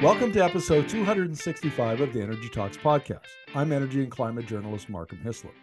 Welcome 0.00 0.30
to 0.34 0.44
episode 0.44 0.88
265 0.88 2.00
of 2.00 2.12
the 2.12 2.22
Energy 2.22 2.48
Talks 2.48 2.76
podcast. 2.76 3.26
I'm 3.52 3.72
energy 3.72 4.00
and 4.00 4.12
climate 4.12 4.46
journalist 4.46 4.88
Markham 4.88 5.18
Hislop. 5.18 5.54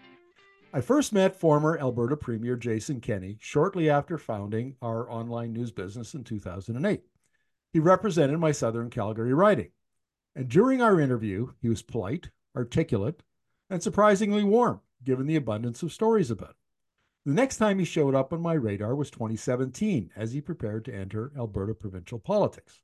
I 0.74 0.82
first 0.82 1.14
met 1.14 1.40
former 1.40 1.78
Alberta 1.78 2.18
Premier 2.18 2.58
Jason 2.58 3.00
Kenney 3.00 3.38
shortly 3.40 3.90
after 3.90 4.18
founding 4.18 4.76
our 4.82 5.10
online 5.10 5.54
news 5.54 5.72
business 5.72 6.16
in 6.16 6.26
2008. 6.26 7.02
He 7.72 7.80
represented 7.80 8.38
my 8.38 8.52
Southern 8.52 8.90
Calgary 8.90 9.34
riding. 9.34 9.70
And 10.36 10.50
during 10.50 10.82
our 10.82 11.00
interview, 11.00 11.54
he 11.62 11.70
was 11.70 11.82
polite, 11.82 12.30
articulate, 12.58 13.24
and 13.70 13.82
surprisingly 13.82 14.44
warm, 14.44 14.82
given 15.02 15.28
the 15.28 15.38
abundance 15.38 15.82
of 15.82 15.94
stories 15.94 16.30
about 16.30 16.50
him. 16.50 16.56
The 17.26 17.34
next 17.34 17.56
time 17.56 17.80
he 17.80 17.86
showed 17.86 18.16
up 18.16 18.34
on 18.34 18.42
my 18.42 18.56
radar 18.56 18.96
was 18.96 19.10
2017 19.12 20.12
as 20.14 20.34
he 20.34 20.42
prepared 20.42 20.84
to 20.86 20.94
enter 20.94 21.32
Alberta 21.38 21.74
provincial 21.74 22.20
politics. 22.20 22.82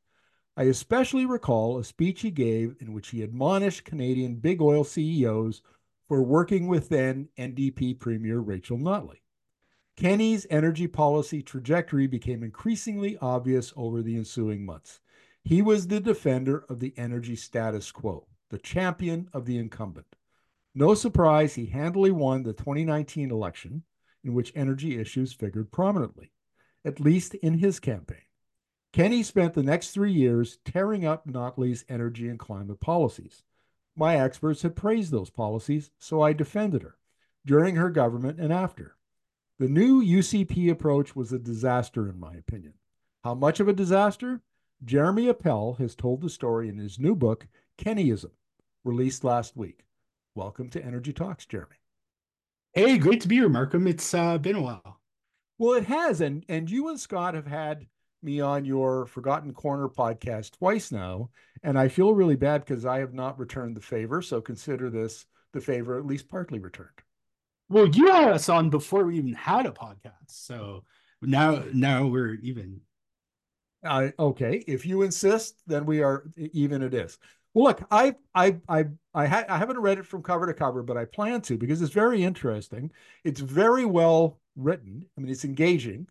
I 0.62 0.66
especially 0.66 1.26
recall 1.26 1.80
a 1.80 1.84
speech 1.84 2.22
he 2.22 2.30
gave 2.30 2.76
in 2.80 2.94
which 2.94 3.08
he 3.08 3.24
admonished 3.24 3.84
Canadian 3.84 4.36
big 4.36 4.62
oil 4.62 4.84
CEOs 4.84 5.64
for 6.08 6.22
working 6.22 6.68
with 6.68 6.90
then 6.90 7.30
NDP 7.36 7.98
Premier 7.98 8.38
Rachel 8.38 8.78
Notley. 8.78 9.22
Kenney's 9.96 10.46
energy 10.52 10.86
policy 10.86 11.42
trajectory 11.42 12.06
became 12.06 12.44
increasingly 12.44 13.18
obvious 13.18 13.74
over 13.76 14.04
the 14.04 14.16
ensuing 14.16 14.64
months. 14.64 15.00
He 15.44 15.64
was 15.64 15.88
the 15.88 16.00
defender 16.00 16.64
of 16.70 16.80
the 16.80 16.94
energy 16.96 17.36
status 17.36 17.92
quo, 17.92 18.28
the 18.52 18.60
champion 18.60 19.30
of 19.34 19.46
the 19.46 19.58
incumbent. 19.58 20.16
No 20.76 20.94
surprise, 20.94 21.56
he 21.56 21.66
handily 21.66 22.12
won 22.12 22.44
the 22.44 22.54
2019 22.54 23.32
election, 23.32 23.82
in 24.24 24.36
which 24.36 24.54
energy 24.54 25.00
issues 25.00 25.34
figured 25.34 25.72
prominently, 25.72 26.34
at 26.86 27.00
least 27.00 27.34
in 27.34 27.56
his 27.56 27.80
campaign. 27.80 28.22
Kenney 28.94 29.24
spent 29.24 29.54
the 29.54 29.64
next 29.64 29.92
three 29.92 30.12
years 30.12 30.60
tearing 30.66 31.06
up 31.06 31.26
Notley's 31.26 31.86
energy 31.88 32.28
and 32.28 32.38
climate 32.38 32.82
policies. 32.82 33.42
My 33.96 34.18
experts 34.18 34.64
had 34.64 34.76
praised 34.76 35.12
those 35.12 35.30
policies, 35.30 35.92
so 35.98 36.22
I 36.22 36.34
defended 36.34 36.84
her 36.84 36.98
during 37.46 37.76
her 37.76 37.90
government 37.90 38.40
and 38.40 38.52
after. 38.52 38.98
The 39.60 39.70
new 39.70 40.04
UCP 40.04 40.70
approach 40.70 41.16
was 41.16 41.32
a 41.32 41.40
disaster, 41.40 42.10
in 42.10 42.20
my 42.20 42.34
opinion. 42.34 42.74
How 43.24 43.34
much 43.34 43.62
of 43.62 43.70
a 43.70 43.74
disaster? 43.74 44.42
Jeremy 44.84 45.30
Appel 45.30 45.74
has 45.76 45.96
told 45.96 46.22
the 46.22 46.30
story 46.30 46.68
in 46.68 46.78
his 46.78 47.00
new 47.00 47.16
book, 47.16 47.48
Kenneyism, 47.78 48.32
released 48.84 49.24
last 49.24 49.56
week. 49.56 49.86
Welcome 50.36 50.70
to 50.70 50.84
Energy 50.84 51.14
Talks, 51.14 51.46
Jeremy. 51.46 51.76
Hey, 52.74 52.98
great 52.98 53.22
to 53.22 53.28
be 53.28 53.36
here, 53.36 53.50
Markham. 53.50 53.88
It's 53.88 54.14
uh, 54.14 54.38
been 54.38 54.56
a 54.56 54.62
while. 54.62 55.00
Well, 55.58 55.74
it 55.74 55.86
has, 55.86 56.20
and 56.20 56.44
and 56.50 56.70
you 56.70 56.90
and 56.90 57.00
Scott 57.00 57.36
have 57.36 57.48
had 57.48 57.86
me 58.24 58.40
on 58.40 58.66
your 58.66 59.06
Forgotten 59.06 59.54
Corner 59.54 59.88
podcast 59.88 60.58
twice 60.58 60.92
now, 60.92 61.30
and 61.64 61.78
I 61.78 61.88
feel 61.88 62.14
really 62.14 62.36
bad 62.36 62.66
because 62.66 62.86
I 62.86 63.00
have 63.00 63.14
not 63.14 63.40
returned 63.40 63.76
the 63.76 63.82
favor. 63.82 64.22
So 64.22 64.42
consider 64.42 64.90
this 64.90 65.26
the 65.54 65.62
favor 65.62 65.98
at 65.98 66.06
least 66.06 66.30
partly 66.30 66.60
returned. 66.60 66.90
Well, 67.70 67.88
you 67.88 68.12
had 68.12 68.34
us 68.34 68.50
on 68.50 68.70
before 68.70 69.06
we 69.06 69.18
even 69.18 69.34
had 69.34 69.66
a 69.66 69.72
podcast, 69.72 70.28
so 70.28 70.84
now 71.22 71.64
now 71.74 72.08
we're 72.08 72.36
even. 72.36 72.82
Uh, 73.84 74.10
okay, 74.20 74.64
if 74.68 74.86
you 74.86 75.02
insist, 75.02 75.62
then 75.66 75.86
we 75.86 76.04
are 76.04 76.26
even. 76.38 76.82
It 76.82 76.94
is. 76.94 77.18
Well, 77.54 77.66
look, 77.66 77.84
I 77.90 78.16
I 78.36 78.58
I 78.68 78.86
I, 79.14 79.26
ha- 79.26 79.46
I 79.50 79.58
haven't 79.58 79.80
read 79.80 80.00
it 80.00 80.06
from 80.06 80.24
cover 80.24 80.46
to 80.46 80.54
cover, 80.54 80.84
but 80.84 80.98
I 80.98 81.06
plan 81.06 81.42
to 81.42 81.58
because 81.58 81.82
it's 81.82 81.94
very 81.94 82.24
interesting. 82.24 82.92
It's 83.24 83.40
very 83.40 83.86
well 83.86 84.40
written. 84.56 85.06
I 85.18 85.22
mean, 85.22 85.32
it's 85.32 85.46
engaging, 85.46 86.08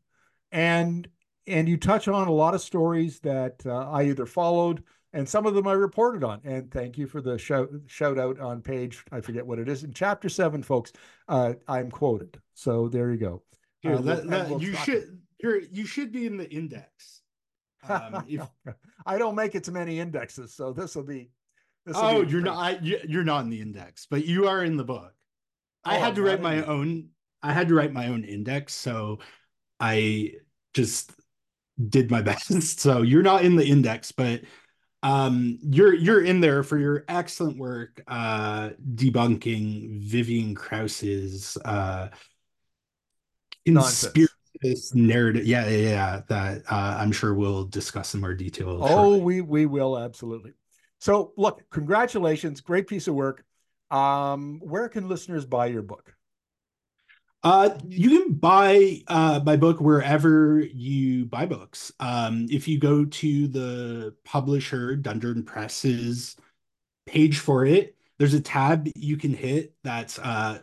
and 0.53 1.09
and 1.51 1.69
you 1.69 1.77
touch 1.77 2.09
on 2.09 2.29
a 2.29 2.33
lot 2.33 2.55
of 2.55 2.61
stories 2.61 3.21
that 3.21 3.61
uh, 3.67 3.91
I 3.91 4.05
either 4.05 4.27
followed 4.27 4.83
and 5.13 5.29
some 5.29 5.47
of 5.47 5.55
them 5.55 5.67
I 5.67 5.73
reported 5.73 6.23
on. 6.23 6.41
And 6.45 6.71
thank 6.71 6.97
you 6.97 7.07
for 7.07 7.21
the 7.21 7.37
shout 7.39 7.69
shout 7.87 8.19
out 8.19 8.39
on 8.41 8.63
page 8.63 9.05
I 9.11 9.21
forget 9.21 9.47
what 9.47 9.59
it 9.59 9.69
is 9.69 9.85
in 9.85 9.93
chapter 9.93 10.29
seven, 10.29 10.63
folks. 10.63 10.93
Uh, 11.29 11.55
I'm 11.69 11.91
quoted, 11.91 12.41
so 12.55 12.89
there 12.89 13.11
you 13.11 13.19
go. 13.19 13.43
Here, 13.81 13.95
uh, 13.95 14.01
that, 14.03 14.29
that, 14.29 14.49
we'll 14.49 14.63
you 14.63 14.75
should 14.75 15.19
you 15.43 15.87
should 15.87 16.13
be 16.13 16.27
in 16.27 16.37
the 16.37 16.49
index. 16.51 17.23
Um, 17.89 18.25
if, 18.29 18.47
I 19.07 19.19
don't 19.19 19.35
make 19.35 19.55
it 19.55 19.65
to 19.65 19.73
many 19.73 20.01
indexes, 20.01 20.55
so 20.55 20.73
this 20.73 20.95
will 20.95 21.03
be. 21.03 21.31
oh, 21.95 22.25
be 22.25 22.31
you're 22.31 22.43
not. 22.43 22.57
I, 22.57 22.79
you're 22.81 23.25
not 23.25 23.45
in 23.45 23.51
the 23.51 23.61
index, 23.61 24.07
but 24.09 24.25
you 24.27 24.47
are 24.47 24.65
in 24.65 24.77
the 24.77 24.85
book. 24.85 25.13
Oh, 25.85 25.91
I 25.91 25.95
had 25.95 26.15
to 26.17 26.23
write 26.23 26.43
my 26.43 26.63
own. 26.65 27.09
I 27.43 27.53
had 27.53 27.69
to 27.69 27.75
write 27.75 27.93
my 27.93 28.09
own 28.09 28.25
index, 28.25 28.75
so 28.75 29.19
I 29.81 30.35
just 30.75 31.13
did 31.89 32.11
my 32.11 32.23
best. 32.31 32.81
So 32.81 33.03
you're 33.03 33.23
not 33.23 33.45
in 33.45 33.57
the 33.57 33.67
index, 33.67 34.13
but 34.13 34.43
um 35.03 35.59
you're 35.63 35.95
you're 35.95 36.23
in 36.23 36.43
there 36.43 36.63
for 36.63 36.77
your 36.77 37.05
excellent 37.09 37.57
work 37.57 38.03
uh 38.07 38.71
debunking 38.95 40.03
Vivian 40.03 40.55
Krause's 40.55 41.57
uh 41.65 42.09
conspiracy 43.65 44.29
narrative. 44.93 45.47
Yeah, 45.47 45.67
yeah, 45.69 45.89
yeah. 45.89 46.21
That 46.29 46.63
uh 46.71 46.97
I'm 46.99 47.13
sure 47.13 47.35
we'll 47.35 47.65
discuss 47.65 48.15
in 48.15 48.21
more 48.21 48.35
detail. 48.35 48.79
Oh, 48.83 48.89
shortly. 48.89 49.21
we 49.21 49.41
we 49.41 49.67
will 49.67 49.99
absolutely. 49.99 50.53
So 50.99 51.33
look, 51.37 51.63
congratulations, 51.71 52.61
great 52.61 52.87
piece 52.87 53.09
of 53.09 53.15
work. 53.15 53.45
Um, 53.91 54.61
where 54.63 54.89
can 54.89 55.09
listeners 55.09 55.45
buy 55.45 55.67
your 55.67 55.83
book? 55.83 56.15
Uh, 57.43 57.71
you 57.89 58.11
can 58.11 58.35
buy 58.35 59.03
uh, 59.09 59.41
my 59.45 59.57
book 59.57 59.81
wherever 59.81 60.61
you 60.61 61.25
buy 61.25 61.47
books. 61.47 61.91
Um, 61.99 62.47
if 62.51 62.69
you 62.69 62.79
go 62.79 63.07
to 63.07 63.49
the 63.49 64.15
publisher 64.25 64.97
Dundurn 64.97 65.47
Press's 65.47 66.37
page 67.07 67.39
for 67.39 67.65
it, 67.65 67.97
there's 68.19 68.35
a 68.35 68.41
tab 68.41 68.89
you 68.95 69.17
can 69.17 69.33
hit 69.33 69.75
that's 69.83 70.19
uh, 70.19 70.59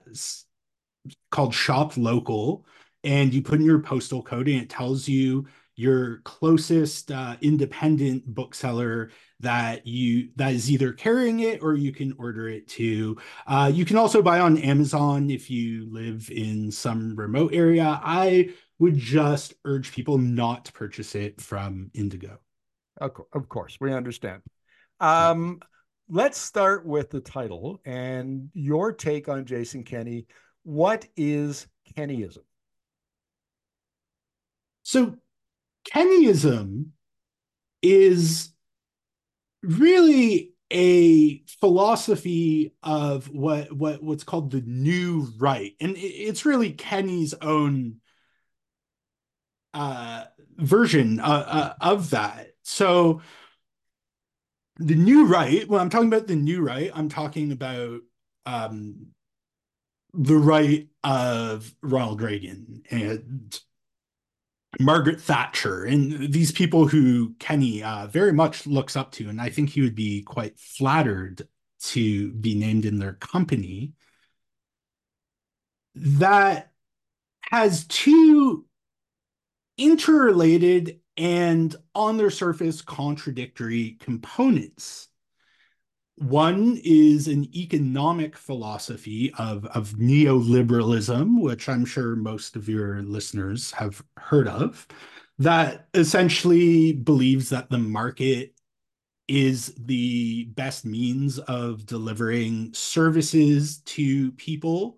called 1.31 1.55
Shop 1.55 1.97
Local, 1.97 2.67
and 3.03 3.33
you 3.33 3.41
put 3.41 3.59
in 3.59 3.65
your 3.65 3.79
postal 3.79 4.21
code, 4.21 4.47
and 4.47 4.61
it 4.61 4.69
tells 4.69 5.07
you 5.07 5.47
your 5.75 6.17
closest 6.25 7.11
uh, 7.11 7.37
independent 7.41 8.23
bookseller 8.25 9.09
that 9.39 9.85
you 9.85 10.29
that 10.35 10.53
is 10.53 10.71
either 10.71 10.93
carrying 10.93 11.41
it 11.41 11.61
or 11.61 11.75
you 11.75 11.91
can 11.91 12.15
order 12.17 12.49
it 12.49 12.67
too. 12.67 13.17
Uh, 13.45 13.71
you 13.73 13.85
can 13.85 13.97
also 13.97 14.21
buy 14.21 14.39
on 14.39 14.57
Amazon 14.57 15.29
if 15.29 15.49
you 15.49 15.87
live 15.91 16.29
in 16.31 16.71
some 16.71 17.15
remote 17.15 17.53
area. 17.53 17.99
I 18.03 18.49
would 18.79 18.97
just 18.97 19.53
urge 19.65 19.91
people 19.91 20.17
not 20.17 20.65
to 20.65 20.73
purchase 20.73 21.15
it 21.15 21.41
from 21.41 21.91
Indigo. 21.93 22.39
Of 22.99 23.47
course, 23.47 23.77
we 23.79 23.93
understand. 23.93 24.41
Um, 24.99 25.59
let's 26.09 26.39
start 26.39 26.85
with 26.85 27.11
the 27.11 27.21
title 27.21 27.79
and 27.85 28.49
your 28.53 28.91
take 28.91 29.29
on 29.29 29.45
Jason 29.45 29.83
Kenney. 29.83 30.25
What 30.63 31.05
is 31.15 31.67
Kenneyism? 31.95 32.39
So 34.81 35.17
Kenneyism 35.93 36.87
is 37.81 38.49
really 39.67 40.53
a 40.71 41.43
philosophy 41.59 42.73
of 42.83 43.29
what 43.29 43.71
what 43.71 44.01
what's 44.03 44.23
called 44.23 44.51
the 44.51 44.61
new 44.61 45.27
right. 45.37 45.73
And 45.79 45.95
it's 45.97 46.45
really 46.45 46.71
kenney's 46.71 47.33
own 47.41 47.97
uh 49.73 50.25
version 50.57 51.19
uh, 51.19 51.23
uh, 51.23 51.73
of 51.79 52.09
that. 52.09 52.47
So 52.63 53.21
the 54.79 54.95
new 54.95 55.25
right 55.25 55.67
when 55.67 55.81
i'm 55.81 55.89
talking 55.89 56.07
about 56.07 56.27
the 56.27 56.35
new 56.35 56.61
right 56.61 56.91
i'm 56.93 57.09
talking 57.09 57.51
about 57.51 58.01
um 58.45 59.07
the 60.13 60.37
right 60.37 60.87
of 61.03 61.73
ronald 61.81 62.21
reagan 62.21 62.83
and 62.89 63.59
Margaret 64.79 65.21
Thatcher 65.21 65.85
and 65.85 66.31
these 66.31 66.51
people 66.51 66.87
who 66.87 67.33
Kenney 67.39 67.83
uh, 67.83 68.07
very 68.07 68.33
much 68.33 68.67
looks 68.67 68.95
up 68.95 69.11
to. 69.13 69.29
And 69.29 69.41
I 69.41 69.49
think 69.49 69.69
he 69.69 69.81
would 69.81 69.95
be 69.95 70.21
quite 70.23 70.59
flattered 70.59 71.47
to 71.79 72.31
be 72.33 72.55
named 72.55 72.85
in 72.85 72.99
their 72.99 73.13
company. 73.13 73.93
That 75.95 76.71
has 77.41 77.85
two 77.87 78.65
interrelated 79.77 80.99
and 81.15 81.75
on 81.95 82.17
their 82.17 82.29
surface 82.29 82.81
contradictory 82.81 83.97
components. 83.99 85.07
One 86.17 86.81
is 86.83 87.27
an 87.27 87.55
economic 87.55 88.35
philosophy 88.35 89.31
of, 89.37 89.65
of 89.67 89.91
neoliberalism, 89.91 91.39
which 91.39 91.69
I'm 91.69 91.85
sure 91.85 92.15
most 92.15 92.55
of 92.55 92.67
your 92.67 93.03
listeners 93.03 93.71
have 93.71 94.03
heard 94.17 94.47
of, 94.47 94.87
that 95.37 95.87
essentially 95.93 96.91
believes 96.91 97.49
that 97.49 97.69
the 97.69 97.77
market 97.77 98.55
is 99.27 99.75
the 99.77 100.45
best 100.55 100.85
means 100.85 101.37
of 101.37 101.85
delivering 101.85 102.73
services 102.73 103.79
to 103.81 104.31
people 104.31 104.97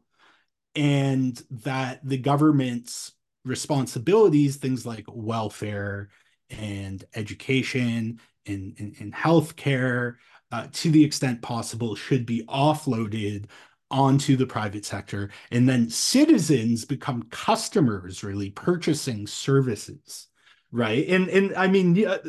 and 0.75 1.42
that 1.50 2.00
the 2.07 2.18
government's 2.18 3.12
responsibilities, 3.44 4.56
things 4.56 4.86
like 4.86 5.06
welfare 5.10 6.10
and 6.50 7.04
education 7.13 8.22
and, 8.45 8.77
in, 8.77 8.95
in 9.00 9.12
healthcare, 9.12 10.15
uh, 10.51 10.68
to 10.74 10.92
the 10.92 11.04
extent 11.04 11.42
possible, 11.42 11.96
should 11.96 12.25
be 12.25 12.44
offloaded 12.48 13.46
onto 13.92 14.36
the 14.36 14.46
private 14.46 14.86
sector. 14.86 15.30
And 15.51 15.68
then 15.68 15.90
citizens 15.90 16.86
become 16.86 17.24
customers, 17.31 18.24
really 18.24 18.51
purchasing 18.51 19.25
services, 19.25 20.28
right? 20.72 21.07
And, 21.07 21.28
and 21.30 21.56
I 21.56 21.68
mean, 21.68 22.06
uh, 22.06 22.19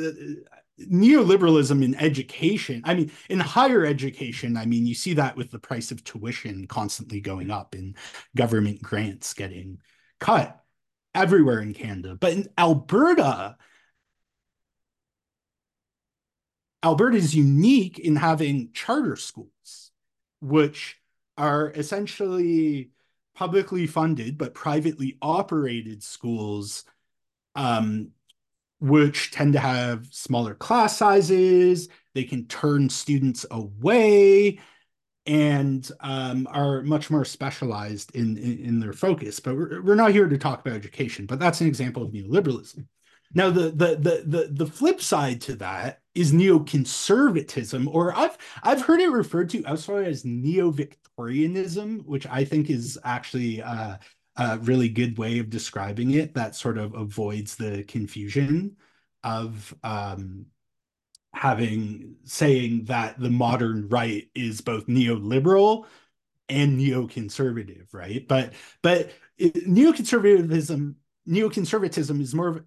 neoliberalism 0.88 1.84
in 1.84 1.94
education 1.96 2.80
i 2.84 2.94
mean 2.94 3.10
in 3.28 3.38
higher 3.38 3.84
education 3.84 4.56
i 4.56 4.64
mean 4.64 4.86
you 4.86 4.94
see 4.94 5.12
that 5.12 5.36
with 5.36 5.50
the 5.50 5.58
price 5.58 5.90
of 5.90 6.02
tuition 6.04 6.66
constantly 6.66 7.20
going 7.20 7.50
up 7.50 7.74
and 7.74 7.96
government 8.34 8.80
grants 8.80 9.34
getting 9.34 9.78
cut 10.20 10.58
everywhere 11.14 11.60
in 11.60 11.74
canada 11.74 12.16
but 12.18 12.32
in 12.32 12.48
alberta 12.56 13.56
alberta 16.82 17.16
is 17.16 17.34
unique 17.34 17.98
in 17.98 18.16
having 18.16 18.70
charter 18.72 19.16
schools 19.16 19.90
which 20.40 20.98
are 21.36 21.70
essentially 21.70 22.90
publicly 23.34 23.86
funded 23.86 24.36
but 24.38 24.54
privately 24.54 25.16
operated 25.22 26.02
schools 26.02 26.84
um, 27.54 28.12
which 28.80 29.30
tend 29.30 29.52
to 29.52 29.60
have 29.60 30.06
smaller 30.10 30.54
class 30.54 30.96
sizes. 30.96 31.88
They 32.14 32.24
can 32.24 32.46
turn 32.46 32.88
students 32.88 33.44
away 33.50 34.58
and 35.26 35.88
um, 36.00 36.48
are 36.50 36.82
much 36.82 37.10
more 37.10 37.24
specialized 37.24 38.14
in, 38.16 38.38
in, 38.38 38.58
in, 38.58 38.80
their 38.80 38.94
focus. 38.94 39.38
But 39.38 39.54
we're, 39.54 39.82
we're 39.82 39.94
not 39.94 40.12
here 40.12 40.28
to 40.28 40.38
talk 40.38 40.60
about 40.60 40.76
education, 40.76 41.26
but 41.26 41.38
that's 41.38 41.60
an 41.60 41.66
example 41.66 42.02
of 42.02 42.10
neoliberalism. 42.10 42.86
Now, 43.32 43.50
the, 43.50 43.70
the, 43.70 43.96
the, 43.96 44.22
the, 44.26 44.48
the 44.50 44.66
flip 44.66 45.00
side 45.00 45.40
to 45.42 45.56
that 45.56 46.00
is 46.14 46.32
neoconservatism, 46.32 47.86
or 47.92 48.16
I've, 48.16 48.36
I've 48.62 48.82
heard 48.82 49.00
it 49.00 49.08
referred 49.08 49.50
to 49.50 49.64
elsewhere 49.64 50.02
as 50.02 50.24
neo-Victorianism, 50.24 52.00
which 52.06 52.26
I 52.26 52.44
think 52.44 52.70
is 52.70 52.98
actually 53.04 53.62
uh, 53.62 53.98
a 54.36 54.58
really 54.58 54.88
good 54.88 55.18
way 55.18 55.38
of 55.38 55.50
describing 55.50 56.12
it 56.12 56.34
that 56.34 56.56
sort 56.56 56.78
of 56.78 56.94
avoids 56.94 57.56
the 57.56 57.84
confusion 57.84 58.76
of 59.22 59.74
um, 59.84 60.46
having 61.34 62.16
saying 62.24 62.84
that 62.84 63.18
the 63.20 63.30
modern 63.30 63.88
right 63.88 64.28
is 64.34 64.60
both 64.60 64.86
neoliberal 64.86 65.86
and 66.48 66.78
neoconservative, 66.80 67.92
right? 67.92 68.26
But 68.26 68.54
but 68.82 69.10
it, 69.38 69.68
neoconservatism 69.68 70.94
neoconservatism 71.28 72.20
is 72.20 72.34
more 72.34 72.48
of 72.48 72.64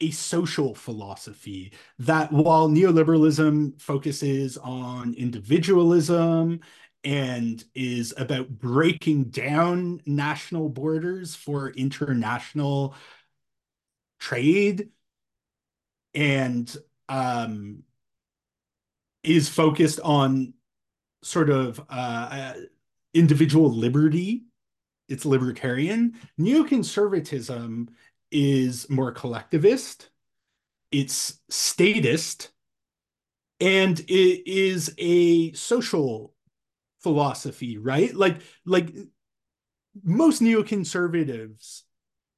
a 0.00 0.10
social 0.10 0.74
philosophy 0.74 1.72
that 1.98 2.32
while 2.32 2.68
neoliberalism 2.68 3.80
focuses 3.80 4.56
on 4.58 5.14
individualism 5.14 6.60
and 7.04 7.64
is 7.74 8.12
about 8.16 8.48
breaking 8.48 9.24
down 9.24 10.00
national 10.06 10.68
borders 10.68 11.34
for 11.34 11.70
international 11.70 12.94
trade 14.18 14.90
and 16.14 16.76
um, 17.08 17.82
is 19.22 19.48
focused 19.48 20.00
on 20.00 20.54
sort 21.22 21.50
of 21.50 21.80
uh, 21.88 22.54
individual 23.14 23.70
liberty. 23.70 24.44
It's 25.08 25.24
libertarian. 25.24 26.14
Neoconservatism 26.38 27.88
is 28.30 28.88
more 28.88 29.12
collectivist. 29.12 30.10
It's 30.90 31.40
statist, 31.48 32.50
and 33.60 33.98
it 34.00 34.50
is 34.50 34.94
a 34.98 35.52
social 35.52 36.34
philosophy, 37.00 37.78
right? 37.78 38.14
Like 38.14 38.40
like 38.64 38.94
most 40.02 40.42
neoconservatives 40.42 41.82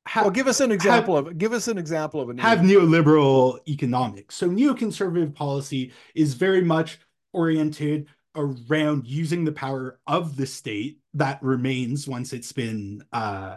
have, 0.07 0.25
well, 0.25 0.31
give 0.31 0.49
us 0.49 0.61
an 0.61 0.73
example 0.73 1.17
have, 1.17 1.29
of 1.29 1.39
give 1.39 1.53
us 1.53 1.69
an 1.69 1.79
example 1.79 2.21
of 2.21 2.31
a 2.31 2.41
have 2.41 2.61
neoliberal 2.61 3.59
economics. 3.69 4.35
So 4.35 4.49
neoconservative 4.49 5.35
policy 5.35 5.93
is 6.15 6.35
very 6.35 6.63
much 6.63 6.99
oriented 7.33 8.09
around 8.35 9.07
using 9.07 9.45
the 9.45 9.53
power 9.53 10.01
of 10.07 10.37
the 10.37 10.47
state 10.47 10.99
that 11.15 11.43
remains 11.43 12.09
once 12.09 12.33
it's 12.33 12.53
been 12.53 13.05
uh, 13.13 13.57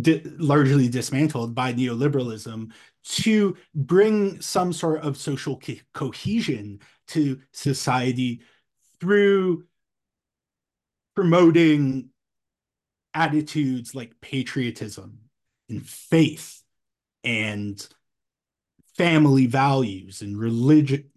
di- 0.00 0.22
largely 0.38 0.88
dismantled 0.88 1.54
by 1.54 1.72
neoliberalism 1.72 2.70
to 3.04 3.56
bring 3.74 4.40
some 4.40 4.72
sort 4.72 5.02
of 5.02 5.16
social 5.16 5.58
co- 5.58 5.74
cohesion 5.94 6.80
to 7.08 7.40
society 7.52 8.40
through 9.00 9.64
promoting 11.14 12.10
attitudes 13.14 13.94
like 13.94 14.20
patriotism 14.20 15.18
and 15.68 15.86
faith 15.86 16.62
and 17.24 17.88
family 18.96 19.46
values 19.46 20.22
and 20.22 20.38
religion 20.38 21.10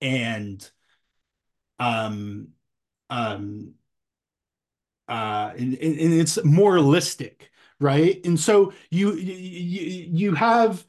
and 0.00 0.70
um 1.78 2.48
um 3.10 3.72
uh 5.08 5.52
and, 5.56 5.74
and 5.74 6.12
it's 6.12 6.42
moralistic 6.44 7.50
right? 7.84 8.24
And 8.24 8.40
so 8.40 8.72
you 8.90 9.12
you 9.14 10.08
you 10.10 10.34
have 10.34 10.84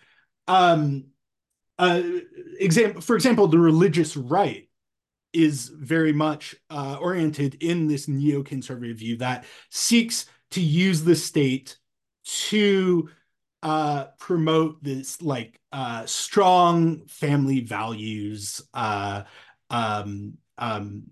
um 0.47 1.06
uh 1.77 2.01
example 2.57 3.01
for 3.01 3.15
example 3.15 3.47
the 3.47 3.59
religious 3.59 4.15
right 4.15 4.69
is 5.33 5.68
very 5.68 6.13
much 6.13 6.56
uh, 6.69 6.97
oriented 7.01 7.62
in 7.62 7.88
this 7.88 8.06
neoconservative 8.06 8.95
view 8.95 9.18
that 9.18 9.44
seeks 9.69 10.27
to 10.51 10.62
use 10.62 11.03
the 11.03 11.15
state 11.15 11.77
to 12.24 13.09
uh, 13.62 14.06
promote 14.18 14.81
this 14.81 15.21
like 15.21 15.59
uh, 15.74 16.06
strong 16.06 17.06
family 17.07 17.59
values 17.59 18.62
uh, 18.74 19.24
um, 19.69 20.38
um, 20.57 21.03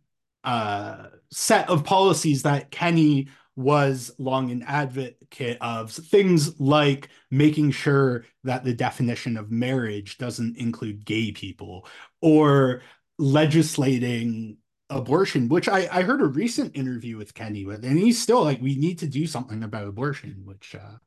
uh, 0.46 1.08
set 1.30 1.70
of 1.70 1.84
policies 1.84 2.44
that 2.44 2.72
Kenney 2.72 3.28
was 3.56 4.12
long 4.18 4.50
an 4.52 4.64
advocate 4.64 5.58
of 5.62 5.92
things 5.92 6.60
like 6.60 7.10
making 7.30 7.72
sure 7.72 8.26
that 8.44 8.64
the 8.64 8.74
definition 8.74 9.38
of 9.38 9.52
marriage 9.52 10.18
doesn't 10.18 10.58
include 10.58 11.06
gay 11.06 11.32
people 11.32 11.88
or 12.22 12.82
legislating 13.20 14.58
abortion, 14.90 15.50
which 15.50 15.70
I, 15.70 15.88
I 15.92 16.02
heard 16.02 16.22
a 16.22 16.26
recent 16.26 16.76
interview 16.76 17.18
with 17.18 17.34
Kenney 17.34 17.66
with, 17.66 17.86
and 17.86 17.98
he's 17.98 18.22
still 18.22 18.44
like, 18.44 18.62
we 18.62 18.76
need 18.76 19.00
to 19.00 19.08
do 19.08 19.28
something 19.28 19.64
about 19.64 19.88
abortion, 19.88 20.42
which 20.46 20.76
uh, 20.76 20.98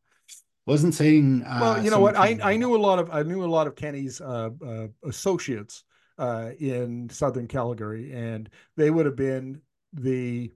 wasn't 0.66 0.94
saying. 0.94 1.44
Uh, 1.44 1.58
well, 1.60 1.84
you 1.84 1.90
know 1.90 2.00
what? 2.00 2.16
I, 2.16 2.38
I 2.42 2.56
knew 2.56 2.74
a 2.74 2.78
lot 2.78 2.98
of 2.98 3.10
I 3.10 3.22
knew 3.22 3.44
a 3.44 3.46
lot 3.46 3.66
of 3.66 3.76
Kenney's 3.76 4.20
uh, 4.20 4.50
uh, 4.66 4.86
associates 5.04 5.84
uh, 6.18 6.50
in 6.58 7.08
Southern 7.10 7.46
Calgary, 7.46 8.12
and 8.12 8.48
they 8.76 8.90
would 8.90 9.06
have 9.06 9.16
been 9.16 9.60
the, 9.92 10.52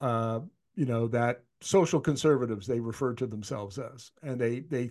uh, 0.00 0.40
you 0.76 0.86
know, 0.86 1.08
that 1.08 1.42
social 1.60 2.00
conservatives 2.00 2.66
they 2.66 2.80
referred 2.80 3.18
to 3.18 3.26
themselves 3.26 3.78
as, 3.78 4.10
and 4.22 4.40
they 4.40 4.60
they 4.60 4.90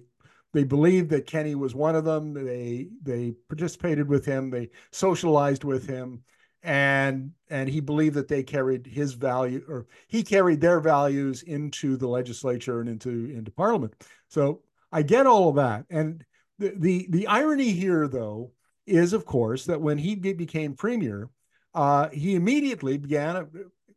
they 0.53 0.63
believed 0.63 1.09
that 1.09 1.25
Kenney 1.25 1.55
was 1.55 1.75
one 1.75 1.95
of 1.95 2.05
them. 2.05 2.33
They 2.33 2.89
they 3.01 3.33
participated 3.49 4.07
with 4.07 4.25
him. 4.25 4.49
They 4.49 4.69
socialized 4.91 5.63
with 5.63 5.87
him, 5.87 6.23
and 6.61 7.31
and 7.49 7.69
he 7.69 7.79
believed 7.79 8.15
that 8.15 8.27
they 8.27 8.43
carried 8.43 8.85
his 8.85 9.13
value 9.13 9.63
or 9.67 9.87
he 10.07 10.23
carried 10.23 10.61
their 10.61 10.79
values 10.79 11.43
into 11.43 11.97
the 11.97 12.07
legislature 12.07 12.79
and 12.79 12.89
into 12.89 13.31
into 13.31 13.51
Parliament. 13.51 13.93
So 14.27 14.61
I 14.91 15.01
get 15.01 15.27
all 15.27 15.49
of 15.49 15.55
that, 15.55 15.85
and 15.89 16.23
the 16.59 16.73
the, 16.77 17.07
the 17.09 17.27
irony 17.27 17.71
here, 17.71 18.07
though, 18.07 18.51
is 18.85 19.13
of 19.13 19.25
course 19.25 19.65
that 19.65 19.81
when 19.81 19.97
he 19.97 20.15
became 20.15 20.75
premier, 20.75 21.29
uh, 21.73 22.09
he 22.09 22.35
immediately 22.35 22.97
began 22.97 23.49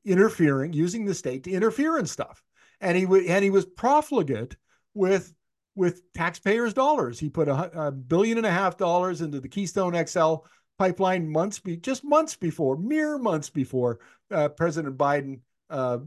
interfering, 0.07 0.73
using 0.73 1.05
the 1.05 1.15
state 1.15 1.45
to 1.45 1.51
interfere 1.51 1.99
in 1.99 2.07
stuff, 2.07 2.43
and 2.81 2.97
he 2.97 3.05
w- 3.05 3.29
and 3.29 3.45
he 3.45 3.51
was 3.51 3.67
profligate 3.67 4.57
with 4.95 5.35
with 5.75 6.11
taxpayers' 6.15 6.73
dollars. 6.73 7.19
He 7.19 7.29
put 7.29 7.49
a, 7.49 7.87
a, 7.89 7.93
billion 7.93 8.39
and 8.39 8.47
a 8.47 8.51
half 8.51 8.79
dollars 8.79 9.21
into 9.21 9.41
the 9.41 9.49
Keystone 9.49 9.95
XL 10.07 10.37
pipeline 10.79 11.29
months, 11.29 11.59
be, 11.59 11.77
just 11.77 12.03
months 12.03 12.35
before, 12.35 12.79
mere 12.79 13.19
months 13.19 13.51
before 13.51 14.01
uh, 14.31 14.49
President 14.49 14.97
Biden, 14.97 15.41
uh, 15.69 15.99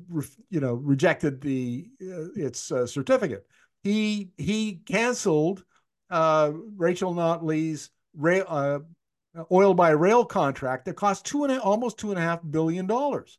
you 0.49 0.59
know, 0.59 0.73
rejected 0.73 1.39
the 1.41 1.87
uh, 2.01 2.31
its 2.35 2.71
uh, 2.71 2.87
certificate. 2.87 3.45
He 3.83 4.31
he 4.37 4.81
canceled 4.85 5.63
uh, 6.09 6.51
Rachel 6.75 7.13
Notley's 7.13 7.91
rail, 8.15 8.45
uh, 8.47 8.79
oil 9.51 9.73
by 9.73 9.91
rail 9.91 10.25
contract 10.25 10.85
that 10.85 10.95
cost 10.95 11.25
two 11.25 11.43
and 11.43 11.53
a, 11.53 11.61
almost 11.61 11.97
two 11.97 12.09
and 12.09 12.19
a 12.19 12.21
half 12.21 12.39
billion 12.49 12.87
dollars. 12.87 13.37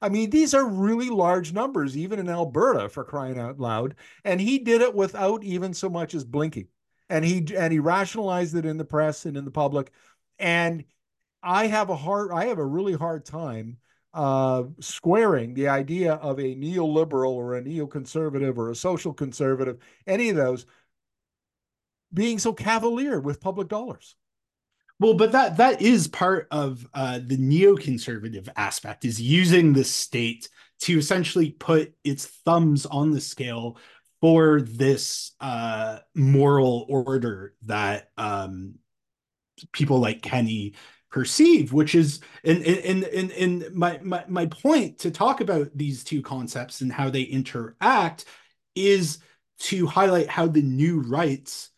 I 0.00 0.08
mean, 0.08 0.30
these 0.30 0.54
are 0.54 0.66
really 0.68 1.10
large 1.10 1.52
numbers, 1.52 1.96
even 1.96 2.18
in 2.18 2.28
Alberta, 2.28 2.88
for 2.88 3.04
crying 3.04 3.38
out 3.38 3.58
loud. 3.58 3.96
And 4.24 4.40
he 4.40 4.58
did 4.58 4.80
it 4.80 4.94
without 4.94 5.42
even 5.42 5.74
so 5.74 5.90
much 5.90 6.14
as 6.14 6.24
blinking. 6.24 6.68
And 7.08 7.24
he 7.24 7.44
and 7.56 7.72
he 7.72 7.78
rationalized 7.78 8.54
it 8.54 8.66
in 8.66 8.76
the 8.76 8.84
press 8.84 9.26
and 9.26 9.36
in 9.36 9.44
the 9.44 9.50
public. 9.50 9.90
And 10.38 10.84
I 11.42 11.66
have 11.66 11.90
a 11.90 11.96
hard, 11.96 12.30
I 12.32 12.46
have 12.46 12.58
a 12.58 12.64
really 12.64 12.94
hard 12.94 13.24
time 13.24 13.78
uh, 14.14 14.64
squaring 14.80 15.54
the 15.54 15.68
idea 15.68 16.14
of 16.14 16.38
a 16.38 16.54
neoliberal 16.54 17.32
or 17.32 17.56
a 17.56 17.62
neoconservative 17.62 18.56
or 18.56 18.70
a 18.70 18.74
social 18.74 19.12
conservative, 19.12 19.78
any 20.06 20.30
of 20.30 20.36
those, 20.36 20.66
being 22.12 22.38
so 22.38 22.52
cavalier 22.52 23.20
with 23.20 23.40
public 23.40 23.68
dollars. 23.68 24.16
Well, 25.00 25.14
but 25.14 25.32
that 25.32 25.58
that 25.58 25.80
is 25.80 26.08
part 26.08 26.48
of 26.50 26.86
uh, 26.92 27.20
the 27.24 27.36
neoconservative 27.36 28.48
aspect 28.56 29.04
is 29.04 29.20
using 29.20 29.72
the 29.72 29.84
state 29.84 30.48
to 30.80 30.98
essentially 30.98 31.50
put 31.50 31.94
its 32.04 32.26
thumbs 32.26 32.84
on 32.86 33.10
the 33.12 33.20
scale 33.20 33.78
for 34.20 34.60
this 34.60 35.32
uh, 35.40 36.00
moral 36.16 36.84
order 36.88 37.54
that 37.62 38.10
um, 38.18 38.74
people 39.72 39.98
like 39.98 40.22
Kenney 40.22 40.74
perceive, 41.10 41.72
which 41.72 41.94
is 41.94 42.20
and 42.44 42.62
and 42.64 43.04
and 43.04 43.30
and 43.32 43.74
my, 43.74 44.00
my 44.02 44.24
my 44.28 44.46
point 44.46 44.98
to 45.00 45.10
talk 45.10 45.40
about 45.40 45.70
these 45.74 46.04
two 46.04 46.22
concepts 46.22 46.80
and 46.80 46.92
how 46.92 47.08
they 47.10 47.22
interact 47.22 48.24
is 48.74 49.18
to 49.60 49.86
highlight 49.86 50.28
how 50.28 50.46
the 50.46 50.62
new 50.62 51.00
rights 51.00 51.70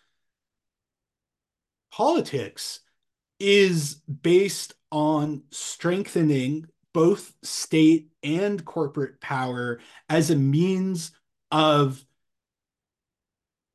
politics 1.90 2.80
is 3.40 3.94
based 3.94 4.74
on 4.92 5.42
strengthening 5.50 6.66
both 6.92 7.32
state 7.42 8.08
and 8.22 8.64
corporate 8.64 9.20
power 9.20 9.80
as 10.08 10.30
a 10.30 10.36
means 10.36 11.12
of 11.50 12.04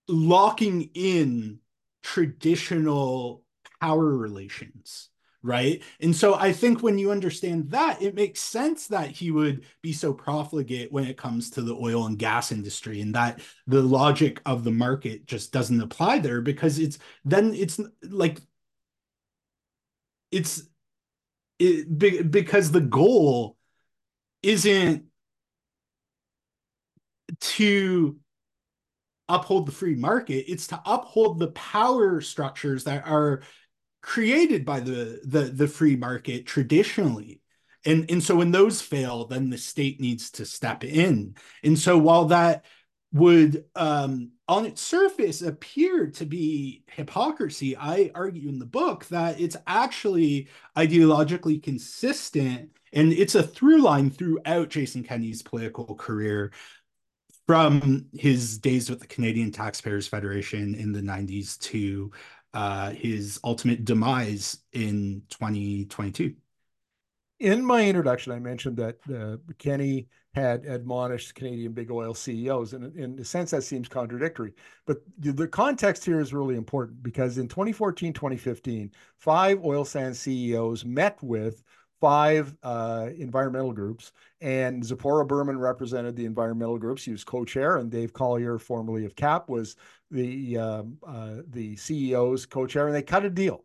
locking 0.07 0.89
in 0.93 1.59
traditional 2.03 3.43
power 3.81 4.15
relations 4.15 5.09
right? 5.45 5.83
And 6.01 6.15
so 6.15 6.33
i 6.33 6.51
think 6.51 6.81
when 6.81 6.97
you 6.97 7.11
understand 7.11 7.69
that 7.69 8.01
it 8.01 8.15
makes 8.15 8.41
sense 8.41 8.87
that 8.87 9.11
he 9.11 9.29
would 9.29 9.63
be 9.83 9.93
so 9.93 10.11
profligate 10.11 10.91
when 10.91 11.05
it 11.05 11.17
comes 11.17 11.51
to 11.51 11.61
the 11.61 11.75
oil 11.75 12.07
and 12.07 12.17
gas 12.17 12.51
industry 12.51 12.99
and 12.99 13.13
that 13.13 13.41
the 13.67 13.83
logic 13.83 14.41
of 14.47 14.63
the 14.63 14.71
market 14.71 15.27
just 15.27 15.53
doesn't 15.53 15.81
apply 15.81 16.17
there 16.17 16.41
because 16.41 16.79
it's 16.79 16.97
then 17.25 17.53
it's 17.53 17.79
like 18.01 18.41
it's 20.31 20.63
it 21.59 22.31
because 22.31 22.71
the 22.71 22.81
goal 22.81 23.57
isn't 24.43 25.05
to 27.39 28.17
uphold 29.27 29.65
the 29.65 29.71
free 29.71 29.95
market 29.95 30.45
it's 30.51 30.67
to 30.67 30.79
uphold 30.85 31.39
the 31.39 31.47
power 31.47 32.21
structures 32.21 32.83
that 32.83 33.07
are 33.07 33.41
created 34.05 34.63
by 34.63 34.79
the 34.79 35.19
the 35.25 35.45
the 35.45 35.67
free 35.67 35.95
market 35.95 36.45
traditionally. 36.45 37.41
And 37.85 38.09
and 38.11 38.23
so 38.23 38.35
when 38.35 38.51
those 38.51 38.79
fail 38.79 39.25
then 39.25 39.49
the 39.49 39.57
state 39.57 39.99
needs 39.99 40.29
to 40.31 40.45
step 40.45 40.83
in. 40.83 41.33
And 41.63 41.77
so 41.77 41.97
while 41.97 42.25
that 42.25 42.65
would 43.11 43.65
um, 43.75 44.33
on 44.47 44.65
its 44.65 44.81
surface 44.81 45.41
appear 45.41 46.07
to 46.07 46.25
be 46.25 46.83
hypocrisy. 46.87 47.75
I 47.75 48.11
argue 48.13 48.47
in 48.47 48.59
the 48.59 48.65
book 48.65 49.05
that 49.05 49.39
it's 49.39 49.57
actually 49.65 50.47
ideologically 50.77 51.61
consistent 51.61 52.69
and 52.95 53.11
it's 53.11 53.35
a 53.35 53.43
through 53.43 53.81
line 53.81 54.09
throughout 54.09 54.69
jason 54.69 55.03
kenney's 55.03 55.43
political 55.43 55.93
career 55.95 56.51
from 57.45 58.07
his 58.13 58.57
days 58.57 58.89
with 58.89 58.99
the 58.99 59.07
canadian 59.07 59.51
taxpayers 59.51 60.07
federation 60.07 60.73
in 60.73 60.91
the 60.91 61.01
90s 61.01 61.59
to 61.59 62.11
uh, 62.53 62.91
his 62.91 63.37
ultimate 63.43 63.83
demise 63.83 64.59
in 64.71 65.21
2022 65.29 66.33
in 67.39 67.65
my 67.65 67.85
introduction, 67.85 68.31
I 68.31 68.39
mentioned 68.39 68.77
that 68.77 68.97
uh, 69.13 69.35
Kenney 69.57 70.07
had 70.35 70.65
admonished 70.65 71.33
Canadian 71.33 71.71
big 71.71 71.89
oil 71.89 72.13
CEOs, 72.13 72.73
and 72.73 72.93
in 72.97 73.17
a 73.17 73.23
sense, 73.23 73.51
that 73.51 73.63
seems 73.63 73.87
contradictory. 73.87 74.53
But 74.85 74.97
the 75.17 75.47
context 75.47 76.03
here 76.03 76.19
is 76.19 76.33
really 76.33 76.55
important 76.55 77.01
because 77.01 77.37
in 77.37 77.47
2014, 77.47 78.11
2015, 78.11 78.91
five 79.17 79.63
oil 79.63 79.85
sands 79.85 80.19
CEOs 80.19 80.83
met 80.83 81.17
with 81.23 81.63
five 82.01 82.53
uh, 82.63 83.09
environmental 83.17 83.71
groups, 83.71 84.11
and 84.41 84.83
Tzeporah 84.83 85.25
Berman 85.25 85.57
represented 85.57 86.17
the 86.17 86.25
environmental 86.25 86.77
groups. 86.77 87.05
He 87.05 87.11
was 87.11 87.23
co-chair, 87.23 87.77
and 87.77 87.89
Dave 87.89 88.11
Collyer, 88.11 88.59
formerly 88.59 89.05
of 89.05 89.15
CAPP, 89.15 89.49
was 89.49 89.77
the 90.11 90.57
um, 90.57 90.97
uh, 91.07 91.35
the 91.47 91.75
CEO's 91.77 92.45
co-chair, 92.45 92.87
and 92.87 92.95
they 92.95 93.01
cut 93.01 93.23
a 93.23 93.29
deal. 93.29 93.63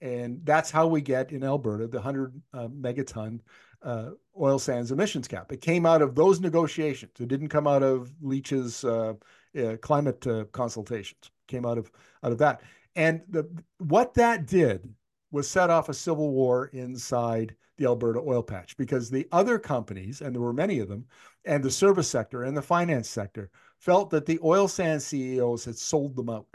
And 0.00 0.40
that's 0.44 0.70
how 0.70 0.86
we 0.86 1.00
get 1.00 1.32
in 1.32 1.44
Alberta 1.44 1.86
the 1.86 1.98
100 1.98 2.40
uh, 2.54 2.68
megaton 2.68 3.40
uh, 3.82 4.10
oil 4.40 4.58
sands 4.58 4.92
emissions 4.92 5.28
cap. 5.28 5.52
It 5.52 5.60
came 5.60 5.86
out 5.86 6.02
of 6.02 6.14
those 6.14 6.40
negotiations. 6.40 7.12
It 7.20 7.28
didn't 7.28 7.48
come 7.48 7.66
out 7.66 7.82
of 7.82 8.12
Leach's 8.20 8.84
uh, 8.84 9.14
uh 9.58 9.76
climate 9.80 10.26
uh, 10.26 10.44
consultations. 10.52 11.20
It 11.24 11.50
came 11.50 11.66
out 11.66 11.78
of 11.78 11.90
out 12.22 12.32
of 12.32 12.38
that. 12.38 12.62
And 12.94 13.22
the, 13.28 13.48
what 13.78 14.14
that 14.14 14.46
did 14.46 14.88
was 15.30 15.48
set 15.48 15.70
off 15.70 15.88
a 15.88 15.94
civil 15.94 16.32
war 16.32 16.70
inside 16.72 17.54
the 17.76 17.84
Alberta 17.84 18.20
oil 18.20 18.42
patch 18.42 18.76
because 18.76 19.10
the 19.10 19.28
other 19.32 19.58
companies, 19.58 20.22
and 20.22 20.34
there 20.34 20.40
were 20.40 20.52
many 20.52 20.78
of 20.78 20.88
them, 20.88 21.04
and 21.44 21.62
the 21.62 21.70
service 21.70 22.08
sector 22.08 22.44
and 22.44 22.56
the 22.56 22.62
finance 22.62 23.08
sector 23.08 23.50
felt 23.78 24.10
that 24.10 24.24
the 24.26 24.38
oil 24.42 24.66
sands 24.66 25.04
CEOs 25.04 25.64
had 25.64 25.76
sold 25.76 26.16
them 26.16 26.30
out 26.30 26.46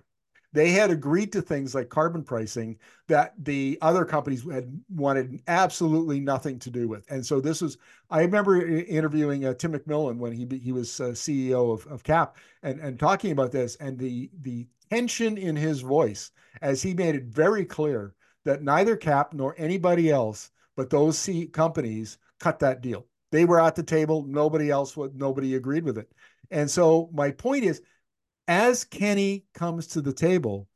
they 0.53 0.71
had 0.71 0.91
agreed 0.91 1.31
to 1.31 1.41
things 1.41 1.73
like 1.73 1.89
carbon 1.89 2.23
pricing 2.23 2.77
that 3.07 3.33
the 3.37 3.77
other 3.81 4.03
companies 4.03 4.43
had 4.51 4.71
wanted 4.89 5.41
absolutely 5.47 6.19
nothing 6.19 6.59
to 6.59 6.69
do 6.69 6.87
with. 6.87 7.09
And 7.09 7.25
so 7.25 7.39
this 7.39 7.61
was, 7.61 7.77
I 8.09 8.21
remember 8.21 8.65
interviewing 8.65 9.45
uh, 9.45 9.53
Tim 9.53 9.73
McMillan 9.73 10.17
when 10.17 10.33
he 10.33 10.47
he 10.57 10.71
was 10.71 10.99
uh, 10.99 11.09
CEO 11.09 11.73
of, 11.73 11.85
of 11.87 12.03
CAPP 12.03 12.35
and, 12.63 12.79
and 12.79 12.99
talking 12.99 13.31
about 13.31 13.51
this 13.51 13.75
and 13.77 13.97
the 13.97 14.29
the 14.41 14.67
tension 14.89 15.37
in 15.37 15.55
his 15.55 15.81
voice 15.81 16.31
as 16.61 16.81
he 16.81 16.93
made 16.93 17.15
it 17.15 17.23
very 17.23 17.63
clear 17.63 18.13
that 18.43 18.61
neither 18.61 18.97
CAPP 18.97 19.33
nor 19.33 19.55
anybody 19.57 20.09
else 20.11 20.51
but 20.75 20.89
those 20.89 21.17
C 21.17 21.47
companies 21.47 22.17
cut 22.39 22.59
that 22.59 22.81
deal. 22.81 23.05
They 23.31 23.45
were 23.45 23.61
at 23.61 23.75
the 23.75 23.83
table. 23.83 24.23
Nobody 24.23 24.69
else 24.69 24.97
would. 24.97 25.15
Nobody 25.15 25.55
agreed 25.55 25.83
with 25.83 25.97
it. 25.97 26.11
And 26.49 26.69
so 26.69 27.09
my 27.13 27.31
point 27.31 27.63
is, 27.63 27.81
as 28.47 28.83
Kenney 28.83 29.45
comes 29.53 29.87
to 29.87 30.01
the 30.01 30.13
table, 30.13 30.67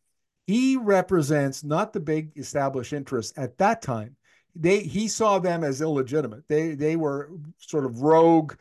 he 0.48 0.78
represents 0.78 1.64
not 1.64 1.94
the 1.94 2.00
big 2.00 2.38
established 2.38 2.94
interests 2.94 3.34
at 3.38 3.58
that 3.58 3.82
time. 3.82 4.16
They 4.56 4.80
he 4.82 5.08
saw 5.08 5.40
them 5.40 5.64
as 5.64 5.82
illegitimate. 5.82 6.48
They 6.48 6.76
they 6.76 6.96
were 6.96 7.32
sort 7.58 7.86
of 7.86 8.02
rogue 8.02 8.54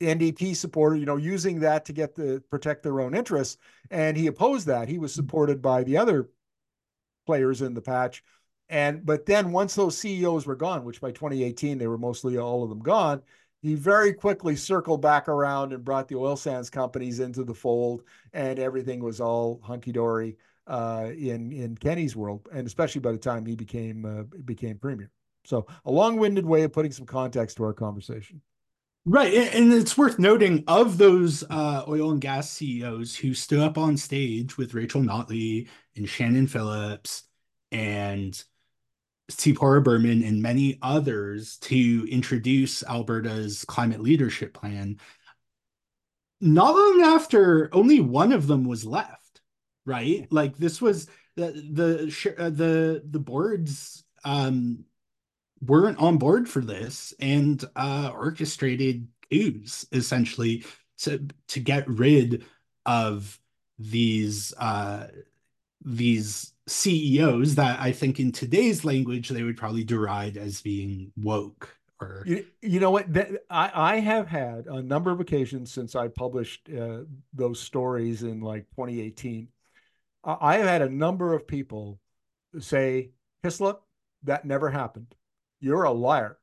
NDP 0.00 0.56
supporter, 0.56 0.96
you 0.96 1.06
know, 1.06 1.16
using 1.16 1.60
that 1.60 1.84
to 1.86 1.92
get 1.92 2.14
the 2.14 2.42
protect 2.50 2.82
their 2.82 3.00
own 3.00 3.14
interests, 3.14 3.58
and 3.90 4.16
he 4.16 4.28
opposed 4.28 4.66
that. 4.66 4.88
He 4.88 4.98
was 4.98 5.12
supported 5.14 5.60
by 5.60 5.82
the 5.82 5.96
other 5.96 6.30
players 7.26 7.62
in 7.62 7.74
the 7.74 7.82
patch, 7.82 8.22
and 8.68 9.04
but 9.04 9.26
then 9.26 9.52
once 9.52 9.74
those 9.74 9.98
CEOs 9.98 10.46
were 10.46 10.56
gone, 10.56 10.84
which 10.84 11.00
by 11.00 11.10
2018 11.10 11.78
they 11.78 11.86
were 11.88 11.98
mostly 11.98 12.38
all 12.38 12.62
of 12.62 12.68
them 12.68 12.80
gone, 12.80 13.22
he 13.62 13.74
very 13.74 14.12
quickly 14.12 14.56
circled 14.56 15.02
back 15.02 15.28
around 15.28 15.72
and 15.72 15.84
brought 15.84 16.08
the 16.08 16.16
oil 16.16 16.36
sands 16.36 16.70
companies 16.70 17.20
into 17.20 17.44
the 17.44 17.54
fold, 17.54 18.02
and 18.32 18.58
everything 18.58 19.02
was 19.02 19.20
all 19.20 19.60
hunky 19.62 19.92
dory 19.92 20.36
uh, 20.66 21.08
in 21.16 21.52
in 21.52 21.76
Kenney's 21.76 22.16
world, 22.16 22.48
and 22.52 22.66
especially 22.66 23.00
by 23.00 23.12
the 23.12 23.18
time 23.18 23.44
he 23.44 23.54
became 23.54 24.04
uh, 24.04 24.22
became 24.44 24.78
premier. 24.78 25.10
So 25.44 25.66
a 25.84 25.90
long-winded 25.90 26.44
way 26.44 26.62
of 26.62 26.72
putting 26.72 26.92
some 26.92 27.06
context 27.06 27.56
to 27.56 27.64
our 27.64 27.72
conversation. 27.72 28.42
Right, 29.06 29.32
and 29.32 29.72
it's 29.72 29.96
worth 29.96 30.18
noting 30.18 30.62
of 30.68 30.98
those 30.98 31.42
uh, 31.48 31.84
oil 31.88 32.10
and 32.10 32.20
gas 32.20 32.50
CEOs 32.50 33.16
who 33.16 33.32
stood 33.32 33.60
up 33.60 33.78
on 33.78 33.96
stage 33.96 34.58
with 34.58 34.74
Rachel 34.74 35.00
Notley 35.00 35.68
and 35.96 36.06
Shannon 36.06 36.46
Phillips 36.46 37.22
and 37.72 38.42
Tzeporah 39.36 39.82
Berman 39.82 40.22
and 40.22 40.42
many 40.42 40.78
others 40.82 41.56
to 41.58 42.06
introduce 42.10 42.82
Alberta's 42.84 43.64
climate 43.64 44.00
leadership 44.00 44.54
plan. 44.54 44.98
Not 46.40 46.74
long 46.74 47.02
after, 47.02 47.68
only 47.72 48.00
one 48.00 48.32
of 48.32 48.46
them 48.46 48.64
was 48.64 48.84
left, 48.84 49.40
right? 49.84 50.26
Like 50.30 50.56
this 50.56 50.80
was 50.80 51.06
the 51.36 51.52
the 51.52 52.34
uh, 52.38 52.50
the 52.50 53.02
the 53.08 53.18
boards 53.18 54.04
um, 54.24 54.84
weren't 55.60 55.98
on 55.98 56.18
board 56.18 56.48
for 56.48 56.60
this 56.60 57.12
and 57.20 57.62
uh, 57.76 58.10
orchestrated 58.14 59.08
coups 59.30 59.86
essentially 59.92 60.64
to 60.98 61.26
to 61.48 61.60
get 61.60 61.88
rid 61.88 62.44
of 62.86 63.38
these 63.78 64.54
uh, 64.58 65.08
these 65.84 66.52
CEOs 66.70 67.56
that 67.56 67.80
I 67.80 67.92
think 67.92 68.20
in 68.20 68.32
today's 68.32 68.84
language 68.84 69.28
they 69.28 69.42
would 69.42 69.56
probably 69.56 69.84
deride 69.84 70.36
as 70.36 70.60
being 70.60 71.12
woke 71.16 71.76
or 72.00 72.22
you, 72.26 72.46
you 72.62 72.80
know 72.80 72.90
what? 72.90 73.06
I, 73.50 73.70
I 73.74 73.96
have 74.00 74.26
had 74.26 74.66
a 74.66 74.80
number 74.80 75.10
of 75.10 75.20
occasions 75.20 75.72
since 75.72 75.94
I 75.94 76.08
published 76.08 76.70
uh, 76.70 77.00
those 77.34 77.60
stories 77.60 78.22
in 78.22 78.40
like 78.40 78.70
2018 78.70 79.48
I 80.24 80.56
have 80.58 80.66
had 80.66 80.82
a 80.82 80.88
number 80.88 81.32
of 81.32 81.46
people 81.46 81.98
say 82.58 83.10
Hislop 83.42 83.86
that 84.24 84.44
never 84.44 84.68
happened. 84.70 85.14
You're 85.60 85.84
a 85.84 85.92
liar. 85.92 86.38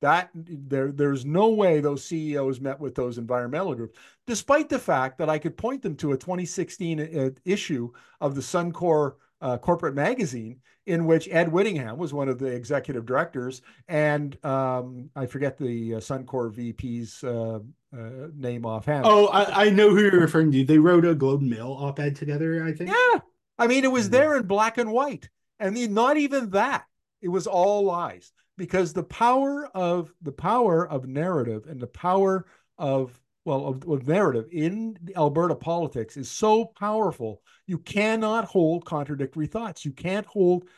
That 0.00 0.30
there, 0.34 0.90
there's 0.92 1.26
no 1.26 1.50
way 1.50 1.80
those 1.80 2.04
CEOs 2.04 2.58
met 2.58 2.80
with 2.80 2.94
those 2.94 3.18
environmental 3.18 3.74
groups, 3.74 3.98
despite 4.26 4.70
the 4.70 4.78
fact 4.78 5.18
that 5.18 5.28
I 5.28 5.38
could 5.38 5.58
point 5.58 5.82
them 5.82 5.94
to 5.96 6.12
a 6.12 6.16
2016 6.16 7.00
uh, 7.00 7.30
issue 7.44 7.92
of 8.18 8.34
the 8.34 8.40
Suncor 8.40 9.16
uh, 9.40 9.58
corporate 9.58 9.94
magazine 9.94 10.60
in 10.86 11.06
which 11.06 11.28
Ed 11.30 11.52
Whittingham 11.52 11.98
was 11.98 12.12
one 12.12 12.28
of 12.28 12.38
the 12.38 12.46
executive 12.46 13.06
directors, 13.06 13.62
and 13.88 14.42
um, 14.44 15.10
I 15.14 15.26
forget 15.26 15.58
the 15.58 15.96
uh, 15.96 15.98
Suncor 15.98 16.52
VP's 16.52 17.22
uh, 17.22 17.60
uh, 17.96 18.28
name 18.34 18.66
offhand. 18.66 19.04
Oh, 19.06 19.26
I, 19.28 19.66
I, 19.66 19.70
know 19.70 19.90
who 19.90 20.00
you're 20.00 20.20
referring 20.20 20.52
to. 20.52 20.64
They 20.64 20.78
wrote 20.78 21.04
a 21.04 21.14
Globe 21.14 21.40
and 21.40 21.50
Mail 21.50 21.76
op-ed 21.78 22.16
together, 22.16 22.64
I 22.64 22.72
think. 22.72 22.90
Yeah, 22.90 23.20
I 23.58 23.66
mean 23.66 23.84
it 23.84 23.92
was 23.92 24.06
mm-hmm. 24.06 24.12
there 24.12 24.36
in 24.36 24.46
black 24.46 24.78
and 24.78 24.90
white, 24.90 25.28
and 25.58 25.76
the, 25.76 25.88
not 25.88 26.16
even 26.16 26.50
that. 26.50 26.84
It 27.22 27.28
was 27.28 27.46
all 27.46 27.84
lies 27.84 28.32
because 28.56 28.92
the 28.92 29.02
power 29.02 29.66
of 29.74 30.12
the 30.22 30.32
power 30.32 30.88
of 30.88 31.06
narrative 31.06 31.66
and 31.68 31.80
the 31.80 31.86
power 31.86 32.46
of 32.78 33.20
well 33.44 33.66
of, 33.66 33.88
of 33.88 34.06
narrative 34.06 34.46
in 34.52 34.96
Alberta 35.16 35.54
politics 35.54 36.16
is 36.16 36.30
so 36.30 36.64
powerful. 36.64 37.42
You 37.66 37.78
cannot 37.78 38.44
hold 38.44 38.84
contradictory 38.84 39.46
thoughts. 39.46 39.84
You 39.84 39.92
can't 39.92 40.26
hold 40.26 40.68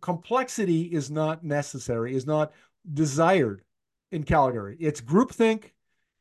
complexity 0.00 0.82
is 0.82 1.10
not 1.10 1.44
necessary. 1.44 2.14
Is 2.14 2.26
not 2.26 2.52
desired 2.92 3.62
in 4.12 4.22
Calgary. 4.22 4.76
It's 4.78 5.00
groupthink, 5.00 5.72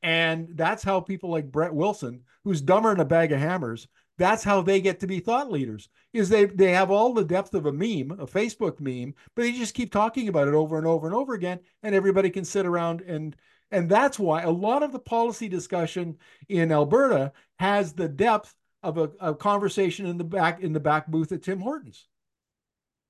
and 0.02 0.50
that's 0.56 0.84
how 0.84 1.00
people 1.00 1.30
like 1.30 1.52
Brett 1.52 1.74
Wilson, 1.74 2.22
who's 2.44 2.62
dumber 2.62 2.90
than 2.90 3.02
a 3.02 3.06
bag 3.06 3.32
of 3.32 3.40
hammers, 3.40 3.88
that's 4.18 4.44
how 4.44 4.62
they 4.62 4.82
get 4.82 5.00
to 5.00 5.08
be 5.08 5.20
thought 5.20 5.52
leaders 5.52 5.90
is 6.14 6.30
they 6.30 6.46
they 6.46 6.72
have 6.72 6.92
all 6.92 7.14
the 7.14 7.24
depth 7.24 7.54
of 7.54 7.66
a 7.66 7.72
meme 7.72 8.12
a 8.20 8.26
facebook 8.26 8.80
meme 8.80 9.14
but 9.36 9.44
they 9.44 9.52
just 9.52 9.74
keep 9.74 9.92
talking 9.92 10.28
about 10.28 10.48
it 10.48 10.54
over 10.54 10.78
and 10.78 10.88
over 10.88 11.08
and 11.08 11.16
over 11.16 11.34
again 11.34 11.60
and 11.84 11.94
everybody 11.94 12.30
can 12.30 12.44
sit 12.44 12.66
around 12.66 13.02
and 13.02 13.36
and 13.72 13.90
that's 13.90 14.18
why 14.18 14.42
a 14.42 14.50
lot 14.50 14.84
of 14.84 14.92
the 14.92 15.00
policy 15.00 15.48
discussion 15.48 16.18
in 16.48 16.72
alberta 16.72 17.32
has 17.60 17.94
the 17.94 18.08
depth 18.08 18.54
of 18.84 18.98
a, 18.98 19.12
a 19.20 19.36
conversation 19.36 20.06
in 20.06 20.18
the 20.18 20.24
back 20.24 20.62
in 20.62 20.74
the 20.74 20.80
back 20.80 21.08
booth 21.08 21.32
at 21.32 21.44
tim 21.44 21.60
hortons. 21.60 22.08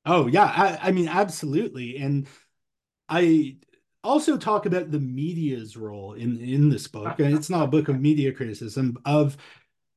Oh 0.05 0.27
yeah 0.27 0.45
I, 0.45 0.89
I 0.89 0.91
mean 0.91 1.07
absolutely. 1.07 1.97
And 1.97 2.27
i 3.09 3.57
also 4.03 4.37
talk 4.37 4.65
about 4.65 4.91
the 4.91 4.99
media's 4.99 5.75
role 5.75 6.13
in 6.13 6.39
in 6.39 6.69
this 6.69 6.87
book. 6.87 7.19
And 7.19 7.35
it's 7.35 7.49
not 7.49 7.65
a 7.65 7.71
book 7.71 7.89
of 7.89 7.99
media 7.99 8.31
criticism 8.31 8.97
of 9.05 9.37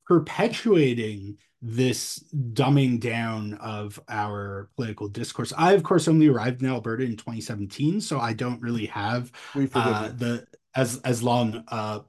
perpetuating 0.07 1.39
this 1.63 2.25
dumbing 2.35 3.01
down 3.01 3.55
of 3.55 4.01
our 4.09 4.71
political 4.77 5.09
discourse. 5.09 5.53
I, 5.57 5.73
of 5.73 5.83
course, 5.83 6.09
only 6.09 6.29
arrived 6.29 6.63
in 6.63 6.69
Alberta 6.69 7.05
in 7.05 7.17
2017, 7.17 8.01
so 8.01 8.19
I 8.19 8.33
don't 8.33 8.63
really 8.63 8.87
have 8.87 9.31
uh, 9.75 10.09
the 10.09 10.47
as 10.75 10.99
as 11.05 11.23
long 11.23 11.65
uh, 11.69 12.01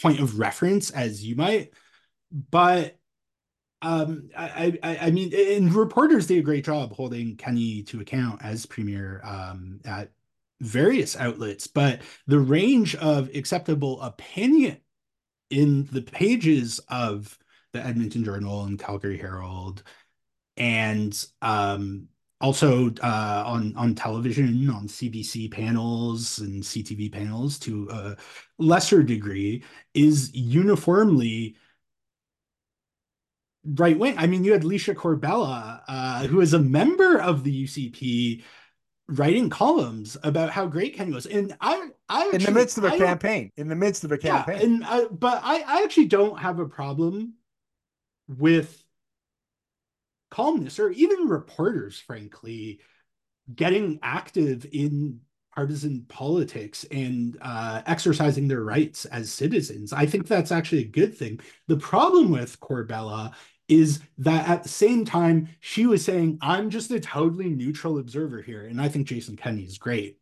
point 0.00 0.20
of 0.20 0.38
reference 0.38 0.90
as 0.90 1.24
you 1.24 1.36
might. 1.36 1.72
But 2.50 2.98
um, 3.82 4.30
I, 4.36 4.78
I, 4.82 4.96
I 5.02 5.10
mean, 5.10 5.32
and 5.34 5.72
reporters 5.74 6.26
did 6.26 6.38
a 6.38 6.42
great 6.42 6.64
job 6.64 6.92
holding 6.92 7.36
Kenney 7.36 7.82
to 7.84 8.00
account 8.00 8.40
as 8.42 8.64
premier 8.64 9.20
um, 9.24 9.80
at 9.84 10.10
various 10.60 11.16
outlets. 11.16 11.66
But 11.66 12.02
the 12.26 12.38
range 12.38 12.94
of 12.96 13.28
acceptable 13.34 14.00
opinion 14.00 14.78
in 15.50 15.88
the 15.92 16.02
pages 16.02 16.80
of 16.88 17.36
the 17.72 17.84
Edmonton 17.84 18.24
Journal 18.24 18.64
and 18.64 18.78
Calgary 18.78 19.18
Herald, 19.18 19.82
and 20.56 21.26
um, 21.40 22.08
also 22.40 22.90
uh, 23.02 23.44
on 23.46 23.74
on 23.76 23.94
television, 23.94 24.68
on 24.70 24.88
CBC 24.88 25.50
panels 25.50 26.38
and 26.38 26.62
CTV 26.62 27.12
panels 27.12 27.58
to 27.60 27.88
a 27.90 28.16
lesser 28.58 29.02
degree, 29.02 29.64
is 29.94 30.34
uniformly 30.34 31.56
right 33.64 33.98
wing. 33.98 34.14
I 34.18 34.26
mean, 34.26 34.44
you 34.44 34.52
had 34.52 34.62
Licia 34.62 34.94
Corbella, 34.94 35.82
uh, 35.88 36.26
who 36.26 36.40
is 36.40 36.52
a 36.52 36.58
member 36.58 37.18
of 37.20 37.44
the 37.44 37.64
UCP, 37.64 38.42
writing 39.08 39.50
columns 39.50 40.16
about 40.22 40.50
how 40.50 40.66
great 40.66 40.96
Kenney 40.96 41.12
was, 41.12 41.26
and 41.26 41.56
I, 41.60 41.88
I 42.08 42.24
actually, 42.24 42.36
in 42.36 42.42
the 42.42 42.60
midst 42.60 42.78
of 42.78 42.84
a 42.84 42.92
I, 42.92 42.98
campaign, 42.98 43.50
in 43.56 43.68
the 43.68 43.76
midst 43.76 44.04
of 44.04 44.12
a 44.12 44.18
campaign, 44.18 44.56
yeah, 44.58 44.64
and 44.64 44.84
uh, 44.84 45.08
but 45.10 45.40
I, 45.42 45.62
I 45.66 45.82
actually 45.84 46.06
don't 46.06 46.38
have 46.38 46.58
a 46.58 46.66
problem 46.66 47.34
with 48.38 48.82
columnists 50.30 50.78
or 50.78 50.90
even 50.90 51.28
reporters, 51.28 51.98
frankly, 51.98 52.80
getting 53.54 53.98
active 54.02 54.66
in 54.72 55.20
partisan 55.54 56.06
politics 56.08 56.84
and 56.90 57.36
uh, 57.42 57.82
exercising 57.86 58.48
their 58.48 58.64
rights 58.64 59.04
as 59.06 59.30
citizens. 59.30 59.92
I 59.92 60.06
think 60.06 60.26
that's 60.26 60.52
actually 60.52 60.82
a 60.82 60.88
good 60.88 61.16
thing. 61.16 61.40
The 61.68 61.76
problem 61.76 62.30
with 62.30 62.58
Corbella 62.60 63.34
is 63.68 64.00
that 64.18 64.48
at 64.48 64.62
the 64.62 64.68
same 64.68 65.04
time, 65.04 65.48
she 65.60 65.86
was 65.86 66.04
saying, 66.04 66.38
I'm 66.40 66.70
just 66.70 66.90
a 66.90 67.00
totally 67.00 67.50
neutral 67.50 67.98
observer 67.98 68.40
here. 68.40 68.66
And 68.66 68.80
I 68.80 68.88
think 68.88 69.06
Jason 69.06 69.36
Kenney 69.36 69.62
is 69.62 69.78
great, 69.78 70.18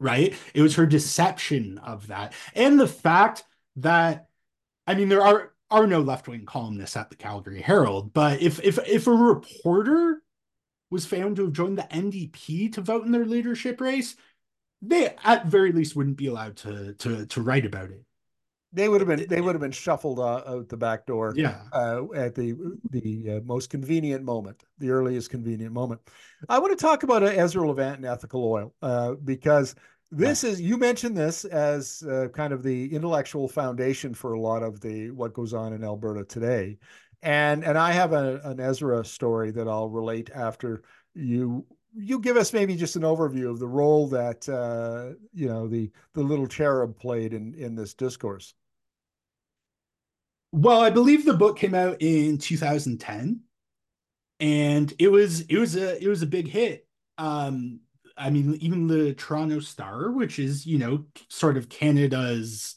right? 0.00 0.34
It 0.54 0.62
was 0.62 0.74
her 0.76 0.86
deception 0.86 1.78
of 1.78 2.08
that. 2.08 2.34
And 2.54 2.78
the 2.78 2.88
fact 2.88 3.44
that, 3.76 4.28
I 4.86 4.94
mean, 4.94 5.08
there 5.08 5.22
are 5.22 5.51
are 5.72 5.86
no 5.86 6.00
left-wing 6.00 6.44
columnists 6.44 6.96
at 6.96 7.10
the 7.10 7.16
Calgary 7.16 7.62
Herald, 7.62 8.12
but 8.12 8.40
if 8.40 8.62
if 8.62 8.78
if 8.86 9.06
a 9.06 9.10
reporter 9.10 10.22
was 10.90 11.06
found 11.06 11.36
to 11.36 11.44
have 11.44 11.52
joined 11.52 11.78
the 11.78 11.88
NDP 11.90 12.74
to 12.74 12.82
vote 12.82 13.06
in 13.06 13.12
their 13.12 13.24
leadership 13.24 13.80
race, 13.80 14.14
they 14.82 15.16
at 15.24 15.46
very 15.46 15.72
least 15.72 15.96
wouldn't 15.96 16.18
be 16.18 16.26
allowed 16.26 16.56
to 16.58 16.92
to 16.94 17.26
to 17.26 17.40
write 17.40 17.64
about 17.64 17.90
it. 17.90 18.04
They 18.74 18.88
would 18.88 19.00
have 19.00 19.08
been 19.08 19.26
they 19.28 19.40
would 19.40 19.54
have 19.54 19.60
been 19.62 19.70
shuffled 19.70 20.18
uh, 20.18 20.42
out 20.46 20.68
the 20.68 20.76
back 20.76 21.06
door 21.06 21.32
yeah. 21.34 21.62
uh, 21.72 22.04
at 22.14 22.34
the 22.34 22.54
the 22.90 23.36
uh, 23.36 23.40
most 23.44 23.70
convenient 23.70 24.24
moment 24.24 24.62
the 24.78 24.90
earliest 24.90 25.30
convenient 25.30 25.72
moment. 25.72 26.00
I 26.48 26.58
want 26.58 26.78
to 26.78 26.82
talk 26.82 27.02
about 27.02 27.22
uh, 27.22 27.26
ezra 27.26 27.66
levant 27.66 27.96
and 27.96 28.04
ethical 28.04 28.44
oil 28.44 28.74
uh, 28.82 29.14
because 29.14 29.74
this 30.12 30.44
is 30.44 30.60
you 30.60 30.76
mentioned 30.76 31.16
this 31.16 31.44
as 31.46 32.02
uh, 32.02 32.28
kind 32.34 32.52
of 32.52 32.62
the 32.62 32.94
intellectual 32.94 33.48
foundation 33.48 34.12
for 34.12 34.34
a 34.34 34.40
lot 34.40 34.62
of 34.62 34.80
the 34.80 35.10
what 35.10 35.32
goes 35.32 35.54
on 35.54 35.72
in 35.72 35.82
alberta 35.82 36.24
today. 36.24 36.78
And 37.22 37.64
and 37.64 37.78
i 37.78 37.92
have 37.92 38.12
a, 38.12 38.40
an 38.44 38.58
ezra 38.60 39.04
story 39.04 39.52
that 39.52 39.68
i'll 39.68 39.88
relate 39.88 40.30
after 40.34 40.82
you 41.14 41.64
you 41.94 42.18
give 42.18 42.36
us 42.36 42.52
maybe 42.52 42.74
just 42.74 42.96
an 42.96 43.02
overview 43.02 43.50
of 43.50 43.58
the 43.58 43.68
role 43.68 44.08
that 44.08 44.48
uh, 44.48 45.14
you 45.32 45.48
know 45.48 45.68
the 45.68 45.90
the 46.14 46.22
little 46.22 46.46
cherub 46.46 46.98
played 46.98 47.32
in 47.32 47.54
in 47.54 47.74
this 47.74 47.94
discourse. 47.94 48.54
Well, 50.52 50.80
I 50.80 50.90
believe 50.90 51.24
the 51.24 51.34
book 51.34 51.58
came 51.58 51.74
out 51.74 51.96
in 52.00 52.38
2010 52.38 53.40
and 54.40 54.92
it 54.98 55.08
was 55.08 55.42
it 55.42 55.56
was 55.56 55.76
a 55.76 56.02
it 56.02 56.08
was 56.08 56.22
a 56.22 56.26
big 56.26 56.48
hit. 56.48 56.86
Um 57.18 57.80
I 58.16 58.30
mean 58.30 58.54
even 58.60 58.86
the 58.86 59.14
Toronto 59.14 59.60
Star, 59.60 60.10
which 60.10 60.38
is, 60.38 60.66
you 60.66 60.78
know, 60.78 61.04
sort 61.28 61.56
of 61.56 61.68
Canada's 61.68 62.76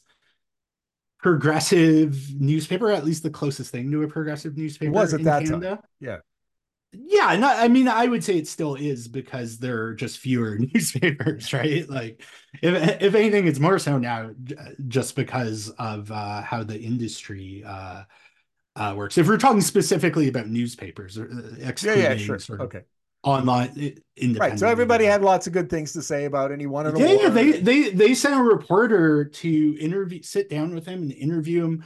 progressive 1.18 2.40
newspaper, 2.40 2.90
at 2.90 3.04
least 3.04 3.22
the 3.22 3.30
closest 3.30 3.72
thing 3.72 3.90
to 3.90 4.02
a 4.02 4.08
progressive 4.08 4.56
newspaper. 4.56 4.90
It 4.90 4.94
was 4.94 5.14
at 5.14 5.24
that 5.24 5.44
Canada. 5.44 5.68
time. 5.70 5.78
Yeah. 6.00 6.16
Yeah, 6.92 7.36
not, 7.36 7.56
I 7.58 7.68
mean, 7.68 7.88
I 7.88 8.06
would 8.06 8.24
say 8.24 8.38
it 8.38 8.48
still 8.48 8.74
is 8.74 9.08
because 9.08 9.58
there 9.58 9.82
are 9.82 9.94
just 9.94 10.18
fewer 10.18 10.56
newspapers, 10.74 11.52
right? 11.52 11.88
Like, 11.90 12.22
if 12.62 13.02
if 13.02 13.14
anything, 13.14 13.46
it's 13.48 13.58
more 13.58 13.78
so 13.78 13.98
now 13.98 14.30
just 14.88 15.16
because 15.16 15.68
of 15.78 16.10
uh, 16.10 16.42
how 16.42 16.62
the 16.62 16.80
industry 16.80 17.64
uh, 17.66 18.04
uh, 18.76 18.94
works. 18.96 19.18
If 19.18 19.26
we're 19.26 19.36
talking 19.36 19.60
specifically 19.60 20.28
about 20.28 20.48
newspapers, 20.48 21.18
uh, 21.18 21.26
excluding 21.60 22.02
yeah, 22.02 22.10
yeah, 22.12 22.16
sure. 22.16 22.38
Sort 22.38 22.60
of 22.60 22.66
okay. 22.66 22.82
Online 23.26 23.68
independent. 24.16 24.38
Right. 24.38 24.58
So 24.58 24.68
everybody 24.68 25.04
had 25.04 25.22
lots 25.22 25.46
of 25.46 25.52
good 25.52 25.68
things 25.68 25.92
to 25.94 26.02
say 26.02 26.24
about 26.24 26.52
any 26.52 26.66
one 26.66 26.86
of 26.86 26.94
them. 26.94 27.02
Yeah, 27.02 27.22
yeah, 27.22 27.28
they 27.28 27.52
they 27.52 27.90
they 27.90 28.14
sent 28.14 28.38
a 28.38 28.42
reporter 28.42 29.24
to 29.24 29.78
interview, 29.78 30.22
sit 30.22 30.48
down 30.48 30.74
with 30.74 30.86
him 30.86 31.02
and 31.02 31.12
interview 31.12 31.64
him 31.64 31.84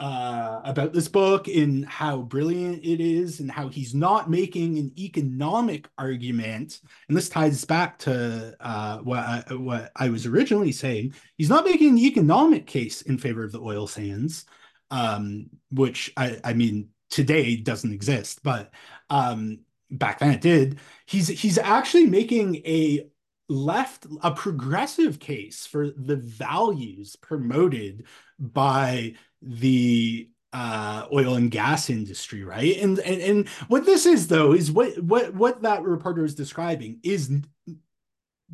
uh, 0.00 0.62
about 0.64 0.94
this 0.94 1.08
book 1.08 1.46
and 1.46 1.84
how 1.84 2.22
brilliant 2.22 2.82
it 2.82 3.02
is 3.02 3.38
and 3.38 3.50
how 3.50 3.68
he's 3.68 3.94
not 3.94 4.30
making 4.30 4.78
an 4.78 4.90
economic 4.98 5.86
argument. 5.98 6.80
And 7.08 7.16
this 7.16 7.28
ties 7.28 7.66
back 7.66 7.98
to 8.00 8.56
uh, 8.58 8.98
what, 8.98 9.18
I, 9.18 9.44
what 9.50 9.92
I 9.94 10.08
was 10.08 10.24
originally 10.24 10.72
saying. 10.72 11.12
He's 11.36 11.50
not 11.50 11.66
making 11.66 11.90
an 11.90 11.98
economic 11.98 12.66
case 12.66 13.02
in 13.02 13.18
favor 13.18 13.44
of 13.44 13.52
the 13.52 13.60
oil 13.60 13.86
sands, 13.86 14.46
um, 14.90 15.50
which 15.70 16.10
I, 16.16 16.40
I 16.42 16.54
mean, 16.54 16.88
today 17.10 17.56
doesn't 17.56 17.92
exist, 17.92 18.40
but 18.42 18.72
um, 19.10 19.58
back 19.90 20.18
then 20.18 20.32
it 20.32 20.40
did. 20.40 20.78
He's 21.06 21.28
he's 21.28 21.58
actually 21.58 22.06
making 22.06 22.56
a 22.56 23.08
left 23.48 24.06
a 24.22 24.30
progressive 24.30 25.18
case 25.18 25.66
for 25.66 25.90
the 25.90 26.16
values 26.16 27.16
promoted 27.16 28.06
by 28.38 29.14
the 29.42 30.28
uh, 30.52 31.06
oil 31.12 31.34
and 31.34 31.50
gas 31.50 31.90
industry, 31.90 32.44
right? 32.44 32.76
And, 32.78 32.98
and 33.00 33.20
and 33.20 33.48
what 33.68 33.86
this 33.86 34.06
is 34.06 34.28
though 34.28 34.52
is 34.52 34.70
what 34.70 34.98
what 35.02 35.34
what 35.34 35.62
that 35.62 35.82
reporter 35.82 36.24
is 36.24 36.34
describing 36.34 37.00
is 37.02 37.30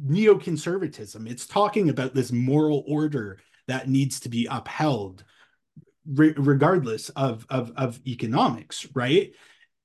neoconservatism. 0.05 1.29
It's 1.29 1.47
talking 1.47 1.89
about 1.89 2.15
this 2.15 2.33
moral 2.33 2.85
order 2.87 3.39
that 3.69 3.89
needs 3.89 4.21
to 4.21 4.29
be 4.29 4.47
upheld 4.51 5.25
re- 6.07 6.35
regardless 6.37 7.09
of, 7.11 7.47
of 7.49 7.73
of 7.77 8.01
economics, 8.07 8.87
right? 8.95 9.33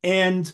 And 0.03 0.51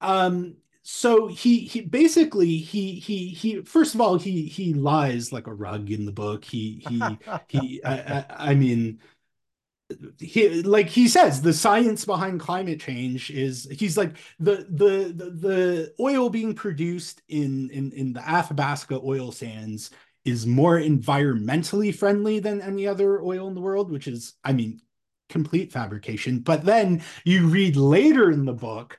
um 0.00 0.56
so 0.82 1.26
he 1.26 1.60
he 1.60 1.82
basically 1.82 2.56
he 2.56 2.94
he 2.94 3.28
he 3.28 3.60
first 3.62 3.94
of 3.94 4.00
all 4.00 4.16
he 4.18 4.46
he 4.46 4.72
lies 4.72 5.32
like 5.32 5.46
a 5.46 5.52
rug 5.52 5.90
in 5.90 6.06
the 6.06 6.12
book. 6.12 6.44
He 6.44 6.82
he 6.88 7.18
he 7.48 7.84
I, 7.84 7.94
I, 7.94 8.24
I 8.50 8.54
mean 8.54 9.00
he 10.18 10.62
like 10.62 10.88
he 10.88 11.06
says 11.08 11.42
the 11.42 11.52
science 11.52 12.04
behind 12.04 12.40
climate 12.40 12.80
change 12.80 13.30
is 13.30 13.68
he's 13.70 13.98
like 13.98 14.16
the 14.38 14.66
the 14.70 15.12
the, 15.14 15.30
the 15.30 15.94
oil 16.00 16.30
being 16.30 16.54
produced 16.54 17.20
in 17.28 17.68
in 17.70 17.92
in 17.92 18.12
the 18.14 18.26
Athabasca 18.26 18.98
oil 19.02 19.30
sands 19.30 19.90
is 20.24 20.46
more 20.46 20.78
environmentally 20.78 21.94
friendly 21.94 22.38
than 22.38 22.60
any 22.62 22.86
other 22.86 23.20
oil 23.22 23.48
in 23.48 23.54
the 23.54 23.60
world 23.60 23.90
which 23.90 24.06
is 24.06 24.34
i 24.44 24.52
mean 24.52 24.80
complete 25.28 25.72
fabrication. 25.72 26.40
But 26.40 26.64
then 26.64 27.02
you 27.24 27.46
read 27.46 27.76
later 27.76 28.30
in 28.30 28.44
the 28.44 28.52
book 28.52 28.98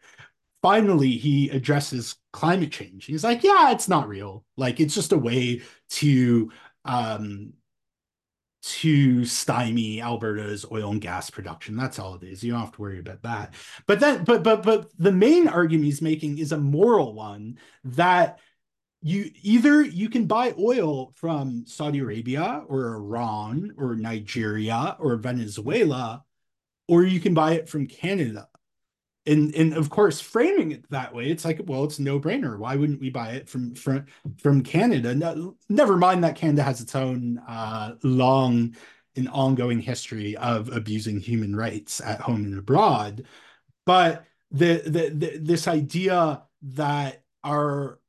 finally 0.62 1.12
he 1.12 1.50
addresses 1.50 2.16
climate 2.34 2.72
change 2.72 3.06
he's 3.06 3.24
like 3.24 3.44
yeah 3.44 3.72
it's 3.72 3.88
not 3.88 4.08
real 4.08 4.44
like 4.58 4.80
it's 4.80 4.96
just 4.96 5.12
a 5.12 5.18
way 5.18 5.62
to 5.90 6.52
um 6.86 7.54
to 8.62 9.24
stymie 9.26 10.02
Alberta's 10.02 10.66
oil 10.72 10.92
and 10.92 11.02
gas 11.02 11.30
production. 11.30 11.78
That's 11.78 11.98
all 11.98 12.16
it 12.16 12.24
is. 12.24 12.44
You 12.44 12.52
don't 12.52 12.62
have 12.62 12.72
to 12.74 12.82
worry 12.82 13.00
about 13.00 13.24
that. 13.24 13.54
But 13.88 14.00
then, 14.00 14.24
but 14.24 14.44
but 14.44 14.64
but 14.64 14.92
the 14.98 15.12
main 15.12 15.48
argument 15.48 15.86
he's 15.86 16.02
making 16.02 16.40
is 16.40 16.52
a 16.52 16.58
moral 16.58 17.14
one 17.14 17.58
that 17.86 18.40
you 19.02 19.32
either 19.44 19.82
you 19.82 20.10
can 20.10 20.26
buy 20.26 20.54
oil 20.60 21.14
from 21.16 21.66
Saudi 21.66 22.00
Arabia 22.00 22.64
or 22.68 22.96
Iran 22.96 23.74
or 23.78 23.96
Nigeria 23.96 24.98
or 25.00 25.16
Venezuela, 25.16 26.26
or 26.88 27.04
you 27.04 27.22
can 27.22 27.34
buy 27.34 27.54
it 27.54 27.70
from 27.70 27.88
Canada 27.88 28.50
and 29.26 29.54
and 29.56 29.74
of 29.74 29.90
course 29.90 30.20
framing 30.20 30.72
it 30.72 30.90
that 30.90 31.14
way 31.14 31.30
it's 31.30 31.46
like 31.46 31.60
well 31.66 31.84
it's 31.84 32.00
no 32.00 32.20
brainer 32.20 32.58
why 32.58 32.76
wouldn't 32.76 33.02
we 33.02 33.10
buy 33.10 33.32
it 33.32 33.50
from 33.50 33.76
from 33.76 34.06
from 34.38 34.64
canada? 34.64 35.14
No, 35.14 35.56
never 35.68 35.98
mind 35.98 36.24
that 36.24 36.36
canada 36.36 36.64
has 36.64 36.82
its 36.82 36.96
own 36.96 37.40
uh, 37.48 37.96
long 38.04 38.76
and 39.16 39.30
ongoing 39.30 39.80
history 39.80 40.38
of 40.38 40.70
abusing 40.72 41.20
human 41.20 41.56
rights 41.56 42.00
at 42.00 42.22
home 42.22 42.46
and 42.46 42.58
abroad. 42.58 43.26
But 43.86 44.26
the, 44.52 44.82
the, 44.86 45.10
the 45.10 45.38
this 45.40 45.68
idea 45.68 46.44
that 46.62 47.24
our 47.44 48.00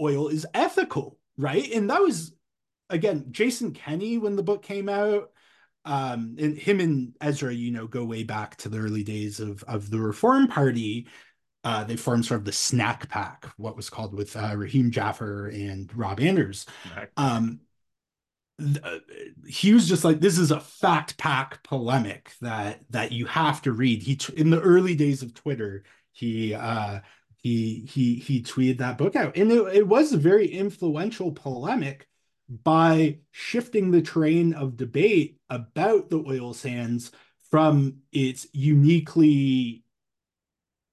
oil 0.00 0.28
is 0.28 0.46
ethical 0.54 1.18
right? 1.36 1.70
And 1.72 1.90
that 1.90 2.00
was 2.00 2.32
again 2.90 3.26
jason 3.30 3.72
kenney 3.72 4.18
when 4.18 4.36
the 4.36 4.42
book 4.42 4.62
came 4.62 4.88
out 4.88 5.30
um 5.84 6.36
and 6.38 6.56
him 6.56 6.80
and 6.80 7.14
Ezra, 7.20 7.52
you 7.52 7.70
know, 7.70 7.86
go 7.86 8.04
way 8.04 8.22
back 8.22 8.56
to 8.58 8.68
the 8.68 8.78
early 8.78 9.02
days 9.02 9.40
of 9.40 9.62
of 9.64 9.90
the 9.90 10.00
Reform 10.00 10.48
Party. 10.48 11.06
Uh, 11.62 11.82
they 11.82 11.96
formed 11.96 12.26
sort 12.26 12.40
of 12.40 12.44
the 12.44 12.52
snack 12.52 13.08
pack, 13.08 13.46
what 13.56 13.74
was 13.74 13.88
called 13.88 14.12
with 14.12 14.36
uh, 14.36 14.54
Rahim 14.54 14.90
Jaffer 14.90 15.48
and 15.48 15.90
Rob 15.96 16.20
Anders. 16.20 16.66
Um, 17.16 17.60
uh, 18.60 18.98
he 19.48 19.72
was 19.72 19.88
just 19.88 20.04
like, 20.04 20.20
this 20.20 20.38
is 20.38 20.50
a 20.50 20.60
fact 20.60 21.16
pack 21.18 21.62
polemic 21.62 22.32
that 22.40 22.80
that 22.90 23.12
you 23.12 23.26
have 23.26 23.62
to 23.62 23.72
read. 23.72 24.02
He 24.02 24.18
in 24.36 24.50
the 24.50 24.60
early 24.60 24.94
days 24.94 25.22
of 25.22 25.34
Twitter, 25.34 25.84
he 26.12 26.54
uh, 26.54 27.00
he 27.36 27.88
he 27.90 28.16
he 28.16 28.42
tweeted 28.42 28.78
that 28.78 28.98
book 28.98 29.16
out, 29.16 29.36
and 29.36 29.50
it, 29.50 29.76
it 29.76 29.88
was 29.88 30.12
a 30.12 30.18
very 30.18 30.46
influential 30.46 31.32
polemic 31.32 32.08
by 32.48 33.18
shifting 33.32 33.90
the 33.90 34.02
train 34.02 34.52
of 34.52 34.76
debate 34.76 35.38
about 35.54 36.10
the 36.10 36.22
oil 36.26 36.52
sands 36.54 37.12
from 37.50 37.98
its 38.12 38.46
uniquely 38.52 39.84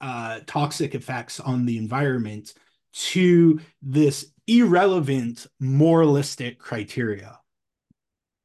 uh, 0.00 0.40
toxic 0.46 0.94
effects 0.94 1.40
on 1.40 1.66
the 1.66 1.78
environment 1.78 2.54
to 2.92 3.60
this 3.80 4.32
irrelevant 4.46 5.46
moralistic 5.60 6.58
criteria. 6.58 7.38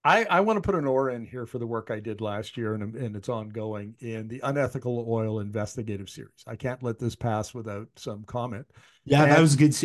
I, 0.03 0.25
I 0.29 0.39
want 0.39 0.57
to 0.57 0.61
put 0.61 0.75
an 0.75 0.87
oar 0.87 1.09
in 1.09 1.25
here 1.25 1.45
for 1.45 1.59
the 1.59 1.67
work 1.67 1.91
I 1.91 1.99
did 1.99 2.21
last 2.21 2.55
year 2.55 2.75
and, 2.75 2.95
and 2.95 3.15
it's 3.15 3.27
ongoing 3.27 3.95
in 3.99 4.29
the 4.29 4.39
Unethical 4.41 5.05
Oil 5.09 5.41
Investigative 5.41 6.09
Series. 6.09 6.45
I 6.47 6.55
can't 6.55 6.81
let 6.81 6.97
this 6.97 7.15
pass 7.15 7.53
without 7.53 7.89
some 7.97 8.23
comment. 8.23 8.67
Yeah, 9.03 9.23
and, 9.23 9.31
that 9.31 9.41
was 9.41 9.55
a 9.55 9.57
good 9.57 9.75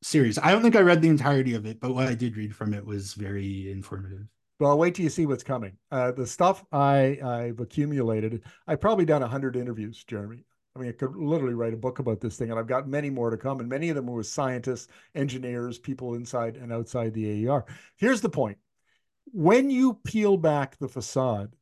series. 0.00 0.38
I 0.38 0.52
don't 0.52 0.62
think 0.62 0.76
I 0.76 0.80
read 0.80 1.02
the 1.02 1.08
entirety 1.08 1.54
of 1.54 1.66
it, 1.66 1.80
but 1.80 1.92
what 1.92 2.06
I 2.06 2.14
did 2.14 2.36
read 2.36 2.54
from 2.54 2.72
it 2.72 2.86
was 2.86 3.14
very 3.14 3.70
informative. 3.72 4.26
Well, 4.64 4.78
wait 4.78 4.94
till 4.94 5.02
you 5.02 5.10
see 5.10 5.26
what's 5.26 5.44
coming. 5.44 5.76
Uh, 5.90 6.12
the 6.12 6.26
stuff 6.26 6.64
I, 6.72 7.18
I've 7.22 7.60
accumulated, 7.60 8.40
I've 8.66 8.80
probably 8.80 9.04
done 9.04 9.20
100 9.20 9.56
interviews, 9.56 10.02
Jeremy. 10.04 10.42
I 10.74 10.78
mean, 10.78 10.88
I 10.88 10.92
could 10.92 11.14
literally 11.14 11.52
write 11.52 11.74
a 11.74 11.76
book 11.76 11.98
about 11.98 12.20
this 12.20 12.38
thing, 12.38 12.50
and 12.50 12.58
I've 12.58 12.66
got 12.66 12.88
many 12.88 13.10
more 13.10 13.28
to 13.28 13.36
come, 13.36 13.60
and 13.60 13.68
many 13.68 13.90
of 13.90 13.96
them 13.96 14.06
were 14.06 14.16
with 14.16 14.26
scientists, 14.26 14.88
engineers, 15.14 15.78
people 15.78 16.14
inside 16.14 16.56
and 16.56 16.72
outside 16.72 17.12
the 17.12 17.46
AER. 17.46 17.66
Here's 17.96 18.22
the 18.22 18.30
point 18.30 18.56
when 19.26 19.68
you 19.68 20.00
peel 20.02 20.38
back 20.38 20.78
the 20.78 20.88
facade 20.88 21.54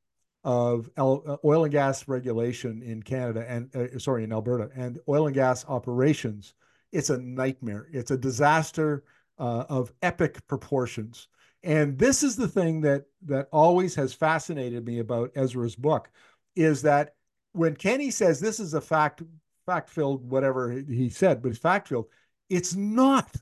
of 0.45 0.89
uh, 0.97 1.37
oil 1.45 1.65
and 1.65 1.73
gas 1.73 2.07
regulation 2.07 2.83
in 2.83 3.03
Canada 3.03 3.45
and, 3.49 3.75
uh, 3.75 3.99
sorry, 3.99 4.23
in 4.23 4.33
Alberta, 4.33 4.71
and 4.77 5.01
oil 5.09 5.27
and 5.27 5.35
gas 5.35 5.65
operations 5.69 6.55
it's 6.93 7.11
a 7.11 7.19
nightmare. 7.19 7.89
It's 7.91 8.11
a 8.11 8.19
disaster 8.19 9.05
uh, 9.39 9.65
of 9.69 9.93
epic 10.03 10.47
proportions. 10.47 11.29
And 11.65 11.99
this 11.99 12.23
is 12.23 12.37
the 12.37 12.49
thing 12.49 12.81
that 12.83 13.05
that 13.27 13.49
always 13.53 13.95
has 13.95 14.13
fascinated 14.13 14.85
me 14.85 14.99
about 14.99 15.33
Ezra's 15.35 15.77
book, 15.77 16.11
is 16.57 16.83
that 16.83 17.15
when 17.53 17.77
Kenney 17.77 18.11
says 18.11 18.41
this 18.41 18.61
is 18.61 18.75
a 18.75 18.81
fact 18.81 19.23
fact 19.67 19.89
filled 19.89 20.29
whatever 20.29 20.71
he 20.71 21.09
said, 21.09 21.41
but 21.43 21.51
it's 21.51 21.59
fact 21.59 21.89
filled, 21.89 22.07
it's 22.49 22.75
not. 22.75 23.35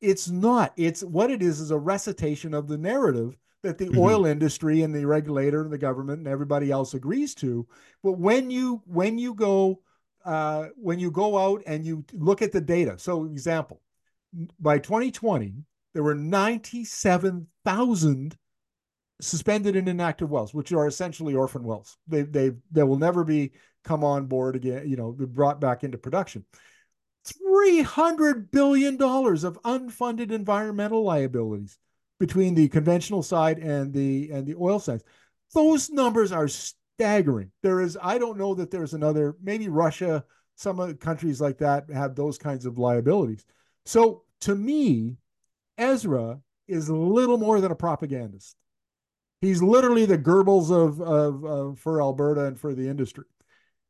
It's 0.00 0.28
not. 0.28 0.72
It's 0.76 1.02
what 1.04 1.30
it 1.30 1.42
is 1.42 1.60
is 1.60 1.70
a 1.70 1.78
recitation 1.78 2.54
of 2.54 2.66
the 2.68 2.78
narrative 2.78 3.36
that 3.62 3.78
the 3.78 3.86
mm-hmm. 3.86 3.98
oil 3.98 4.26
industry 4.26 4.82
and 4.82 4.92
the 4.92 5.06
regulator 5.06 5.62
and 5.62 5.72
the 5.72 5.78
government 5.78 6.18
and 6.18 6.28
everybody 6.28 6.70
else 6.70 6.94
agrees 6.94 7.34
to. 7.36 7.66
But 8.02 8.12
when 8.12 8.50
you 8.50 8.82
when 8.86 9.18
you 9.18 9.34
go 9.34 9.80
uh, 10.24 10.68
when 10.76 10.98
you 10.98 11.10
go 11.10 11.38
out 11.38 11.62
and 11.66 11.84
you 11.84 12.04
look 12.12 12.42
at 12.42 12.52
the 12.52 12.60
data. 12.60 12.98
So, 12.98 13.24
example, 13.24 13.80
by 14.60 14.78
2020, 14.78 15.54
there 15.94 16.02
were 16.02 16.14
97,000 16.14 18.36
suspended 19.20 19.76
and 19.76 19.88
inactive 19.88 20.30
wells, 20.30 20.52
which 20.52 20.72
are 20.72 20.86
essentially 20.86 21.34
orphan 21.34 21.64
wells. 21.64 21.96
They 22.08 22.22
they 22.22 22.52
they 22.70 22.82
will 22.82 22.98
never 22.98 23.24
be 23.24 23.52
come 23.84 24.04
on 24.04 24.26
board 24.26 24.56
again. 24.56 24.88
You 24.88 24.96
know, 24.96 25.12
brought 25.12 25.60
back 25.60 25.84
into 25.84 25.98
production. 25.98 26.44
Three 27.24 27.82
hundred 27.82 28.50
billion 28.50 28.96
dollars 28.96 29.44
of 29.44 29.62
unfunded 29.62 30.32
environmental 30.32 31.04
liabilities 31.04 31.78
between 32.18 32.54
the 32.54 32.68
conventional 32.68 33.22
side 33.22 33.58
and 33.58 33.92
the 33.92 34.30
and 34.32 34.46
the 34.46 34.56
oil 34.56 34.80
sides. 34.80 35.04
Those 35.54 35.90
numbers 35.90 36.32
are 36.32 36.48
staggering. 37.02 37.50
There 37.62 37.80
is, 37.80 37.98
I 38.00 38.18
don't 38.18 38.38
know 38.38 38.54
that 38.54 38.70
there's 38.70 38.94
another, 38.94 39.36
maybe 39.42 39.68
Russia, 39.68 40.24
some 40.56 40.94
countries 40.96 41.40
like 41.40 41.58
that 41.58 41.90
have 41.90 42.14
those 42.14 42.38
kinds 42.38 42.64
of 42.64 42.78
liabilities. 42.78 43.44
So 43.84 44.22
to 44.40 44.54
me, 44.54 45.16
Ezra 45.78 46.40
is 46.68 46.88
little 46.90 47.38
more 47.38 47.60
than 47.60 47.72
a 47.72 47.76
propagandist. 47.76 48.56
He's 49.40 49.62
literally 49.62 50.06
the 50.06 50.18
Goebbels 50.18 50.70
of, 50.70 51.00
of, 51.00 51.44
of 51.44 51.78
for 51.78 52.00
Alberta 52.00 52.44
and 52.46 52.58
for 52.58 52.74
the 52.74 52.88
industry. 52.88 53.24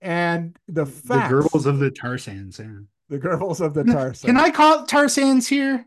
And 0.00 0.56
the 0.66 0.86
facts, 0.86 1.28
the 1.28 1.34
Goebbels 1.34 1.66
of 1.66 1.78
the 1.78 1.90
tar 1.90 2.18
sands, 2.18 2.58
yeah. 2.58 2.78
The 3.08 3.18
Goebbels 3.18 3.60
of 3.60 3.74
the 3.74 3.84
tar 3.84 4.14
sands. 4.14 4.22
Can 4.22 4.36
I 4.38 4.50
call 4.50 4.82
it 4.82 4.88
tar 4.88 5.08
sands 5.08 5.46
here? 5.46 5.86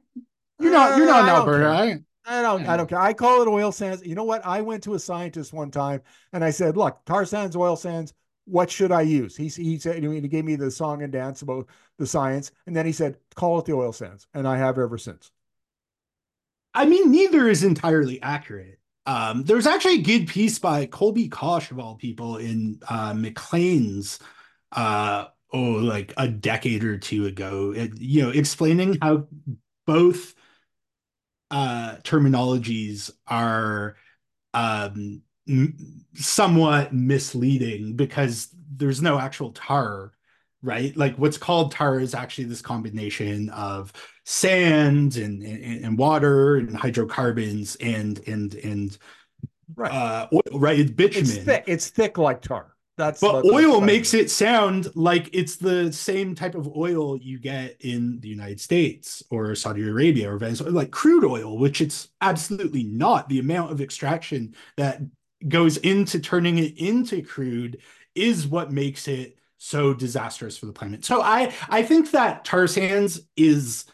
You're 0.60 0.72
not. 0.72 0.98
You're 0.98 1.08
not 1.08 1.24
uh, 1.24 1.28
in 1.28 1.30
Alberta. 1.30 2.04
I 2.28 2.42
don't, 2.42 2.68
I 2.68 2.76
don't 2.76 2.88
care. 2.88 3.00
I 3.00 3.14
call 3.14 3.44
it 3.44 3.48
oil 3.48 3.72
sands. 3.72 4.06
You 4.06 4.16
know 4.16 4.24
what? 4.24 4.46
I 4.46 4.62
went 4.62 4.84
to 4.84 4.96
a 4.96 5.00
scientist 5.00 5.54
one 5.54 5.70
time 5.70 6.02
and 6.34 6.44
I 6.44 6.50
said, 6.50 6.76
look, 6.76 7.04
tar 7.06 7.24
sands, 7.24 7.56
oil 7.56 7.76
sands, 7.76 8.14
what 8.46 8.72
should 8.72 8.92
I 8.92 9.02
use? 9.02 9.36
He, 9.36 9.48
he 9.48 9.78
said, 9.78 10.04
he 10.04 10.22
gave 10.22 10.46
me 10.46 10.56
the 10.56 10.72
song 10.72 11.04
and 11.04 11.12
dance 11.12 11.44
about 11.44 11.68
the 12.00 12.08
science. 12.08 12.52
And 12.66 12.76
then 12.76 12.86
he 12.86 12.92
said, 12.92 13.18
call 13.36 13.60
it 13.60 13.66
the 13.66 13.74
oil 13.74 13.94
sands. 13.94 14.26
And 14.34 14.48
I 14.48 14.58
have 14.58 14.80
ever 14.80 14.98
since. 14.98 15.32
I 16.76 16.86
mean, 16.86 17.12
neither 17.12 17.48
is 17.48 17.64
entirely 17.64 18.22
accurate. 18.22 18.80
Um, 19.06 19.44
there's 19.44 19.68
actually 19.68 19.96
a 19.96 20.02
good 20.02 20.28
piece 20.28 20.60
by 20.60 20.86
Colby 20.88 21.30
Kosh 21.30 21.72
of 21.72 21.80
all 21.80 21.96
people 21.96 22.38
in 22.38 22.80
uh, 22.90 23.14
Maclean's, 23.14 24.20
uh, 24.72 25.26
oh, 25.54 25.60
like 25.60 26.14
a 26.18 26.28
decade 26.28 26.84
or 26.84 26.98
two 26.98 27.26
ago, 27.26 27.72
it, 27.76 28.00
you 28.00 28.24
know, 28.24 28.30
explaining 28.30 28.98
how 29.02 29.28
both 29.86 30.34
uh, 31.52 31.98
terminologies 32.04 33.12
are 33.28 33.96
um, 34.54 35.22
m- 35.48 36.06
somewhat 36.16 36.94
misleading 36.94 37.96
because 37.96 38.50
there's 38.76 39.02
no 39.02 39.20
actual 39.20 39.52
tar 39.52 40.12
right? 40.66 40.98
Like 40.98 41.16
what's 41.18 41.38
called 41.38 41.72
tar 41.72 42.00
is 42.00 42.16
actually 42.16 42.46
this 42.46 42.62
combination 42.62 43.50
of 43.52 43.94
sand 44.26 45.18
and, 45.18 45.42
and, 45.44 45.86
and 45.86 45.98
water 45.98 46.56
and 46.58 46.76
hydrocarbons 46.76 47.76
and 47.78 48.20
and 48.28 48.56
and 48.56 48.98
right, 49.76 49.92
uh, 49.92 50.28
oil, 50.34 50.60
right? 50.60 50.80
It's 50.80 50.92
bitumen. 50.92 51.30
It's 51.30 51.44
thick. 51.44 51.64
It's 51.68 51.90
thick 51.90 52.18
like 52.18 52.42
tar. 52.42 52.76
That's 52.98 53.20
but 53.20 53.46
oil 53.46 53.82
makes 53.82 54.14
it 54.14 54.32
sound 54.32 54.88
like 54.96 55.30
it's 55.34 55.58
the 55.58 55.92
same 55.92 56.34
type 56.34 56.56
of 56.56 56.76
oil 56.78 57.18
you 57.18 57.40
get 57.40 57.76
in 57.82 58.22
the 58.22 58.30
United 58.30 58.62
States 58.62 59.22
or 59.30 59.54
Saudi 59.54 59.88
Arabia 59.88 60.32
or 60.32 60.38
Venezuela, 60.38 60.74
like 60.74 60.92
crude 60.92 61.26
oil, 61.26 61.58
which 61.58 61.82
it's 61.82 62.08
absolutely 62.22 62.84
not. 62.84 63.28
The 63.28 63.40
amount 63.40 63.74
of 63.74 63.82
extraction 63.82 64.56
that 64.78 65.02
goes 65.50 65.76
into 65.78 66.20
turning 66.20 66.58
it 66.58 66.78
into 66.78 67.22
crude 67.22 67.82
is 68.16 68.48
what 68.48 68.72
makes 68.72 69.10
it 69.10 69.38
so 69.58 69.94
disastrous 69.94 70.58
for 70.58 70.66
the 70.66 70.74
planet. 70.74 71.04
So 71.04 71.22
I 71.22 71.54
I 71.68 71.84
think 71.84 72.12
that 72.12 72.46
tar 72.46 72.66
sands 72.66 73.20
is 73.36 73.86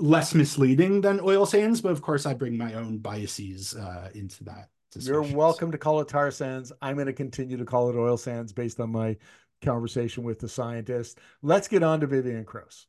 less 0.00 0.34
misleading 0.34 1.00
than 1.00 1.20
oil 1.20 1.46
sands, 1.46 1.80
but 1.80 1.92
of 1.92 2.02
course 2.02 2.26
I 2.26 2.34
bring 2.34 2.56
my 2.56 2.74
own 2.74 2.98
biases 2.98 3.74
uh, 3.74 4.10
into 4.14 4.44
that. 4.44 4.68
Discussion. 4.90 5.12
You're 5.12 5.36
welcome 5.36 5.72
to 5.72 5.78
call 5.78 6.00
it 6.00 6.08
tar 6.08 6.30
sands. 6.30 6.72
I'm 6.80 6.94
going 6.94 7.06
to 7.06 7.12
continue 7.12 7.56
to 7.56 7.64
call 7.64 7.90
it 7.90 7.96
oil 7.96 8.16
sands 8.16 8.52
based 8.52 8.78
on 8.80 8.92
my 8.92 9.16
conversation 9.62 10.22
with 10.22 10.38
the 10.38 10.48
scientist. 10.48 11.18
Let's 11.42 11.68
get 11.68 11.82
on 11.82 12.00
to 12.00 12.06
Vivian 12.06 12.44
Krause. 12.44 12.86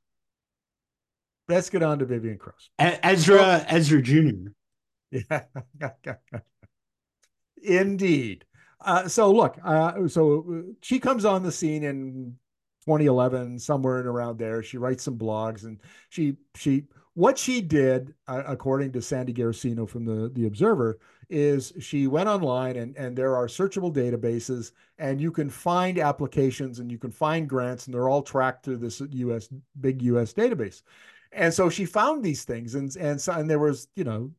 Let's 1.48 1.70
get 1.70 1.84
on 1.84 2.00
to 2.00 2.06
Vivian 2.06 2.38
Krause. 2.38 2.70
Ezra 2.80 3.66
Ezra 3.68 4.02
Jr. 4.02 4.50
Yeah. 5.12 5.44
Indeed. 7.64 8.46
Uh, 8.82 9.08
so 9.08 9.32
look, 9.32 9.58
uh, 9.64 10.08
so 10.08 10.64
she 10.82 11.00
comes 11.00 11.26
on 11.26 11.44
the 11.44 11.52
scene 11.52 11.84
in 11.84 12.36
2011, 12.86 13.60
somewhere 13.60 14.00
in 14.00 14.08
around 14.08 14.38
there. 14.38 14.64
She 14.64 14.78
writes 14.78 15.04
some 15.04 15.18
blogs, 15.18 15.64
and 15.64 15.80
she 16.10 16.38
she 16.56 16.86
what 17.16 17.38
she 17.38 17.62
did, 17.62 18.14
uh, 18.28 18.44
according 18.46 18.92
to 18.92 19.02
Sandy 19.02 19.34
Garossino 19.34 19.88
from 19.88 20.06
the 20.06 20.30
the 20.30 20.48
Observer, 20.48 21.00
is 21.30 21.74
she 21.80 22.08
went 22.08 22.30
online 22.30 22.76
and 22.76 22.96
and 22.98 23.18
there 23.18 23.36
are 23.36 23.48
searchable 23.48 23.94
databases, 23.94 24.72
and 25.00 25.20
you 25.20 25.32
can 25.32 25.50
find 25.50 25.98
applications 25.98 26.80
and 26.80 26.92
you 26.92 26.98
can 26.98 27.12
find 27.12 27.50
grants, 27.50 27.86
and 27.86 27.94
they're 27.94 28.10
all 28.10 28.22
tracked 28.22 28.66
through 28.66 28.78
this 28.78 29.02
U.S. 29.02 29.50
big 29.80 30.02
U.S. 30.04 30.34
database. 30.34 30.82
And 31.32 31.54
so 31.54 31.70
she 31.70 31.86
found 31.86 32.24
these 32.24 32.44
things, 32.44 32.76
and 32.76 32.96
and 32.98 33.20
so, 33.20 33.34
and 33.34 33.50
there 33.50 33.60
was 33.60 33.88
you 33.96 34.04
know 34.04 34.32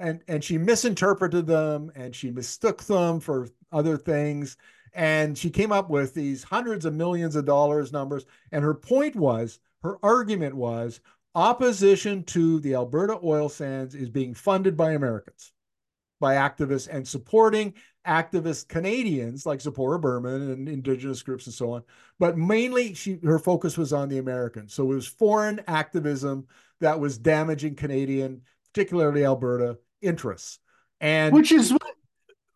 and 0.00 0.22
and 0.26 0.42
she 0.42 0.58
misinterpreted 0.58 1.46
them 1.46 1.92
and 1.94 2.14
she 2.14 2.30
mistook 2.30 2.82
them 2.84 3.20
for 3.20 3.48
other 3.70 3.96
things 3.96 4.56
and 4.92 5.36
she 5.36 5.50
came 5.50 5.72
up 5.72 5.90
with 5.90 6.14
these 6.14 6.42
hundreds 6.42 6.84
of 6.84 6.94
millions 6.94 7.36
of 7.36 7.44
dollars 7.44 7.92
numbers 7.92 8.24
and 8.52 8.64
her 8.64 8.74
point 8.74 9.16
was 9.16 9.58
her 9.82 9.98
argument 10.02 10.54
was 10.54 11.00
opposition 11.34 12.24
to 12.24 12.60
the 12.60 12.74
Alberta 12.74 13.18
oil 13.22 13.48
sands 13.48 13.94
is 13.94 14.08
being 14.08 14.34
funded 14.34 14.76
by 14.76 14.92
Americans 14.92 15.52
by 16.20 16.34
activists 16.34 16.88
and 16.88 17.06
supporting 17.06 17.74
activist 18.06 18.68
Canadians 18.68 19.44
like 19.44 19.58
Tzeporah 19.60 20.00
Berman 20.00 20.50
and 20.50 20.68
indigenous 20.68 21.22
groups 21.22 21.46
and 21.46 21.54
so 21.54 21.72
on. 21.72 21.82
But 22.18 22.38
mainly 22.38 22.94
she 22.94 23.18
her 23.24 23.38
focus 23.38 23.76
was 23.76 23.92
on 23.92 24.08
the 24.08 24.18
Americans. 24.18 24.74
So 24.74 24.84
it 24.84 24.94
was 24.94 25.06
foreign 25.06 25.60
activism 25.66 26.46
that 26.80 27.00
was 27.00 27.18
damaging 27.18 27.74
Canadian, 27.74 28.42
particularly 28.72 29.24
Alberta 29.24 29.78
interests. 30.00 30.58
And 31.00 31.34
which 31.34 31.52
is 31.52 31.74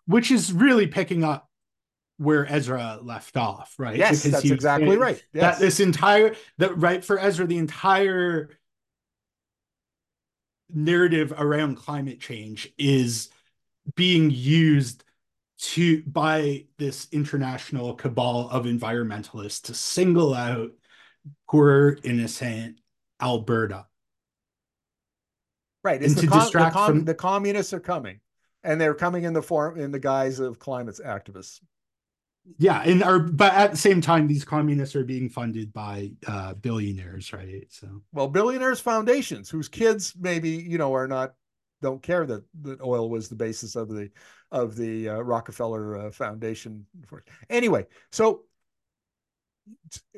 which 0.06 0.30
is 0.30 0.52
really 0.52 0.86
picking 0.86 1.24
up 1.24 1.48
where 2.18 2.46
Ezra 2.46 2.98
left 3.02 3.36
off, 3.36 3.74
right? 3.78 3.96
Yes, 3.96 4.22
because 4.22 4.42
that's 4.42 4.50
exactly 4.50 4.96
right. 4.96 5.22
Yes. 5.32 5.58
That 5.58 5.64
this 5.64 5.80
entire 5.80 6.34
that 6.58 6.78
right 6.78 7.04
for 7.04 7.18
Ezra, 7.18 7.46
the 7.46 7.58
entire 7.58 8.50
narrative 10.72 11.32
around 11.36 11.76
climate 11.76 12.20
change 12.20 12.72
is 12.78 13.28
being 13.94 14.30
used 14.30 15.04
to 15.58 16.02
by 16.02 16.66
this 16.78 17.08
international 17.12 17.94
cabal 17.94 18.48
of 18.50 18.64
environmentalists 18.64 19.62
to 19.62 19.74
single 19.74 20.34
out 20.34 20.72
poor 21.48 21.98
innocent 22.02 22.80
Alberta 23.20 23.86
Right. 25.84 26.02
It's 26.02 26.14
and 26.14 26.16
the, 26.16 26.22
to 26.22 26.28
com- 26.28 26.40
distract 26.40 26.72
the, 26.72 26.78
com- 26.78 26.86
from... 26.86 27.04
the 27.04 27.14
communists 27.14 27.72
are 27.74 27.80
coming, 27.80 28.18
and 28.64 28.80
they're 28.80 28.94
coming 28.94 29.24
in 29.24 29.34
the 29.34 29.42
form 29.42 29.78
in 29.78 29.92
the 29.92 29.98
guise 30.00 30.40
of 30.40 30.58
climate 30.58 30.98
activists. 31.04 31.60
Yeah, 32.58 32.82
and 32.82 33.02
are 33.02 33.18
but 33.18 33.54
at 33.54 33.70
the 33.70 33.76
same 33.76 34.00
time, 34.00 34.26
these 34.26 34.44
communists 34.44 34.94
are 34.94 35.04
being 35.04 35.30
funded 35.30 35.72
by 35.72 36.12
uh, 36.26 36.54
billionaires, 36.54 37.32
right? 37.32 37.66
So 37.70 38.02
well, 38.12 38.28
billionaires 38.28 38.80
foundations 38.80 39.48
whose 39.48 39.68
kids 39.68 40.14
maybe 40.18 40.50
you 40.50 40.76
know 40.76 40.94
are 40.94 41.08
not 41.08 41.34
don't 41.80 42.02
care 42.02 42.26
that 42.26 42.44
that 42.62 42.80
oil 42.82 43.08
was 43.08 43.28
the 43.28 43.34
basis 43.34 43.76
of 43.76 43.88
the 43.88 44.10
of 44.52 44.76
the 44.76 45.08
uh, 45.08 45.20
Rockefeller 45.20 45.96
uh, 45.96 46.10
Foundation. 46.10 46.86
Anyway, 47.48 47.86
so 48.12 48.42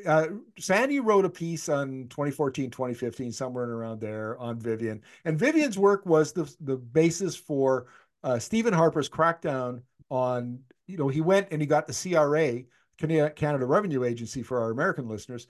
uh, 0.07 0.27
Sandy 0.59 1.01
wrote 1.01 1.25
a 1.25 1.31
piece 1.31 1.69
on 1.69 2.07
2014, 2.11 2.71
2015, 2.71 3.33
somewhere 3.33 3.71
around 3.71 4.01
there 4.01 4.39
on 4.39 4.59
Vivian. 4.59 5.03
And 5.25 5.39
Vivian's 5.39 5.79
work 5.79 6.05
was 6.07 6.33
the, 6.33 6.53
the 6.61 6.77
basis 6.77 7.37
for 7.37 7.87
uh, 8.23 8.39
Stephen 8.39 8.75
Harper's 8.75 9.09
crackdown 9.09 9.83
on, 10.11 10.61
you 10.87 10.97
know, 10.97 11.09
he 11.09 11.21
went 11.21 11.49
and 11.51 11.61
he 11.61 11.67
got 11.67 11.87
the 11.87 11.93
CRA, 11.93 12.63
Canada 12.99 13.67
Revenue 13.67 14.05
Agency 14.05 14.43
for 14.43 14.61
our 14.63 14.71
American 14.71 15.09
listeners, 15.09 15.47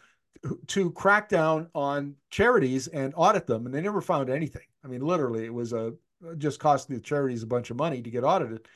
to 0.67 0.91
crack 0.93 1.29
down 1.29 1.69
on 1.75 2.15
charities 2.31 2.89
and 2.89 3.15
audit 3.17 3.47
them. 3.47 3.67
And 3.67 3.75
they 3.75 3.81
never 3.81 4.01
found 4.01 4.31
anything. 4.31 4.67
I 4.85 4.89
mean, 4.89 5.01
literally, 5.01 5.45
it 5.45 5.55
was 5.55 5.73
a 5.73 5.95
just 6.39 6.61
cost 6.61 6.89
the 6.89 7.01
charities 7.01 7.43
a 7.43 7.47
bunch 7.47 7.71
of 7.71 7.77
money 7.77 8.03
to 8.03 8.11
get 8.11 8.25
audited. 8.25 8.67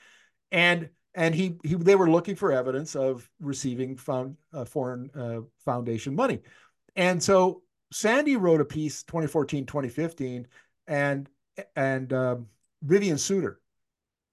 And 0.53 0.91
and 1.15 1.35
he, 1.35 1.57
he 1.65 1.75
they 1.75 1.97
were 1.97 2.11
looking 2.11 2.35
for 2.35 2.53
evidence 2.53 2.95
of 2.95 3.29
receiving 3.41 3.97
found 3.97 4.37
uh, 4.53 4.65
foreign 4.65 5.11
uh, 5.15 5.41
foundation 5.65 6.15
money 6.15 6.41
and 6.97 7.23
so 7.23 7.63
sandy 7.93 8.37
wrote 8.37 8.61
a 8.61 8.65
piece 8.65 9.03
2014 9.05 9.67
2015 9.67 10.47
and 10.87 11.29
and 11.77 12.13
um, 12.13 12.47
vivian 12.83 13.19
suter 13.19 13.60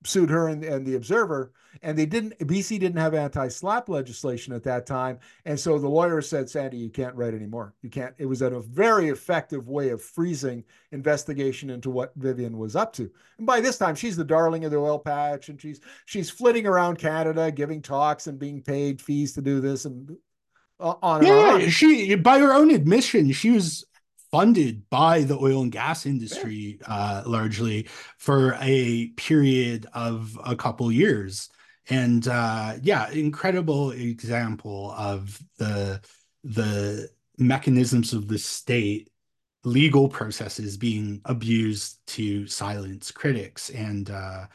sued 0.05 0.29
her 0.29 0.47
and, 0.47 0.63
and 0.63 0.86
the 0.86 0.95
Observer, 0.95 1.51
and 1.81 1.97
they 1.97 2.05
didn't. 2.05 2.38
BC 2.39 2.79
didn't 2.79 2.99
have 2.99 3.13
anti-SLAPP 3.13 3.89
legislation 3.89 4.53
at 4.53 4.63
that 4.63 4.86
time, 4.86 5.19
and 5.45 5.60
so 5.60 5.77
the 5.77 5.88
lawyer 5.88 6.21
said, 6.21 6.49
"Sandy, 6.49 6.77
you 6.77 6.89
can't 6.89 7.15
write 7.15 7.33
anymore. 7.33 7.73
You 7.81 7.89
can't." 7.89 8.15
It 8.17 8.25
was 8.25 8.41
a 8.41 8.60
very 8.60 9.10
effective 9.10 9.67
way 9.67 9.89
of 9.89 10.01
freezing 10.01 10.63
investigation 10.91 11.69
into 11.69 11.89
what 11.89 12.13
Vivian 12.15 12.57
was 12.57 12.75
up 12.75 12.93
to. 12.93 13.10
And 13.38 13.47
by 13.47 13.62
this 13.62 13.77
time, 13.77 13.95
she's 13.95 14.15
the 14.15 14.23
darling 14.23 14.65
of 14.65 14.71
the 14.71 14.77
oil 14.77 14.99
patch, 14.99 15.49
and 15.49 15.62
she's 15.62 15.79
she's 16.05 16.29
flitting 16.29 16.65
around 16.65 16.97
Canada, 16.97 17.51
giving 17.51 17.81
talks 17.81 18.27
and 18.27 18.39
being 18.39 18.62
paid 18.62 19.01
fees 19.01 19.33
to 19.33 19.41
do 19.41 19.60
this 19.60 19.86
and 19.86 20.17
uh, 20.79 20.95
on 21.01 21.25
yeah, 21.25 21.53
on. 21.53 21.69
she 21.69 22.15
by 22.15 22.39
her 22.39 22.53
own 22.53 22.71
admission, 22.71 23.31
she 23.31 23.51
was 23.51 23.86
funded 24.31 24.89
by 24.89 25.21
the 25.21 25.37
oil 25.37 25.61
and 25.61 25.71
gas 25.71 26.05
industry 26.05 26.79
uh, 26.85 27.23
largely 27.25 27.87
for 28.17 28.57
a 28.59 29.07
period 29.17 29.85
of 29.93 30.37
a 30.45 30.55
couple 30.55 30.91
years. 30.91 31.49
And 31.89 32.27
uh, 32.27 32.75
yeah 32.81 33.09
incredible 33.11 33.91
example 33.91 34.93
of 34.97 35.39
the 35.57 36.01
the 36.43 37.09
mechanisms 37.37 38.13
of 38.13 38.27
the 38.27 38.37
state 38.37 39.09
legal 39.63 40.07
processes 40.09 40.77
being 40.77 41.21
abused 41.25 41.99
to 42.07 42.47
silence 42.47 43.11
critics. 43.11 43.69
And 43.69 44.09
uh, 44.09 44.47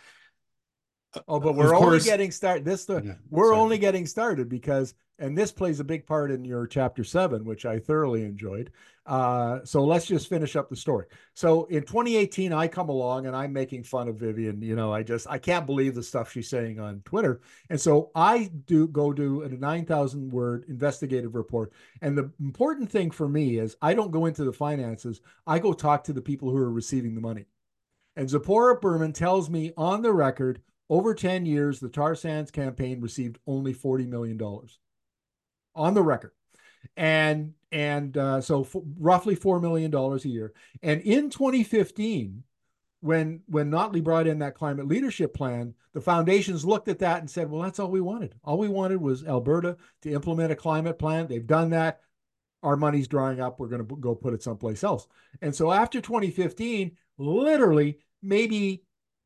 oh 1.29 1.41
but 1.41 1.55
we're 1.55 1.75
only 1.75 2.01
getting 2.01 2.31
started 2.31 2.65
this 2.65 2.85
the, 2.85 3.03
yeah, 3.05 3.15
we're 3.31 3.49
sorry. 3.49 3.59
only 3.59 3.79
getting 3.79 4.07
started 4.07 4.49
because 4.49 4.95
and 5.19 5.37
this 5.37 5.53
plays 5.53 5.81
a 5.81 5.85
big 5.85 6.07
part 6.07 6.31
in 6.31 6.45
your 6.45 6.67
chapter 6.67 7.05
seven 7.05 7.45
which 7.45 7.65
i 7.65 7.79
thoroughly 7.79 8.25
enjoyed 8.25 8.71
uh, 9.05 9.59
so 9.65 9.85
let's 9.85 10.07
just 10.07 10.29
finish 10.29 10.55
up 10.55 10.71
the 10.71 10.77
story. 10.77 11.07
So 11.35 11.65
in 11.65 11.83
2018, 11.83 12.53
I 12.53 12.69
come 12.69 12.89
along 12.89 13.27
and 13.27 13.35
I'm 13.35 13.53
making 13.53 13.83
fun 13.83 14.09
of 14.09 14.17
Vivian. 14.17 14.63
You 14.63 14.77
know, 14.77 14.93
I 14.93 15.03
just 15.03 15.27
I 15.29 15.39
can't 15.39 15.67
believe 15.67 15.95
the 15.95 16.03
stuff 16.03 16.31
she's 16.31 16.49
saying 16.49 16.79
on 16.79 17.03
Twitter, 17.05 17.41
and 17.69 17.81
so 17.81 18.11
I 18.15 18.51
do 18.67 18.87
go 18.87 19.13
do 19.13 19.43
a 19.43 19.49
9,000 19.49 20.31
word 20.31 20.67
investigative 20.69 21.35
report. 21.35 21.73
And 22.01 22.17
the 22.17 22.31
important 22.41 22.91
thing 22.91 23.11
for 23.11 23.29
me 23.29 23.59
is 23.59 23.77
I 23.83 23.95
don't 23.95 24.13
go 24.13 24.27
into 24.27 24.45
the 24.45 24.53
finances. 24.53 25.21
I 25.47 25.59
go 25.59 25.73
talk 25.73 26.05
to 26.05 26.13
the 26.13 26.23
people 26.23 26.51
who 26.51 26.59
are 26.59 26.71
receiving 26.71 27.15
the 27.17 27.21
money. 27.21 27.47
And 28.15 28.29
Tzeporah 28.29 28.81
Berman 28.81 29.15
tells 29.15 29.51
me 29.51 29.73
on 29.77 30.03
the 30.03 30.13
record, 30.13 30.61
over 30.91 31.15
10 31.15 31.47
years, 31.47 31.81
the 31.81 31.89
Tar 31.89 32.15
Sands 32.15 32.51
campaign 32.51 33.01
received 33.01 33.39
only 33.47 33.75
$40 33.75 34.07
million. 34.07 34.39
On 35.75 35.95
the 35.95 36.03
record 36.03 36.33
and 36.97 37.55
and 37.71 38.17
uh, 38.17 38.41
so 38.41 38.63
f- 38.63 38.77
roughly 38.99 39.35
four 39.35 39.61
million 39.61 39.91
dollars 39.91 40.25
a 40.25 40.29
year. 40.29 40.53
And 40.83 41.01
in 41.03 41.31
2015, 41.31 42.43
when 43.01 43.41
when 43.47 43.71
Notley 43.71 44.03
brought 44.03 44.27
in 44.27 44.41
that 44.41 44.55
climate 44.55 44.89
leadership 44.89 45.35
plan, 45.35 45.75
the 45.93 46.01
foundations 46.01 46.65
looked 46.65 46.89
at 46.89 46.99
that 47.01 47.21
and 47.21 47.31
said, 47.31 47.51
"Well, 47.51 47.63
that's 47.63 47.79
all 47.79 47.91
we 47.91 48.01
wanted. 48.01 48.35
All 48.45 48.59
we 48.59 48.69
wanted 48.69 49.01
was 49.01 49.25
Alberta 49.25 49.77
to 50.03 50.13
implement 50.13 50.53
a 50.53 50.57
climate 50.57 50.99
plan. 50.99 51.27
They've 51.27 51.47
done 51.47 51.71
that. 51.71 52.01
Our 52.63 52.77
money's 52.77 53.09
drying 53.09 53.41
up. 53.41 53.59
We're 53.59 53.69
going 53.69 53.87
to 53.87 53.97
go 53.97 54.15
put 54.15 54.35
it 54.35 54.43
someplace 54.43 54.85
else." 54.85 55.07
And 55.41 55.55
so 55.55 55.73
after 55.73 56.01
2015, 56.01 56.97
literally 57.19 57.99
maybe 58.23 58.85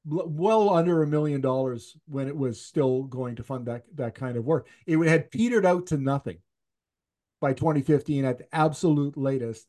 well 0.08 0.70
under 0.70 1.02
a 1.02 1.06
million 1.06 1.40
dollars 1.40 1.96
when 2.06 2.28
it 2.28 2.36
was 2.36 2.60
still 2.60 3.02
going 3.02 3.36
to 3.36 3.42
fund 3.42 3.66
that 3.66 3.84
that 3.96 4.14
kind 4.14 4.36
of 4.36 4.44
work. 4.44 4.68
It 4.86 4.98
had 5.06 5.30
petered 5.30 5.66
out 5.66 5.88
to 5.88 5.96
nothing 5.96 6.38
by 7.40 7.52
2015 7.52 8.24
at 8.24 8.38
the 8.38 8.54
absolute 8.54 9.16
latest 9.16 9.66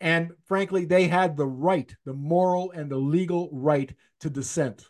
and 0.00 0.32
frankly, 0.44 0.84
they 0.84 1.08
had 1.08 1.36
the 1.36 1.46
right, 1.46 1.94
the 2.04 2.12
moral 2.12 2.70
and 2.70 2.90
the 2.90 2.96
legal 2.96 3.48
right 3.52 3.92
to 4.20 4.30
dissent. 4.30 4.88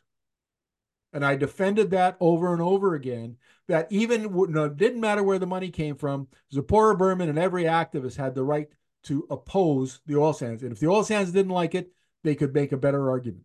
And 1.13 1.25
I 1.25 1.37
defended 1.37 1.91
that 1.91 2.17
over 2.21 2.53
and 2.53 2.61
over 2.61 2.95
again. 2.95 3.37
That 3.69 3.91
even 3.91 4.33
no, 4.51 4.69
didn't 4.69 5.01
matter 5.01 5.23
where 5.23 5.39
the 5.39 5.47
money 5.47 5.71
came 5.71 5.97
from. 5.97 6.29
Tzeporah 6.53 6.99
Berman 6.99 7.29
and 7.29 7.39
every 7.39 7.65
activist 7.65 8.17
had 8.17 8.35
the 8.35 8.45
right 8.45 8.69
to 9.05 9.27
oppose 9.31 10.01
the 10.07 10.17
oil 10.17 10.33
sands. 10.33 10.63
And 10.63 10.73
if 10.73 10.81
the 10.81 10.89
oil 10.89 11.05
sands 11.05 11.33
didn't 11.33 11.53
like 11.53 11.75
it, 11.75 11.93
they 12.25 12.35
could 12.35 12.55
make 12.55 12.73
a 12.73 12.77
better 12.77 13.11
argument. 13.11 13.45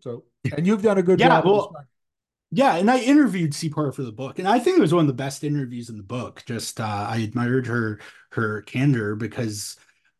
So, 0.00 0.24
and 0.56 0.66
you've 0.66 0.82
done 0.82 0.98
a 0.98 1.02
good 1.02 1.20
yeah, 1.20 1.28
job. 1.28 1.44
Well, 1.44 1.74
yeah, 2.52 2.76
and 2.76 2.90
I 2.90 3.00
interviewed 3.00 3.52
Tzeporah 3.52 3.94
for 3.94 4.02
the 4.02 4.12
book, 4.12 4.38
and 4.38 4.46
I 4.46 4.58
think 4.58 4.78
it 4.78 4.80
was 4.80 4.94
one 4.94 5.02
of 5.02 5.08
the 5.08 5.12
best 5.12 5.44
interviews 5.44 5.90
in 5.90 5.96
the 5.96 6.02
book. 6.02 6.42
Just 6.46 6.80
uh, 6.80 7.06
I 7.08 7.18
admired 7.18 7.66
her 7.66 8.00
her 8.32 8.62
candor 8.62 9.16
because, 9.16 9.76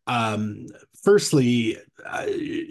um, 0.06 0.66
firstly, 1.02 1.78
uh, 2.04 2.26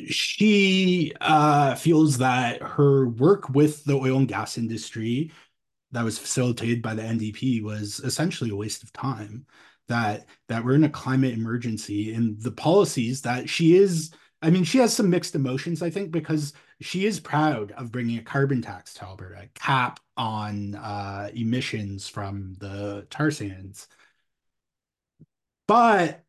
she 0.08 1.14
uh, 1.22 1.76
feels 1.76 2.18
that 2.18 2.62
her 2.62 3.08
work 3.10 3.50
with 3.50 3.84
the 3.86 3.96
oil 3.96 4.18
and 4.18 4.28
gas 4.28 4.58
industry 4.58 5.32
that 5.92 6.04
was 6.04 6.20
facilitated 6.20 6.82
by 6.82 6.94
the 6.94 7.04
NDP 7.04 7.64
was 7.64 8.02
essentially 8.02 8.50
a 8.50 8.56
waste 8.56 8.84
of 8.84 8.92
time. 8.92 9.46
That 9.88 10.26
that 10.50 10.66
we're 10.66 10.76
in 10.76 10.84
a 10.84 10.90
climate 10.90 11.34
emergency, 11.34 12.14
and 12.14 12.42
the 12.42 12.52
policies 12.52 13.22
that 13.22 13.48
she 13.48 13.78
is 13.78 14.12
I 14.42 14.50
mean, 14.52 14.64
she 14.64 14.78
has 14.78 14.94
some 14.94 15.10
mixed 15.10 15.34
emotions, 15.34 15.82
I 15.82 15.90
think, 15.90 16.12
because 16.12 16.54
she 16.82 17.06
is 17.06 17.20
proud 17.20 17.72
of 17.72 17.92
bringing 17.92 18.18
a 18.18 18.24
carbon 18.24 18.62
tax 18.62 18.94
to 18.96 19.06
Alberta, 19.06 19.44
a 19.44 19.60
cap 19.60 20.00
on 20.18 20.76
uh, 20.76 21.30
emissions 21.34 22.08
from 22.08 22.56
the 22.60 23.08
tar 23.10 23.32
sands. 23.32 23.88
But 25.68 26.24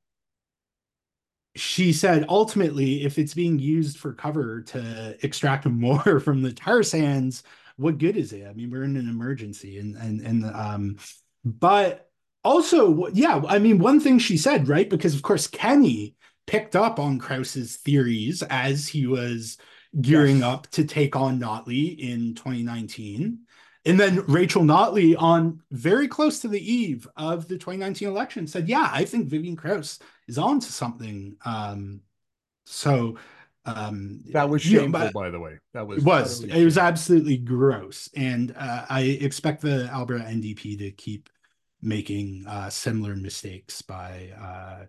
she 1.56 1.92
said 1.92 2.26
ultimately, 2.28 3.04
if 3.04 3.18
it's 3.18 3.34
being 3.34 3.58
used 3.58 3.98
for 3.98 4.12
cover 4.12 4.62
to 4.62 5.16
extract 5.22 5.66
more 5.66 6.20
from 6.20 6.42
the 6.42 6.52
tar 6.52 6.82
sands, 6.82 7.42
what 7.76 7.98
good 7.98 8.16
is 8.16 8.32
it? 8.32 8.46
I 8.46 8.52
mean, 8.52 8.70
we're 8.70 8.84
in 8.84 8.96
an 8.96 9.08
emergency, 9.08 9.78
and 9.78 9.96
and 9.96 10.20
and 10.20 10.44
um, 10.46 10.96
but 11.44 12.10
also, 12.44 13.08
yeah, 13.08 13.42
I 13.48 13.58
mean, 13.58 13.78
one 13.78 14.00
thing 14.00 14.18
she 14.18 14.36
said, 14.36 14.68
right? 14.68 14.88
Because 14.88 15.14
of 15.14 15.22
course, 15.22 15.46
Kenney 15.46 16.14
picked 16.46 16.76
up 16.76 16.98
on 16.98 17.18
Krause's 17.18 17.76
theories 17.76 18.42
as 18.44 18.88
he 18.88 19.06
was 19.06 19.58
gearing 20.00 20.38
yes. 20.38 20.44
up 20.44 20.66
to 20.72 20.84
take 20.84 21.16
on 21.16 21.40
Notley 21.40 21.98
in 21.98 22.34
2019. 22.34 23.40
And 23.84 24.00
then 24.00 24.24
Rachel 24.26 24.62
Notley, 24.62 25.14
on 25.16 25.62
very 25.70 26.08
close 26.08 26.40
to 26.40 26.48
the 26.48 26.72
eve 26.72 27.06
of 27.16 27.46
the 27.46 27.54
2019 27.54 28.08
election, 28.08 28.46
said, 28.46 28.68
Yeah, 28.68 28.90
I 28.92 29.04
think 29.04 29.28
Vivian 29.28 29.56
Krause 29.56 30.00
is 30.26 30.38
on 30.38 30.58
to 30.60 30.72
something. 30.72 31.36
Um, 31.44 32.00
so 32.64 33.16
um, 33.64 34.22
that 34.32 34.48
was 34.48 34.62
shameful, 34.62 34.86
you 34.86 35.06
know, 35.06 35.10
by 35.12 35.30
the 35.30 35.40
way. 35.40 35.58
That 35.72 35.86
was 35.86 35.98
it 35.98 36.04
was 36.04 36.44
it 36.44 36.64
was 36.64 36.78
absolutely 36.78 37.36
gross. 37.36 38.08
And 38.16 38.54
uh, 38.56 38.86
I 38.88 39.02
expect 39.02 39.62
the 39.62 39.88
Alberta 39.92 40.24
NDP 40.24 40.78
to 40.78 40.90
keep 40.90 41.28
making 41.82 42.44
uh, 42.48 42.70
similar 42.70 43.14
mistakes 43.14 43.82
by 43.82 44.30
uh, 44.40 44.84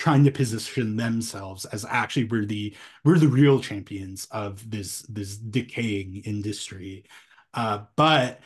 trying 0.00 0.24
to 0.24 0.30
position 0.30 0.96
themselves 0.96 1.66
as 1.66 1.84
actually 1.84 2.24
we're 2.24 2.46
the 2.46 2.74
we're 3.04 3.18
the 3.18 3.28
real 3.28 3.60
champions 3.60 4.26
of 4.30 4.68
this 4.70 5.02
this 5.02 5.36
decaying 5.36 6.22
industry. 6.24 7.04
Uh, 7.52 7.80
but 7.96 8.40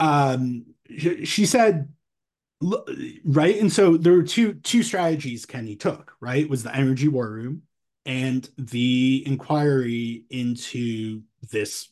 um 0.00 0.64
she 0.88 1.44
said 1.44 1.92
right? 3.24 3.58
And 3.60 3.70
so 3.70 3.98
there 3.98 4.14
were 4.14 4.22
two 4.22 4.54
two 4.54 4.82
strategies 4.82 5.44
kenney 5.44 5.76
took 5.76 6.14
right? 6.18 6.48
Was 6.48 6.62
the 6.62 6.74
energy 6.74 7.08
war 7.08 7.30
room 7.30 7.62
and 8.06 8.48
the 8.56 9.22
inquiry 9.26 10.24
into 10.30 11.22
this 11.50 11.90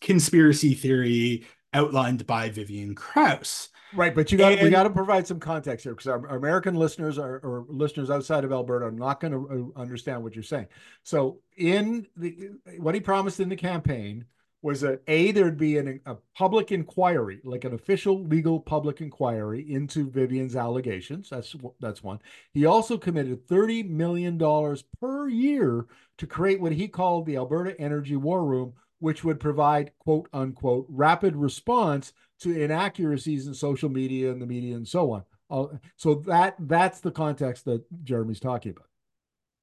conspiracy 0.00 0.74
theory 0.74 1.46
outlined 1.72 2.26
by 2.26 2.50
vivian 2.50 2.96
krause 2.96 3.68
Right, 3.96 4.14
but 4.14 4.30
you 4.30 4.38
got 4.38 4.60
we 4.62 4.70
got 4.70 4.82
to 4.82 4.90
provide 4.90 5.26
some 5.26 5.40
context 5.40 5.84
here 5.84 5.94
because 5.94 6.06
our, 6.06 6.28
our, 6.28 6.36
American 6.36 6.74
listeners 6.74 7.18
are, 7.18 7.38
or 7.38 7.64
listeners 7.68 8.10
outside 8.10 8.44
of 8.44 8.52
Alberta 8.52 8.86
are 8.86 8.92
not 8.92 9.20
going 9.20 9.32
to 9.32 9.72
uh, 9.74 9.80
understand 9.80 10.22
what 10.22 10.34
you're 10.34 10.42
saying. 10.42 10.66
So, 11.02 11.38
in 11.56 12.06
the 12.16 12.50
what 12.78 12.94
he 12.94 13.00
promised 13.00 13.40
in 13.40 13.48
the 13.48 13.56
campaign 13.56 14.26
was 14.62 14.80
that 14.82 15.00
a 15.06 15.30
there'd 15.30 15.56
be 15.56 15.78
an, 15.78 16.00
a 16.06 16.16
public 16.36 16.72
inquiry, 16.72 17.40
like 17.44 17.64
an 17.64 17.72
official 17.72 18.22
legal 18.24 18.60
public 18.60 19.00
inquiry 19.00 19.64
into 19.72 20.10
Vivian's 20.10 20.56
allegations. 20.56 21.30
That's 21.30 21.54
that's 21.80 22.02
one. 22.02 22.20
He 22.52 22.66
also 22.66 22.98
committed 22.98 23.46
thirty 23.48 23.82
million 23.82 24.36
dollars 24.36 24.84
per 25.00 25.28
year 25.28 25.86
to 26.18 26.26
create 26.26 26.60
what 26.60 26.72
he 26.72 26.88
called 26.88 27.26
the 27.26 27.36
Alberta 27.36 27.80
Energy 27.80 28.16
War 28.16 28.44
Room, 28.44 28.74
which 28.98 29.24
would 29.24 29.40
provide 29.40 29.92
quote 29.98 30.28
unquote 30.32 30.86
rapid 30.88 31.36
response 31.36 32.12
to 32.40 32.60
inaccuracies 32.60 33.46
in 33.46 33.54
social 33.54 33.88
media 33.88 34.30
and 34.30 34.40
the 34.40 34.46
media 34.46 34.76
and 34.76 34.86
so 34.86 35.12
on. 35.12 35.24
Uh, 35.48 35.66
so 35.96 36.16
that 36.26 36.56
that's 36.60 37.00
the 37.00 37.10
context 37.10 37.64
that 37.64 37.84
Jeremy's 38.04 38.40
talking 38.40 38.72
about. 38.72 38.88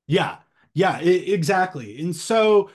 Yeah, 0.07 0.37
yeah, 0.73 0.99
exactly. 0.99 1.99
And 1.99 2.15
so 2.15 2.69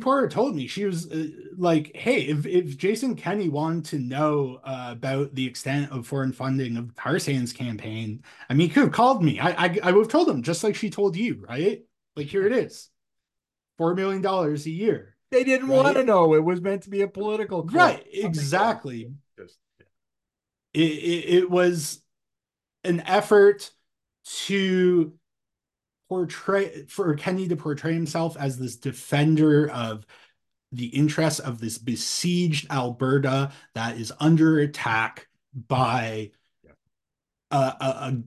Porter 0.00 0.28
told 0.28 0.56
me 0.56 0.66
she 0.66 0.84
was 0.84 1.10
uh, 1.10 1.28
like, 1.56 1.94
"Hey, 1.94 2.22
if 2.22 2.46
if 2.46 2.76
Jason 2.76 3.14
Kenney 3.14 3.48
wanted 3.48 3.84
to 3.86 3.98
know 3.98 4.60
uh, 4.64 4.88
about 4.90 5.34
the 5.34 5.46
extent 5.46 5.92
of 5.92 6.06
foreign 6.06 6.32
funding 6.32 6.76
of 6.76 6.94
tar 6.96 7.18
sands 7.18 7.52
campaign, 7.52 8.22
I 8.48 8.54
mean, 8.54 8.68
he 8.68 8.74
could 8.74 8.84
have 8.84 8.92
called 8.92 9.22
me. 9.22 9.38
I, 9.38 9.66
I 9.66 9.78
I 9.84 9.92
would 9.92 10.02
have 10.02 10.08
told 10.12 10.28
him 10.28 10.42
just 10.42 10.64
like 10.64 10.74
she 10.74 10.90
told 10.90 11.16
you, 11.16 11.44
right? 11.48 11.84
Like 12.16 12.26
here 12.26 12.46
it 12.46 12.52
is, 12.52 12.88
four 13.76 13.94
million 13.94 14.22
dollars 14.22 14.66
a 14.66 14.70
year. 14.70 15.16
They 15.30 15.44
didn't 15.44 15.68
right? 15.68 15.76
want 15.76 15.96
to 15.96 16.04
know. 16.04 16.34
It 16.34 16.44
was 16.44 16.60
meant 16.60 16.84
to 16.84 16.90
be 16.90 17.02
a 17.02 17.08
political 17.08 17.62
club. 17.62 17.74
right. 17.74 18.06
Oh 18.06 18.26
exactly. 18.26 19.12
Just, 19.38 19.58
yeah. 19.78 20.82
it, 20.82 20.90
it, 20.90 21.34
it 21.38 21.50
was 21.50 22.00
an 22.84 23.00
effort 23.00 23.70
to 24.46 25.12
portray 26.08 26.86
for 26.86 27.14
Kenney 27.14 27.48
to 27.48 27.56
portray 27.56 27.92
himself 27.92 28.36
as 28.38 28.58
this 28.58 28.76
defender 28.76 29.70
of 29.70 30.06
the 30.72 30.86
interests 30.86 31.40
of 31.40 31.60
this 31.60 31.78
besieged 31.78 32.70
Alberta 32.70 33.52
that 33.74 33.96
is 33.96 34.12
under 34.20 34.58
attack 34.58 35.28
by 35.54 36.30
a, 37.50 37.56
a, 37.56 38.22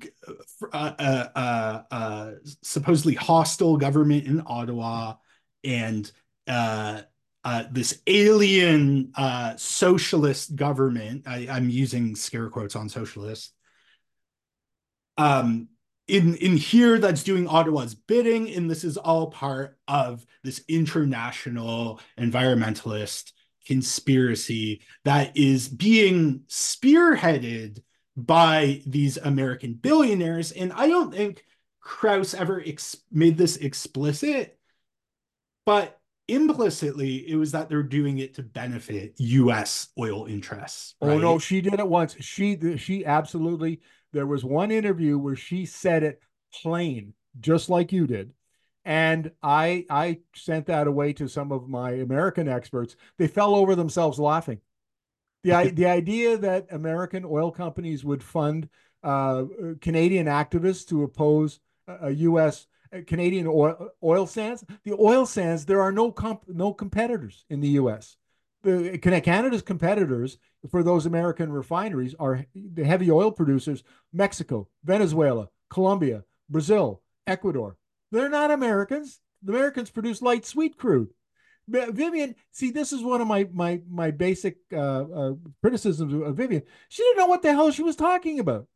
a, 1.35 1.85
a, 1.91 2.33
supposedly 2.63 3.13
hostile 3.13 3.77
government 3.77 4.25
in 4.25 4.41
Ottawa 4.45 5.15
and 5.63 6.11
uh, 6.51 7.01
uh, 7.45 7.63
this 7.71 8.01
alien 8.07 9.11
uh, 9.15 9.55
socialist 9.55 10.55
government. 10.55 11.23
I, 11.25 11.47
am 11.49 11.69
using 11.69 12.15
scare 12.15 12.49
quotes 12.49 12.75
on 12.75 12.89
socialist. 12.89 13.53
Um, 15.17 15.69
in 16.07 16.35
in 16.35 16.57
here, 16.57 16.99
that's 16.99 17.23
doing 17.23 17.47
Ottawa's 17.47 17.95
bidding, 17.95 18.53
and 18.53 18.69
this 18.69 18.83
is 18.83 18.97
all 18.97 19.31
part 19.31 19.77
of 19.87 20.25
this 20.43 20.61
international 20.67 22.01
environmentalist 22.19 23.31
conspiracy 23.65 24.81
that 25.05 25.37
is 25.37 25.69
being 25.69 26.41
spearheaded 26.49 27.81
by 28.17 28.81
these 28.85 29.15
American 29.15 29.73
billionaires. 29.73 30.51
And 30.51 30.73
I 30.73 30.87
don't 30.87 31.13
think 31.13 31.45
Krause 31.79 32.33
ever 32.33 32.61
ex- 32.63 32.97
made 33.09 33.37
this 33.37 33.55
explicit, 33.55 34.59
but 35.65 36.00
implicitly 36.31 37.29
it 37.29 37.35
was 37.35 37.51
that 37.51 37.67
they're 37.67 37.83
doing 37.83 38.19
it 38.19 38.33
to 38.35 38.43
benefit 38.43 39.13
US 39.17 39.89
oil 39.99 40.25
interests. 40.25 40.95
Right? 41.01 41.11
Oh 41.11 41.17
no, 41.19 41.39
she 41.39 41.61
did 41.61 41.79
it 41.79 41.87
once. 41.87 42.15
She 42.19 42.77
she 42.77 43.05
absolutely 43.05 43.81
there 44.13 44.27
was 44.27 44.43
one 44.43 44.71
interview 44.71 45.17
where 45.17 45.35
she 45.35 45.65
said 45.65 46.03
it 46.03 46.21
plain, 46.53 47.13
just 47.39 47.69
like 47.69 47.91
you 47.91 48.07
did. 48.07 48.33
And 48.85 49.31
I 49.43 49.85
I 49.89 50.19
sent 50.33 50.67
that 50.67 50.87
away 50.87 51.13
to 51.13 51.27
some 51.27 51.51
of 51.51 51.67
my 51.67 51.91
American 51.91 52.47
experts. 52.47 52.95
They 53.17 53.27
fell 53.27 53.53
over 53.53 53.75
themselves 53.75 54.17
laughing. 54.17 54.61
The 55.43 55.71
the 55.75 55.87
idea 55.87 56.37
that 56.37 56.67
American 56.71 57.25
oil 57.25 57.51
companies 57.51 58.05
would 58.05 58.23
fund 58.23 58.69
uh, 59.03 59.43
Canadian 59.81 60.27
activists 60.27 60.87
to 60.87 61.03
oppose 61.03 61.59
a, 61.87 62.11
U.S 62.11 62.67
Canadian 63.07 63.47
oil, 63.47 63.89
oil 64.03 64.27
sands. 64.27 64.63
The 64.83 64.93
oil 64.93 65.25
sands, 65.25 65.65
there 65.65 65.81
are 65.81 65.91
no 65.91 66.11
comp, 66.11 66.43
no 66.47 66.73
competitors 66.73 67.45
in 67.49 67.61
the 67.61 67.69
U.S. 67.69 68.17
The 68.63 68.97
Canada's 68.97 69.61
competitors 69.61 70.37
for 70.69 70.83
those 70.83 71.05
American 71.05 71.51
refineries 71.51 72.13
are 72.19 72.45
the 72.53 72.83
heavy 72.83 73.09
oil 73.09 73.31
producers: 73.31 73.83
Mexico, 74.13 74.67
Venezuela, 74.83 75.49
Colombia, 75.69 76.23
Brazil, 76.49 77.01
Ecuador. 77.25 77.77
They're 78.11 78.29
not 78.29 78.51
Americans. 78.51 79.19
The 79.41 79.53
Americans 79.53 79.89
produce 79.89 80.21
light 80.21 80.45
sweet 80.45 80.77
crude. 80.77 81.09
Vivian, 81.67 82.35
see, 82.51 82.71
this 82.71 82.91
is 82.91 83.03
one 83.03 83.21
of 83.21 83.27
my 83.27 83.47
my 83.53 83.81
my 83.89 84.11
basic 84.11 84.57
uh, 84.73 85.03
uh, 85.03 85.33
criticisms 85.61 86.13
of 86.13 86.35
Vivian. 86.35 86.63
She 86.89 87.03
didn't 87.03 87.17
know 87.17 87.27
what 87.27 87.41
the 87.41 87.53
hell 87.53 87.71
she 87.71 87.83
was 87.83 87.95
talking 87.95 88.39
about. 88.39 88.67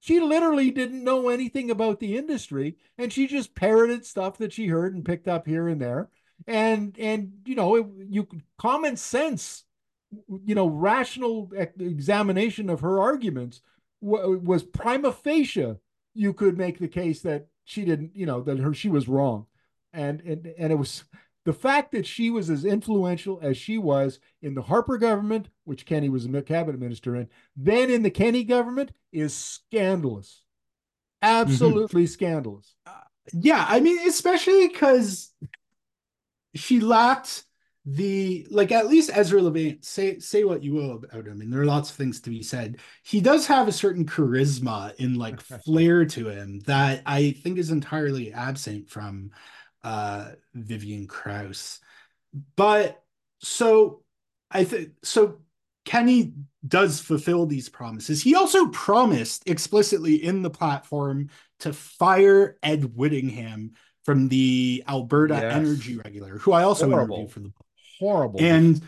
She 0.00 0.20
literally 0.20 0.70
didn't 0.70 1.04
know 1.04 1.28
anything 1.28 1.70
about 1.70 2.00
the 2.00 2.16
industry, 2.16 2.76
and 2.98 3.12
she 3.12 3.26
just 3.26 3.54
parroted 3.54 4.06
stuff 4.06 4.38
that 4.38 4.52
she 4.52 4.68
heard 4.68 4.94
and 4.94 5.04
picked 5.04 5.28
up 5.28 5.46
here 5.46 5.68
and 5.68 5.80
there. 5.80 6.08
And 6.46 6.96
and 6.98 7.32
you 7.46 7.54
know, 7.54 7.74
it, 7.76 7.86
you 8.08 8.28
common 8.58 8.96
sense, 8.96 9.64
you 10.44 10.54
know, 10.54 10.68
rational 10.68 11.50
examination 11.78 12.70
of 12.70 12.80
her 12.80 13.00
arguments 13.00 13.62
was 14.00 14.62
prima 14.62 15.12
facie. 15.12 15.76
You 16.14 16.32
could 16.32 16.56
make 16.56 16.78
the 16.78 16.88
case 16.88 17.22
that 17.22 17.48
she 17.64 17.84
didn't, 17.84 18.14
you 18.14 18.26
know, 18.26 18.42
that 18.42 18.58
her 18.58 18.74
she 18.74 18.88
was 18.88 19.08
wrong, 19.08 19.46
and 19.92 20.20
and 20.20 20.46
and 20.58 20.72
it 20.72 20.76
was 20.76 21.04
the 21.46 21.52
fact 21.52 21.92
that 21.92 22.04
she 22.04 22.28
was 22.28 22.50
as 22.50 22.64
influential 22.64 23.38
as 23.40 23.56
she 23.56 23.78
was 23.78 24.18
in 24.42 24.54
the 24.54 24.62
Harper 24.62 24.98
government, 24.98 25.48
which 25.62 25.86
Kenney 25.86 26.08
was 26.08 26.26
a 26.26 26.42
cabinet 26.42 26.80
minister 26.80 27.14
in, 27.14 27.28
then 27.56 27.88
in 27.88 28.02
the 28.02 28.10
Kenney 28.10 28.42
government 28.42 28.90
is 29.12 29.32
scandalous. 29.32 30.42
Absolutely 31.22 32.02
mm-hmm. 32.02 32.12
scandalous. 32.12 32.74
Uh, 32.84 32.90
yeah, 33.32 33.64
I 33.68 33.78
mean, 33.78 34.08
especially 34.08 34.66
because 34.66 35.32
she 36.56 36.80
lacked 36.80 37.44
the 37.84 38.44
like 38.50 38.72
at 38.72 38.88
least 38.88 39.12
Ezra 39.14 39.40
Levant 39.40 39.84
say 39.84 40.18
say 40.18 40.42
what 40.42 40.64
you 40.64 40.72
will 40.72 40.96
about 40.96 41.24
him 41.24 41.40
and 41.40 41.52
there 41.52 41.60
are 41.60 41.66
lots 41.66 41.88
of 41.88 41.94
things 41.94 42.20
to 42.20 42.30
be 42.30 42.42
said 42.42 42.78
he 43.04 43.20
does 43.20 43.46
have 43.46 43.68
a 43.68 43.72
certain 43.72 44.04
charisma 44.04 44.92
in 44.96 45.14
like 45.14 45.40
flair 45.64 46.04
to 46.04 46.28
him 46.28 46.58
that 46.66 47.02
I 47.06 47.30
think 47.44 47.58
is 47.58 47.70
entirely 47.70 48.32
absent 48.32 48.90
from 48.90 49.30
uh, 49.86 50.32
Vivian 50.52 51.06
Krause. 51.06 51.78
But 52.56 53.00
so 53.38 54.02
I 54.50 54.64
think 54.64 54.90
so 55.04 55.38
Kenney 55.84 56.32
does 56.66 57.00
fulfill 57.00 57.46
these 57.46 57.68
promises. 57.68 58.20
He 58.20 58.34
also 58.34 58.66
promised 58.68 59.48
explicitly 59.48 60.16
in 60.16 60.42
the 60.42 60.50
platform 60.50 61.30
to 61.60 61.72
fire 61.72 62.58
Ed 62.64 62.96
Whittingham 62.96 63.74
from 64.04 64.28
the 64.28 64.82
Alberta 64.88 65.34
yes. 65.34 65.54
Energy 65.54 65.96
Regulator, 65.98 66.38
who 66.38 66.52
I 66.52 66.64
also 66.64 66.88
Horrible. 66.90 67.18
interviewed 67.18 67.32
for 67.32 67.40
the 67.40 67.48
book. 67.50 67.66
Horrible. 68.00 68.40
And 68.40 68.82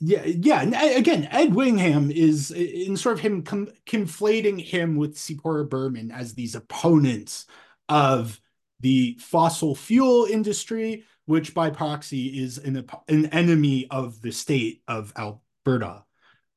yeah, 0.00 0.24
yeah. 0.24 0.62
And 0.62 0.74
again, 0.74 1.28
Ed 1.30 1.54
Whittingham 1.54 2.10
is 2.10 2.50
in 2.50 2.96
sort 2.96 3.18
of 3.18 3.20
him 3.20 3.42
com- 3.42 3.70
conflating 3.86 4.60
him 4.60 4.96
with 4.96 5.14
Tzeporah 5.14 5.70
Berman 5.70 6.10
as 6.10 6.34
these 6.34 6.56
opponents 6.56 7.46
of 7.88 8.40
the 8.80 9.16
fossil 9.20 9.74
fuel 9.74 10.26
industry, 10.26 11.04
which 11.26 11.54
by 11.54 11.70
proxy 11.70 12.42
is 12.42 12.58
an, 12.58 12.84
an 13.08 13.26
enemy 13.26 13.86
of 13.90 14.20
the 14.20 14.32
state 14.32 14.82
of 14.86 15.12
Alberta 15.16 16.04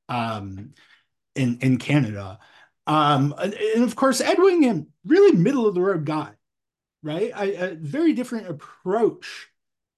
um, 0.10 0.74
in, 1.36 1.60
in 1.62 1.78
Canada. 1.78 2.40
Um, 2.86 3.34
and 3.38 3.84
of 3.84 3.96
course, 3.96 4.22
Ed 4.22 4.40
Whittingham, 4.40 4.88
really 5.06 5.38
middle 5.38 5.68
of 5.68 5.76
the 5.76 5.82
road 5.82 6.06
guy, 6.06 6.32
right? 7.04 7.32
A 7.36 7.76
very 7.76 8.14
different 8.14 8.50
approach 8.50 9.50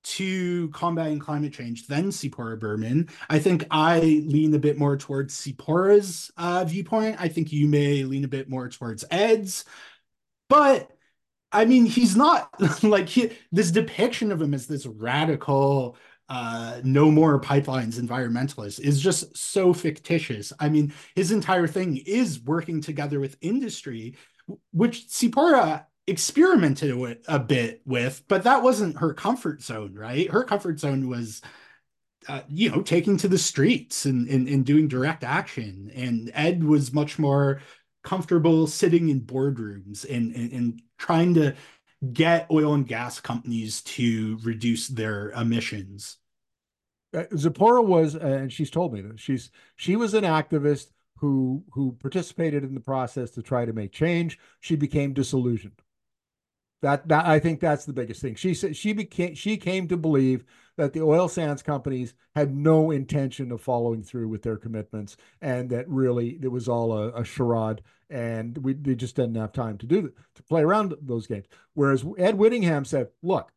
to 0.02 0.70
combating 0.70 1.20
climate 1.20 1.54
change 1.54 1.88
than 1.88 2.08
Tzeporah 2.08 2.60
Berman. 2.60 3.10
I 3.30 3.40
think 3.40 3.66
I 3.70 4.00
lean 4.00 4.54
a 4.56 4.60
bit 4.60 4.78
more 4.78 4.98
towards 4.98 5.40
Tzeporah's 5.40 6.32
uh, 6.38 6.64
viewpoint. 6.66 7.18
I 7.20 7.28
think 7.28 7.52
you 7.52 7.68
may 7.68 8.04
lean 8.04 8.24
a 8.24 8.30
bit 8.30 8.50
more 8.50 8.70
towards 8.70 9.06
Ed's. 9.12 9.66
But 10.48 10.90
I 11.52 11.66
mean, 11.66 11.86
he's 11.86 12.16
not 12.16 12.50
like 12.84 13.10
he, 13.10 13.32
this 13.52 13.72
depiction 13.72 14.32
of 14.32 14.42
him 14.42 14.54
as 14.54 14.68
this 14.68 14.86
radical, 14.86 15.98
uh, 16.30 16.80
no 16.84 17.10
more 17.10 17.42
pipelines 17.42 18.00
environmentalist 18.00 18.80
is 18.80 19.02
just 19.02 19.36
so 19.36 19.74
fictitious. 19.74 20.54
I 20.60 20.70
mean, 20.70 20.94
his 21.16 21.32
entire 21.32 21.68
thing 21.68 21.98
is 21.98 22.40
working 22.42 22.82
together 22.82 23.20
with 23.20 23.38
industry, 23.42 24.16
which 24.72 25.08
Tzeporah 25.08 25.86
experimented 26.06 26.96
with 26.96 27.20
a 27.28 27.40
bit 27.40 27.82
with, 27.86 28.24
but 28.28 28.44
that 28.44 28.62
wasn't 28.62 28.98
her 28.98 29.14
comfort 29.14 29.64
zone, 29.64 29.96
right? 29.96 30.30
Her 30.30 30.44
comfort 30.44 30.80
zone 30.80 31.08
was, 31.10 31.42
uh, 32.28 32.42
you 32.48 32.70
know, 32.70 32.82
taking 32.82 33.18
to 33.18 33.28
the 33.28 33.38
streets 33.38 34.06
and, 34.06 34.28
and, 34.28 34.48
and 34.48 34.66
doing 34.66 34.88
direct 34.88 35.24
action. 35.24 35.92
And 35.96 36.32
Ed 36.36 36.64
was 36.64 36.94
much 36.94 37.18
more 37.18 37.62
comfortable 38.10 38.66
sitting 38.66 39.10
in 39.10 39.22
boardrooms 39.22 40.04
and, 40.10 40.36
and, 40.36 40.52
and 40.52 40.82
trying 40.98 41.36
to 41.36 41.54
get 42.12 42.50
oil 42.50 42.74
and 42.74 42.88
gas 42.88 43.20
companies 43.20 43.82
to 43.82 44.40
reduce 44.42 44.88
their 44.88 45.30
emissions. 45.32 46.18
Uh, 47.16 47.26
Tzeporah 47.32 47.86
was, 47.86 48.16
uh, 48.16 48.20
and 48.20 48.52
she's 48.52 48.72
told 48.72 48.94
me 48.94 49.02
that 49.02 49.20
she's 49.20 49.52
she 49.76 49.96
was 49.96 50.16
an 50.16 50.24
activist 50.24 50.88
who 51.18 51.64
who 51.72 51.92
participated 52.00 52.64
in 52.64 52.74
the 52.74 52.80
process 52.80 53.30
to 53.32 53.44
try 53.44 53.66
to 53.66 53.74
make 53.74 53.92
change. 53.92 54.40
She 54.60 54.76
became 54.76 55.14
disillusioned. 55.14 55.80
That 56.82 57.08
that 57.10 57.26
I 57.28 57.38
think 57.40 57.60
that's 57.60 57.86
the 57.86 57.94
biggest 57.94 58.22
thing. 58.22 58.36
She 58.36 58.56
said 58.56 58.76
she 58.76 58.94
became 58.94 59.36
she 59.36 59.58
came 59.58 59.88
to 59.90 59.98
believe 59.98 60.46
that 60.78 60.94
the 60.94 61.02
oil 61.02 61.28
sands 61.28 61.62
companies 61.62 62.14
had 62.36 62.56
no 62.56 62.92
intention 62.92 63.52
of 63.52 63.62
following 63.62 64.02
through 64.02 64.30
with 64.30 64.42
their 64.42 64.58
commitments, 64.58 65.18
and 65.42 65.70
that 65.72 65.90
really 65.90 66.40
it 66.42 66.48
was 66.48 66.70
all 66.70 66.94
a, 66.94 67.10
a 67.10 67.24
charade, 67.26 67.82
and 68.10 68.58
we 68.60 68.74
they 68.74 68.96
just 68.96 69.16
didn't 69.16 69.36
have 69.36 69.52
time 69.52 69.78
to 69.78 69.86
do 69.86 70.14
to 70.36 70.44
play 70.44 70.62
around 70.62 70.94
those 71.02 71.28
games. 71.28 71.46
Whereas 71.74 72.06
Ed 72.18 72.36
Whittingham 72.36 72.86
said, 72.86 73.10
"Look, 73.22 73.52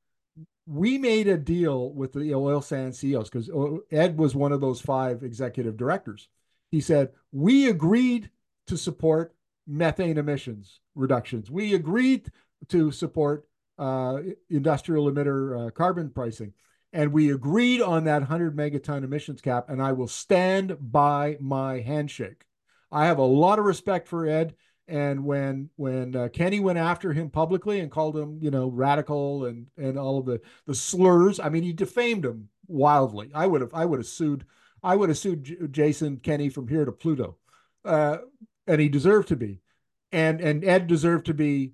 we 0.67 0.99
made 0.99 1.29
a 1.29 1.37
deal 1.37 1.93
with 1.93 2.13
the 2.13 2.35
oil 2.35 2.63
sands 2.63 2.99
CEOs 2.99 3.31
because 3.31 3.51
Ed 3.91 4.19
was 4.19 4.35
one 4.35 4.53
of 4.53 4.61
those 4.61 4.81
five 4.81 5.23
executive 5.23 5.77
directors. 5.77 6.29
He 6.71 6.81
said 6.81 7.11
we 7.33 7.69
agreed 7.69 8.31
to 8.67 8.77
support 8.77 9.35
methane 9.67 10.19
emissions 10.19 10.81
reductions. 10.95 11.51
We 11.51 11.75
agreed 11.75 12.31
to 12.69 12.91
support 12.91 13.47
uh, 13.79 14.19
industrial 14.51 15.11
emitter 15.11 15.67
uh, 15.67 15.71
carbon 15.71 16.11
pricing. 16.11 16.53
And 16.93 17.13
we 17.13 17.33
agreed 17.33 17.81
on 17.81 18.05
that 18.05 18.21
100 18.21 18.55
megaton 18.55 19.03
emissions 19.03 19.41
cap, 19.41 19.71
and 19.71 19.81
I 19.83 19.93
will 19.93 20.09
stand 20.09 20.77
by 20.93 21.39
my 21.41 21.81
handshake. 21.81 22.45
I 22.93 23.07
have 23.07 23.19
a 23.19 23.25
lot 23.25 23.59
of 23.59 23.65
respect 23.65 24.07
for 24.07 24.27
Ed. 24.27 24.55
And 24.89 25.25
when 25.25 25.71
when 25.77 26.15
uh, 26.15 26.29
Kenney 26.29 26.61
went 26.61 26.79
after 26.79 27.13
him 27.13 27.31
publicly 27.31 27.81
and 27.81 27.91
called 27.91 28.17
him, 28.17 28.39
you 28.43 28.51
know, 28.51 28.69
radical 28.69 29.47
and 29.47 29.69
and 29.79 29.99
all 29.99 30.19
of 30.19 30.27
the 30.27 30.41
the 30.67 30.75
slurs, 30.75 31.41
I 31.41 31.49
mean, 31.49 31.63
he 31.63 31.73
defamed 31.73 32.25
him 32.25 32.49
wildly. 32.67 33.31
I 33.35 33.47
would 33.47 33.61
have 33.61 33.73
I 33.73 33.85
would 33.85 34.01
have 34.01 34.07
sued 34.07 34.45
I 34.83 34.97
would 34.97 35.09
have 35.09 35.19
sued 35.19 35.45
J- 35.45 35.57
Jason 35.71 36.19
Kenney 36.19 36.49
from 36.49 36.69
here 36.69 36.85
to 36.85 36.93
Pluto, 36.93 37.37
uh, 37.85 38.19
and 38.67 38.81
he 38.81 38.89
deserved 38.89 39.29
to 39.29 39.37
be, 39.37 39.61
and 40.11 40.41
and 40.41 40.65
Ed 40.65 40.89
deserved 40.89 41.27
to 41.27 41.35
be 41.35 41.73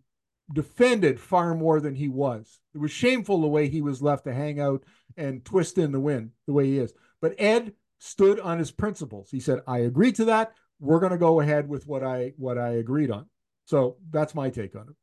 defended 0.53 1.19
far 1.19 1.55
more 1.55 1.81
than 1.81 1.95
he 1.95 2.09
was. 2.09 2.61
It 2.75 2.79
was 2.79 2.91
shameful 2.91 3.41
the 3.41 3.49
way 3.49 3.69
he 3.69 3.83
was 3.83 4.03
left 4.03 4.25
to 4.25 4.35
hang 4.35 4.61
out 4.61 4.85
and 5.17 5.45
twist 5.45 5.79
in 5.79 5.93
the 5.93 6.01
wind 6.01 6.31
the 6.47 6.53
way 6.53 6.67
he 6.67 6.79
is. 6.79 6.93
But 7.21 7.35
Ed 7.39 7.73
stood 7.99 8.39
on 8.39 8.59
his 8.59 8.71
principles. 8.71 9.31
He 9.31 9.41
said, 9.41 9.61
"I 9.67 9.79
agree 9.79 10.13
to 10.13 10.27
that. 10.27 10.53
We're 10.81 11.01
going 11.01 11.13
to 11.13 11.19
go 11.19 11.41
ahead 11.41 11.69
with 11.69 11.87
what 11.87 12.03
I 12.03 12.33
what 12.37 12.59
I 12.59 12.71
agreed 12.71 13.11
on." 13.11 13.27
So 13.67 13.97
that's 14.11 14.35
my 14.35 14.51
take 14.51 14.75
on 14.75 14.89
it. 14.89 14.97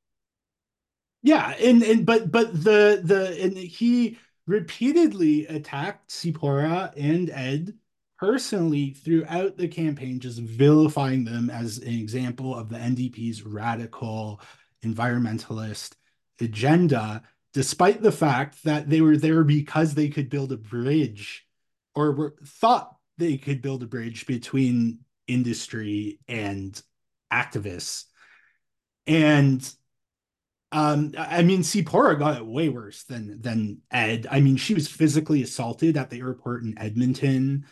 Yeah, 1.24 1.56
and 1.60 1.82
and 1.84 2.06
but 2.06 2.32
but 2.32 2.54
the 2.54 3.02
the 3.04 3.38
and 3.42 3.58
he 3.58 4.18
repeatedly 4.48 5.48
attacked 5.48 6.10
Tzeporah 6.10 6.94
and 6.96 7.30
Ed 7.30 7.74
personally 8.20 8.92
throughout 8.92 9.58
the 9.58 9.68
campaign, 9.68 10.20
just 10.20 10.40
vilifying 10.40 11.26
them 11.26 11.50
as 11.50 11.80
an 11.80 11.94
example 11.94 12.56
of 12.56 12.70
the 12.70 12.78
NDP's 12.78 13.44
radical 13.44 14.40
environmentalist 14.84 15.94
agenda, 16.40 17.24
despite 17.54 18.02
the 18.02 18.12
fact 18.12 18.64
that 18.64 18.90
they 18.90 19.02
were 19.02 19.18
there 19.18 19.44
because 19.44 19.94
they 19.94 20.10
could 20.10 20.30
build 20.30 20.52
a 20.52 20.58
bridge 20.58 21.46
or 21.96 22.12
were 22.12 22.36
thought 22.46 22.96
they 23.18 23.38
could 23.38 23.62
build 23.62 23.82
a 23.84 23.88
bridge 23.88 24.26
between 24.26 25.00
industry 25.28 26.20
and 26.28 26.82
activists. 27.32 28.06
And 29.08 29.68
um, 30.72 31.14
I 31.18 31.42
mean, 31.44 31.62
Tzeporah 31.62 32.20
got 32.20 32.38
it 32.38 32.46
way 32.46 32.68
worse 32.68 33.04
than 33.04 33.42
than 33.42 33.82
Ed. 33.92 34.28
I 34.30 34.42
mean, 34.42 34.58
she 34.58 34.74
was 34.74 34.90
physically 34.90 35.42
assaulted 35.42 35.96
at 35.96 36.10
the 36.10 36.20
airport 36.20 36.64
in 36.64 36.78
Edmonton, 36.78 37.66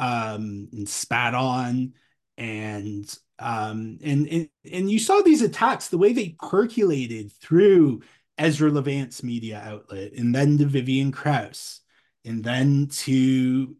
um, 0.00 0.68
and 0.72 0.88
spat 0.88 1.34
on, 1.34 1.92
and 2.36 3.18
um, 3.38 3.98
and, 4.02 4.26
and 4.26 4.48
and 4.72 4.90
you 4.90 4.98
saw 4.98 5.20
these 5.20 5.42
attacks 5.42 5.88
the 5.88 5.98
way 5.98 6.12
they 6.12 6.30
percolated 6.40 7.30
through 7.30 8.02
Ezra 8.36 8.70
Levant's 8.70 9.22
media 9.22 9.62
outlet, 9.64 10.12
and 10.14 10.34
then 10.34 10.58
to 10.58 10.66
Vivian 10.66 11.12
Krause, 11.12 11.82
and 12.24 12.42
then 12.42 12.88
to 12.88 13.76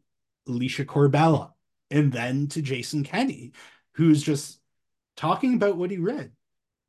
Licia 0.48 0.84
Corbella, 0.84 1.53
and 1.90 2.12
then 2.12 2.48
to 2.48 2.62
Jason 2.62 3.04
Kenney, 3.04 3.52
who's 3.92 4.22
just 4.22 4.60
talking 5.16 5.54
about 5.54 5.76
what 5.76 5.90
he 5.90 5.98
read. 5.98 6.32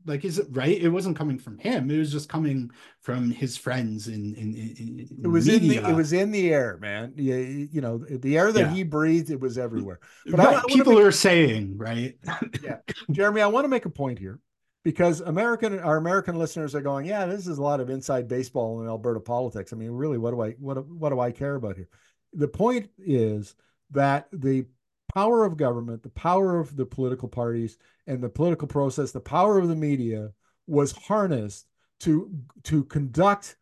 Like, 0.07 0.23
is 0.23 0.37
it 0.37 0.47
right? 0.51 0.79
It 0.79 0.89
wasn't 0.89 1.17
coming 1.17 1.39
from 1.39 1.57
him. 1.57 1.89
It 1.89 1.97
was 1.97 2.11
just 2.11 2.29
coming 2.29 2.69
from 3.01 3.31
his 3.31 3.57
friends 3.57 4.07
in 4.07 4.35
in, 4.35 4.53
in, 4.53 4.75
in 4.77 5.21
it 5.23 5.27
was 5.27 5.47
media. 5.47 5.79
in 5.79 5.83
the 5.83 5.89
it 5.89 5.95
was 5.95 6.13
in 6.13 6.31
the 6.31 6.53
air, 6.53 6.77
man. 6.79 7.13
You, 7.15 7.35
you 7.71 7.81
know, 7.81 7.97
the 7.97 8.37
air 8.37 8.51
that 8.51 8.59
yeah. 8.59 8.73
he 8.73 8.83
breathed, 8.83 9.31
it 9.31 9.39
was 9.39 9.57
everywhere. 9.57 9.99
But 10.27 10.37
right. 10.37 10.55
I, 10.57 10.59
I 10.59 10.63
people 10.67 10.93
make, 10.93 11.05
are 11.05 11.11
saying, 11.11 11.77
right? 11.77 12.15
yeah, 12.63 12.77
Jeremy, 13.09 13.41
I 13.41 13.47
want 13.47 13.65
to 13.65 13.69
make 13.69 13.85
a 13.85 13.89
point 13.89 14.19
here 14.19 14.39
because 14.83 15.21
American 15.21 15.79
our 15.79 15.97
American 15.97 16.37
listeners 16.37 16.75
are 16.75 16.81
going, 16.81 17.07
yeah, 17.07 17.25
this 17.25 17.47
is 17.47 17.57
a 17.57 17.63
lot 17.63 17.79
of 17.79 17.89
inside 17.89 18.27
baseball 18.27 18.81
in 18.81 18.87
Alberta 18.87 19.19
politics. 19.19 19.73
I 19.73 19.75
mean, 19.75 19.89
really, 19.89 20.19
what 20.19 20.31
do 20.31 20.41
I 20.41 20.51
what 20.51 20.87
what 20.87 21.09
do 21.09 21.19
I 21.19 21.31
care 21.31 21.55
about 21.55 21.77
here? 21.77 21.89
The 22.33 22.47
point 22.47 22.91
is 22.99 23.55
that 23.91 24.27
the 24.31 24.67
power 25.15 25.45
of 25.45 25.57
government, 25.57 26.03
the 26.03 26.09
power 26.09 26.59
of 26.59 26.75
the 26.75 26.85
political 26.85 27.27
parties 27.27 27.77
and 28.05 28.21
the 28.21 28.29
political 28.29 28.67
process, 28.67 29.11
the 29.11 29.19
power 29.19 29.57
of 29.57 29.67
the 29.67 29.75
media 29.75 30.31
was 30.67 30.91
harnessed 30.91 31.67
to 32.01 32.29
to 32.63 32.83
conduct 32.85 33.55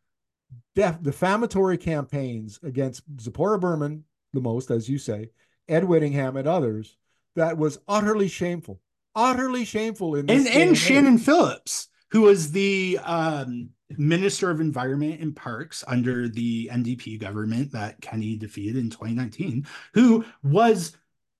def- 0.76 1.02
defamatory 1.02 1.78
campaigns 1.78 2.60
against 2.64 3.04
Tzeporah 3.16 3.60
Berman, 3.60 4.04
the 4.34 4.42
most, 4.42 4.72
as 4.72 4.90
you 4.90 4.98
say, 4.98 5.30
Ed 5.70 5.86
Whittingham, 5.86 6.36
and 6.36 6.48
others. 6.48 6.98
That 7.36 7.58
was 7.58 7.80
utterly 7.88 8.28
shameful 8.28 8.80
utterly 9.16 9.66
shameful 9.66 10.16
in 10.16 10.30
and 10.30 10.48
and 10.48 10.78
Shannon 10.78 11.18
Phillips, 11.18 11.90
who 12.12 12.22
was 12.22 12.52
the 12.52 13.00
um, 13.04 13.70
Minister 13.92 14.50
of 14.50 14.60
Environment 14.60 15.20
and 15.22 15.36
Parks 15.36 15.84
under 15.88 16.28
the 16.28 16.70
NDP 16.72 17.20
government 17.20 17.72
that 17.74 18.02
Kenney 18.02 18.36
defeated 18.36 18.78
in 18.78 18.90
2019, 18.90 19.66
who 19.94 20.26
was 20.44 20.96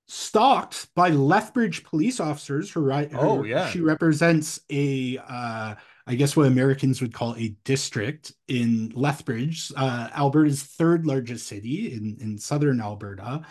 stalked 0.08 0.94
by 0.96 1.10
Lethbridge 1.10 1.84
police 1.84 2.20
officers. 2.20 2.70
Who, 2.72 2.82
right? 2.82 3.10
Oh 3.14 3.44
yeah, 3.44 3.70
she 3.70 3.82
represents 3.82 4.60
a. 4.70 5.18
Uh, 5.18 5.76
I 6.06 6.16
guess 6.16 6.36
what 6.36 6.48
Americans 6.48 7.02
would 7.02 7.14
call 7.14 7.34
a 7.38 7.56
district 7.64 8.34
in 8.50 8.92
Lethbridge, 8.94 9.72
uh, 9.78 10.10
Alberta's 10.14 10.62
third 10.62 11.06
largest 11.06 11.48
city 11.48 11.94
in, 11.94 12.18
in 12.20 12.38
southern 12.38 12.82
Alberta. 12.82 13.44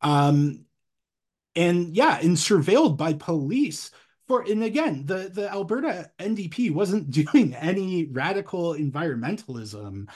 Um, 0.00 0.64
and 1.54 1.94
yeah, 1.94 2.18
and 2.18 2.38
surveilled 2.38 2.96
by 2.96 3.12
police 3.12 3.90
for 4.30 4.42
and 4.42 4.62
again, 4.62 5.06
the 5.06 5.28
the 5.28 5.50
Alberta 5.50 6.08
NDP 6.20 6.72
wasn't 6.72 7.10
doing 7.32 7.52
any 7.52 8.04
radical 8.04 8.74
environmentalism 8.74 10.08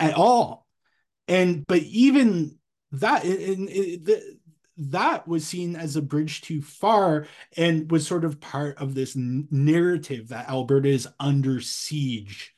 at 0.00 0.14
all. 0.14 0.66
And 1.28 1.66
but 1.66 1.82
even 1.82 2.58
that 2.92 3.24
in, 3.26 3.68
in, 3.68 4.02
the, 4.02 4.38
that 4.76 5.28
was 5.28 5.46
seen 5.46 5.76
as 5.76 5.96
a 5.96 6.02
bridge 6.02 6.40
too 6.40 6.60
far 6.60 7.26
and 7.56 7.90
was 7.90 8.06
sort 8.06 8.24
of 8.24 8.40
part 8.40 8.76
of 8.78 8.94
this 8.94 9.14
narrative 9.16 10.28
that 10.28 10.48
Alberta 10.48 10.88
is 10.88 11.08
under 11.20 11.60
siege 11.60 12.52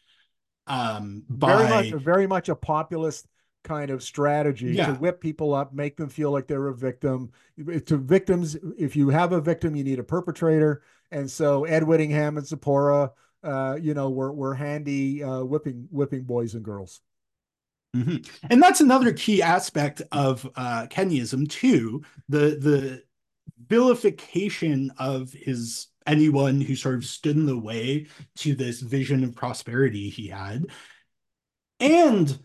um 0.68 1.22
by 1.28 1.56
very 1.56 1.68
much 1.68 2.02
very 2.02 2.26
much 2.26 2.48
a 2.48 2.56
populist 2.56 3.28
kind 3.66 3.90
of 3.90 4.02
strategy 4.02 4.72
yeah. 4.72 4.86
to 4.86 4.92
whip 4.94 5.20
people 5.20 5.52
up, 5.52 5.74
make 5.74 5.96
them 5.96 6.08
feel 6.08 6.30
like 6.30 6.46
they're 6.46 6.68
a 6.68 6.74
victim. 6.74 7.32
To 7.86 7.96
victims, 7.96 8.56
if 8.78 8.94
you 8.94 9.08
have 9.10 9.32
a 9.32 9.40
victim, 9.40 9.74
you 9.74 9.84
need 9.84 9.98
a 9.98 10.04
perpetrator. 10.04 10.82
And 11.10 11.30
so 11.30 11.64
Ed 11.64 11.82
Whittingham 11.82 12.38
and 12.38 12.46
Tzeporah, 12.46 13.10
uh, 13.42 13.78
you 13.80 13.92
know, 13.94 14.10
were 14.10 14.32
were 14.32 14.54
handy 14.54 15.22
uh, 15.22 15.42
whipping 15.42 15.88
whipping 15.90 16.22
boys 16.22 16.54
and 16.54 16.64
girls. 16.64 17.00
Mm-hmm. 17.96 18.46
And 18.50 18.62
that's 18.62 18.80
another 18.80 19.12
key 19.12 19.42
aspect 19.42 20.02
of 20.12 20.48
uh, 20.56 20.86
Kenneyism 20.88 21.48
too. 21.48 22.02
The 22.28 22.56
the 22.60 23.02
vilification 23.68 24.92
of 24.98 25.32
his 25.32 25.88
anyone 26.06 26.60
who 26.60 26.76
sort 26.76 26.94
of 26.94 27.04
stood 27.04 27.36
in 27.36 27.46
the 27.46 27.58
way 27.58 28.06
to 28.36 28.54
this 28.54 28.80
vision 28.80 29.24
of 29.24 29.34
prosperity 29.34 30.08
he 30.08 30.28
had, 30.28 30.66
and 31.80 32.38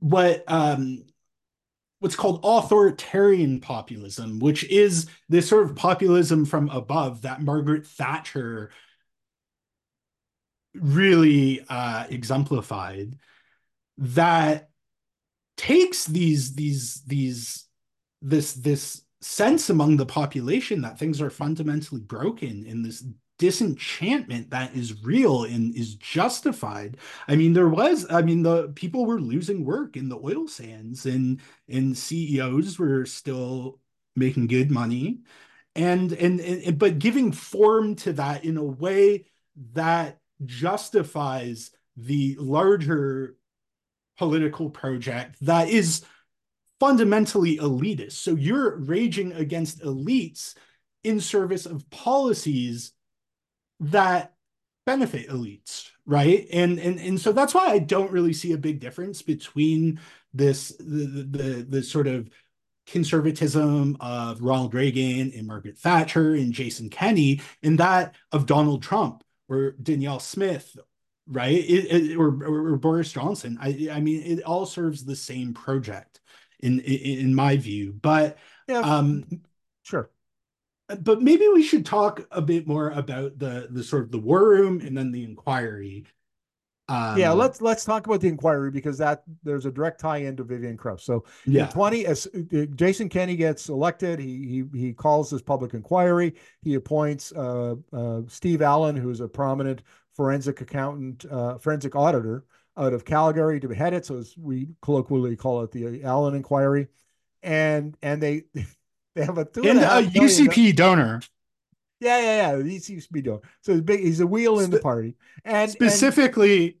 what 0.00 0.44
um, 0.48 1.04
what's 2.00 2.16
called 2.16 2.40
authoritarian 2.42 3.60
populism, 3.60 4.40
which 4.40 4.64
is 4.64 5.06
this 5.28 5.48
sort 5.48 5.64
of 5.64 5.76
populism 5.76 6.44
from 6.44 6.68
above 6.70 7.22
that 7.22 7.40
Margaret 7.40 7.86
Thatcher 7.86 8.70
really 10.74 11.64
uh, 11.68 12.06
exemplified, 12.10 13.16
that 13.98 14.70
takes 15.62 16.06
these 16.06 16.54
these 16.56 17.02
these 17.06 17.66
this 18.20 18.54
this 18.54 19.02
sense 19.20 19.70
among 19.70 19.96
the 19.96 20.06
population 20.06 20.82
that 20.82 20.98
things 20.98 21.20
are 21.20 21.30
fundamentally 21.30 22.00
broken 22.00 22.66
in 22.66 22.82
this 22.82 23.04
disenchantment 23.38 24.50
that 24.50 24.74
is 24.74 25.04
real 25.04 25.44
and 25.44 25.74
is 25.76 25.94
justified. 25.94 26.96
I 27.28 27.36
mean, 27.36 27.52
there 27.52 27.68
was, 27.68 28.06
I 28.10 28.22
mean, 28.22 28.42
the 28.42 28.68
people 28.74 29.06
were 29.06 29.20
losing 29.20 29.64
work 29.64 29.96
in 29.96 30.08
the 30.08 30.18
oil 30.18 30.48
sands 30.48 31.06
and 31.06 31.40
and 31.68 31.96
CEOs 31.96 32.80
were 32.80 33.06
still 33.06 33.78
making 34.16 34.48
good 34.48 34.70
money. 34.70 35.20
And, 35.76 36.12
and 36.12 36.40
and 36.40 36.76
but 36.76 36.98
giving 36.98 37.30
form 37.30 37.94
to 37.96 38.12
that 38.14 38.44
in 38.44 38.56
a 38.56 38.64
way 38.64 39.26
that 39.74 40.18
justifies 40.44 41.70
the 41.96 42.36
larger 42.40 43.36
political 44.18 44.70
project 44.70 45.36
that 45.40 45.68
is 45.68 46.04
fundamentally 46.80 47.58
elitist. 47.58 48.12
So 48.12 48.34
you're 48.34 48.76
raging 48.76 49.32
against 49.32 49.82
elites 49.82 50.54
in 51.04 51.20
service 51.20 51.66
of 51.66 51.88
policies 51.90 52.92
that 53.80 54.34
benefit 54.84 55.28
elites 55.28 55.90
right 56.06 56.46
and 56.52 56.78
and 56.80 56.98
and 56.98 57.20
so 57.20 57.30
that's 57.30 57.54
why 57.54 57.66
i 57.66 57.78
don't 57.78 58.10
really 58.10 58.32
see 58.32 58.52
a 58.52 58.58
big 58.58 58.80
difference 58.80 59.22
between 59.22 60.00
this 60.34 60.70
the 60.78 61.26
the, 61.30 61.66
the 61.68 61.82
sort 61.82 62.08
of 62.08 62.28
conservatism 62.86 63.96
of 64.00 64.42
ronald 64.42 64.74
reagan 64.74 65.32
and 65.36 65.46
margaret 65.46 65.78
thatcher 65.78 66.34
and 66.34 66.52
jason 66.52 66.90
kenney 66.90 67.40
and 67.62 67.78
that 67.78 68.14
of 68.32 68.46
donald 68.46 68.82
trump 68.82 69.22
or 69.48 69.76
danielle 69.80 70.18
smith 70.18 70.76
right 71.26 71.52
it, 71.52 72.10
it, 72.10 72.16
or, 72.16 72.28
or, 72.28 72.72
or, 72.72 72.76
boris 72.76 73.12
johnson 73.12 73.56
i 73.60 73.88
i 73.92 74.00
mean 74.00 74.22
it 74.22 74.42
all 74.42 74.66
serves 74.66 75.04
the 75.04 75.16
same 75.16 75.54
project 75.54 76.20
in 76.60 76.80
in, 76.80 77.18
in 77.18 77.34
my 77.34 77.56
view 77.56 77.92
but 77.92 78.38
yeah, 78.68 78.78
um 78.78 79.24
sure 79.82 80.10
but 81.00 81.22
maybe 81.22 81.48
we 81.48 81.62
should 81.62 81.86
talk 81.86 82.26
a 82.30 82.42
bit 82.42 82.66
more 82.66 82.90
about 82.90 83.38
the 83.38 83.68
the 83.70 83.82
sort 83.82 84.02
of 84.02 84.10
the 84.10 84.18
war 84.18 84.48
room 84.48 84.80
and 84.80 84.96
then 84.96 85.12
the 85.12 85.24
inquiry. 85.24 86.04
Um, 86.88 87.16
yeah, 87.16 87.30
let's 87.30 87.62
let's 87.62 87.84
talk 87.84 88.06
about 88.06 88.20
the 88.20 88.28
inquiry 88.28 88.70
because 88.70 88.98
that 88.98 89.22
there's 89.44 89.66
a 89.66 89.70
direct 89.70 90.00
tie 90.00 90.18
into 90.18 90.42
Vivian 90.42 90.76
Krause. 90.76 91.04
So 91.04 91.24
yeah. 91.46 91.66
20 91.68 92.06
as 92.06 92.26
uh, 92.26 92.66
Jason 92.74 93.08
Kenney 93.08 93.36
gets 93.36 93.68
elected, 93.68 94.18
he 94.18 94.64
he 94.72 94.78
he 94.78 94.92
calls 94.92 95.30
this 95.30 95.42
public 95.42 95.74
inquiry. 95.74 96.34
He 96.62 96.74
appoints 96.74 97.32
uh, 97.32 97.76
uh, 97.92 98.22
Steve 98.26 98.62
Allen, 98.62 98.96
who's 98.96 99.20
a 99.20 99.28
prominent 99.28 99.82
forensic 100.16 100.60
accountant, 100.60 101.24
uh, 101.30 101.58
forensic 101.58 101.94
auditor 101.96 102.44
out 102.76 102.92
of 102.92 103.04
Calgary 103.04 103.60
to 103.60 103.68
head 103.68 103.92
it. 103.92 104.06
So 104.06 104.16
as 104.16 104.34
we 104.36 104.68
colloquially 104.80 105.36
call 105.36 105.62
it 105.62 105.72
the 105.72 106.04
Allen 106.04 106.34
inquiry. 106.34 106.88
And 107.42 107.96
and 108.02 108.22
they 108.22 108.44
They 109.14 109.24
have 109.24 109.38
a 109.38 109.44
two 109.44 109.60
and, 109.60 109.78
and 109.78 109.80
a, 109.80 109.98
a 109.98 110.02
UCP 110.02 110.74
donor. 110.74 111.20
Yeah, 112.00 112.18
yeah, 112.18 112.56
yeah. 112.56 112.62
UCP 112.62 113.22
donor. 113.22 113.40
So 113.60 113.72
he's 113.72 113.82
big. 113.82 114.00
He's 114.00 114.20
a 114.20 114.26
wheel 114.26 114.60
in 114.60 114.70
the 114.70 114.80
party. 114.80 115.16
And 115.44 115.70
specifically, 115.70 116.64
and, 116.64 116.74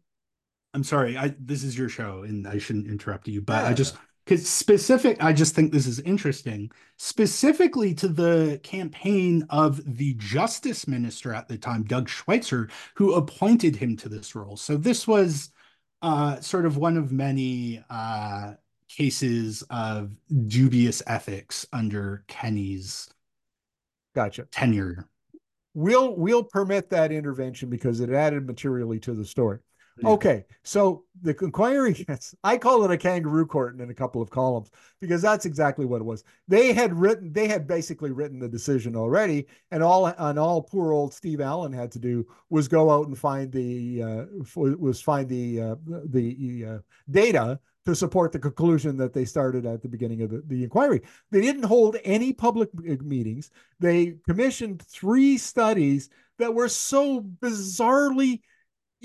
I'm 0.74 0.84
sorry. 0.84 1.16
I 1.16 1.34
this 1.38 1.62
is 1.62 1.76
your 1.76 1.88
show, 1.88 2.22
and 2.22 2.46
I 2.46 2.58
shouldn't 2.58 2.86
interrupt 2.86 3.28
you, 3.28 3.42
but 3.42 3.62
yeah. 3.62 3.68
I 3.68 3.74
just 3.74 3.96
because 4.24 4.48
specific. 4.48 5.22
I 5.22 5.32
just 5.32 5.54
think 5.54 5.72
this 5.72 5.86
is 5.86 6.00
interesting. 6.00 6.70
Specifically 6.96 7.94
to 7.94 8.08
the 8.08 8.60
campaign 8.62 9.46
of 9.50 9.80
the 9.96 10.14
justice 10.14 10.86
minister 10.86 11.34
at 11.34 11.48
the 11.48 11.58
time, 11.58 11.84
Doug 11.84 12.08
Schweitzer, 12.08 12.68
who 12.94 13.14
appointed 13.14 13.76
him 13.76 13.96
to 13.98 14.08
this 14.08 14.34
role. 14.34 14.56
So 14.56 14.76
this 14.76 15.06
was 15.06 15.50
uh, 16.02 16.40
sort 16.40 16.66
of 16.66 16.76
one 16.76 16.96
of 16.96 17.12
many 17.12 17.82
uh, 17.90 18.54
cases 18.88 19.62
of 19.70 20.14
dubious 20.46 21.02
ethics 21.06 21.66
under 21.72 22.24
kenney's 22.28 23.08
gotcha 24.14 24.44
tenure. 24.50 25.08
We'll 25.74 26.14
we'll 26.16 26.44
permit 26.44 26.90
that 26.90 27.12
intervention 27.12 27.70
because 27.70 28.00
it 28.00 28.10
added 28.10 28.46
materially 28.46 29.00
to 29.00 29.14
the 29.14 29.24
story. 29.24 29.58
Okay, 30.04 30.44
so 30.62 31.04
the 31.22 31.36
inquiry, 31.42 32.06
I 32.44 32.56
call 32.56 32.84
it 32.84 32.90
a 32.90 32.96
kangaroo 32.96 33.46
court 33.46 33.78
in 33.78 33.90
a 33.90 33.94
couple 33.94 34.22
of 34.22 34.30
columns 34.30 34.70
because 35.00 35.20
that's 35.20 35.44
exactly 35.44 35.84
what 35.84 36.00
it 36.00 36.04
was. 36.04 36.24
They 36.48 36.72
had 36.72 36.94
written, 36.94 37.32
they 37.32 37.46
had 37.46 37.66
basically 37.66 38.10
written 38.10 38.38
the 38.38 38.48
decision 38.48 38.96
already, 38.96 39.46
and 39.70 39.82
all 39.82 40.06
and 40.06 40.38
all 40.38 40.62
poor 40.62 40.92
old 40.92 41.12
Steve 41.12 41.40
Allen 41.40 41.72
had 41.72 41.92
to 41.92 41.98
do 41.98 42.26
was 42.50 42.68
go 42.68 42.90
out 42.90 43.06
and 43.06 43.18
find 43.18 43.52
the 43.52 44.02
uh, 44.02 44.24
was 44.56 45.00
find 45.00 45.28
the 45.28 45.60
uh, 45.60 45.74
the 45.86 46.66
uh, 46.66 46.78
data 47.10 47.60
to 47.84 47.94
support 47.94 48.32
the 48.32 48.38
conclusion 48.38 48.96
that 48.96 49.12
they 49.12 49.24
started 49.24 49.66
at 49.66 49.82
the 49.82 49.88
beginning 49.88 50.22
of 50.22 50.30
the, 50.30 50.42
the 50.46 50.62
inquiry. 50.62 51.02
They 51.30 51.40
didn't 51.40 51.64
hold 51.64 51.96
any 52.04 52.32
public 52.32 52.70
uh, 52.78 52.94
meetings. 53.02 53.50
They 53.80 54.16
commissioned 54.26 54.82
three 54.82 55.36
studies 55.36 56.08
that 56.38 56.54
were 56.54 56.68
so 56.68 57.20
bizarrely 57.20 58.40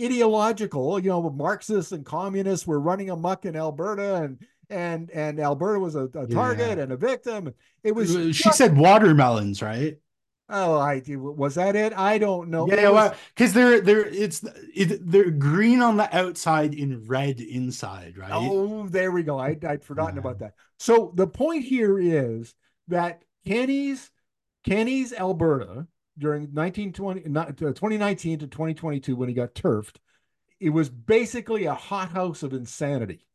ideological. 0.01 0.99
You 0.99 1.09
know, 1.09 1.29
Marxists 1.29 1.91
and 1.91 2.05
communists 2.05 2.67
were 2.67 2.79
running 2.79 3.09
amok 3.09 3.45
in 3.45 3.55
Alberta, 3.55 4.15
and 4.15 4.39
and 4.69 5.09
and 5.11 5.39
Alberta 5.39 5.79
was 5.79 5.95
a, 5.95 6.03
a 6.13 6.27
target 6.27 6.77
yeah. 6.77 6.83
and 6.83 6.91
a 6.91 6.97
victim. 6.97 7.53
It 7.83 7.93
was. 7.93 8.15
Uh, 8.15 8.31
she 8.31 8.43
just, 8.43 8.57
said 8.57 8.77
watermelons, 8.77 9.61
right? 9.61 9.97
Oh, 10.49 10.77
I 10.79 11.01
was 11.07 11.55
that 11.55 11.75
it? 11.75 11.91
I 11.93 12.17
don't 12.17 12.49
know. 12.49 12.67
Yeah, 12.69 12.89
well, 12.89 13.13
because 13.35 13.51
they're 13.53 13.81
they're 13.81 14.05
it's 14.05 14.43
it, 14.73 14.99
they're 15.09 15.29
green 15.29 15.81
on 15.81 15.97
the 15.97 16.15
outside 16.15 16.73
and 16.73 17.07
red 17.07 17.41
inside, 17.41 18.17
right? 18.17 18.31
Oh, 18.31 18.87
there 18.87 19.11
we 19.11 19.23
go. 19.23 19.37
I 19.37 19.57
I'd 19.67 19.83
forgotten 19.83 20.15
yeah. 20.15 20.21
about 20.21 20.39
that. 20.39 20.53
So 20.79 21.11
the 21.15 21.27
point 21.27 21.65
here 21.65 21.99
is 21.99 22.53
that 22.87 23.23
Kenney's 23.45 24.09
Kenney's 24.63 25.11
Alberta 25.11 25.87
during 26.17 26.43
1920 26.53 27.21
2019 27.21 28.35
uh, 28.35 28.39
to 28.39 28.47
2022 28.47 29.15
when 29.15 29.29
he 29.29 29.35
got 29.35 29.55
turfed, 29.55 29.99
it 30.59 30.69
was 30.69 30.89
basically 30.89 31.65
a 31.65 31.73
hothouse 31.73 32.43
of 32.43 32.53
insanity. 32.53 33.25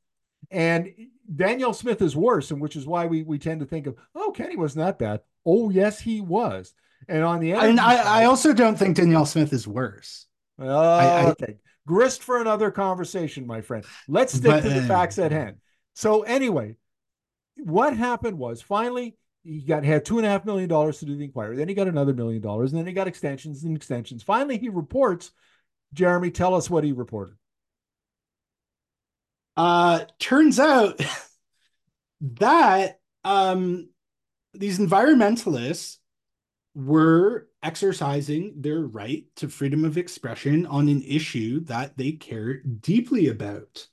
And 0.50 0.92
Danielle 1.34 1.74
Smith 1.74 2.02
is 2.02 2.16
worse, 2.16 2.50
and 2.50 2.60
which 2.60 2.76
is 2.76 2.86
why 2.86 3.06
we 3.06 3.22
we 3.22 3.38
tend 3.38 3.60
to 3.60 3.66
think 3.66 3.86
of, 3.86 3.96
oh, 4.14 4.32
Kenney 4.32 4.56
wasn't 4.56 4.84
that 4.84 4.98
bad. 4.98 5.20
Oh, 5.46 5.70
yes, 5.70 6.00
he 6.00 6.20
was. 6.20 6.74
And 7.08 7.24
on 7.24 7.40
the 7.40 7.52
end, 7.52 7.62
and 7.62 7.80
I, 7.80 8.22
I 8.22 8.24
also 8.24 8.52
don't 8.52 8.78
think 8.78 8.96
Danielle 8.96 9.26
Smith 9.26 9.52
is 9.52 9.66
worse. 9.66 10.26
Oh, 10.58 10.68
I, 10.68 11.26
okay. 11.30 11.56
Grist 11.86 12.22
for 12.22 12.40
another 12.40 12.70
conversation, 12.70 13.46
my 13.46 13.60
friend. 13.60 13.84
Let's 14.06 14.34
stick 14.34 14.50
but, 14.50 14.60
to 14.62 14.68
the 14.68 14.82
facts 14.82 15.18
at 15.18 15.32
hand. 15.32 15.56
So, 15.94 16.22
anyway, 16.22 16.76
what 17.56 17.96
happened 17.96 18.38
was 18.38 18.62
finally 18.62 19.16
he 19.44 19.60
got 19.60 19.84
had 19.84 20.04
two 20.04 20.18
and 20.18 20.26
a 20.26 20.30
half 20.30 20.44
million 20.44 20.68
dollars 20.68 20.98
to 20.98 21.06
do 21.06 21.16
the 21.16 21.24
inquiry. 21.24 21.56
Then 21.56 21.68
he 21.68 21.74
got 21.74 21.88
another 21.88 22.14
million 22.14 22.40
dollars, 22.40 22.72
and 22.72 22.78
then 22.78 22.86
he 22.86 22.92
got 22.92 23.08
extensions 23.08 23.64
and 23.64 23.76
extensions. 23.76 24.22
Finally, 24.22 24.58
he 24.58 24.68
reports. 24.68 25.32
Jeremy, 25.92 26.30
tell 26.30 26.54
us 26.54 26.70
what 26.70 26.84
he 26.84 26.92
reported. 26.92 27.36
Uh, 29.56 30.06
turns 30.18 30.58
out 30.58 31.00
that 32.20 33.00
um, 33.24 33.90
these 34.54 34.78
environmentalists 34.78 35.98
were 36.74 37.48
exercising 37.62 38.54
their 38.56 38.80
right 38.80 39.24
to 39.36 39.48
freedom 39.48 39.84
of 39.84 39.98
expression 39.98 40.66
on 40.66 40.88
an 40.88 41.02
issue 41.02 41.60
that 41.64 41.96
they 41.96 42.12
care 42.12 42.62
deeply 42.62 43.28
about. 43.28 43.86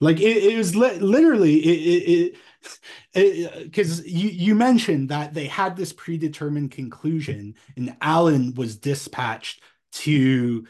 Like 0.00 0.20
it, 0.20 0.52
it 0.52 0.56
was 0.56 0.76
li- 0.76 0.98
literally 0.98 1.56
it 1.56 2.36
it 3.14 3.64
because 3.64 4.06
you 4.06 4.28
you 4.28 4.54
mentioned 4.54 5.08
that 5.08 5.34
they 5.34 5.46
had 5.46 5.76
this 5.76 5.92
predetermined 5.92 6.70
conclusion, 6.70 7.54
and 7.76 7.96
Allen 8.00 8.54
was 8.54 8.76
dispatched 8.76 9.62
to 9.92 10.66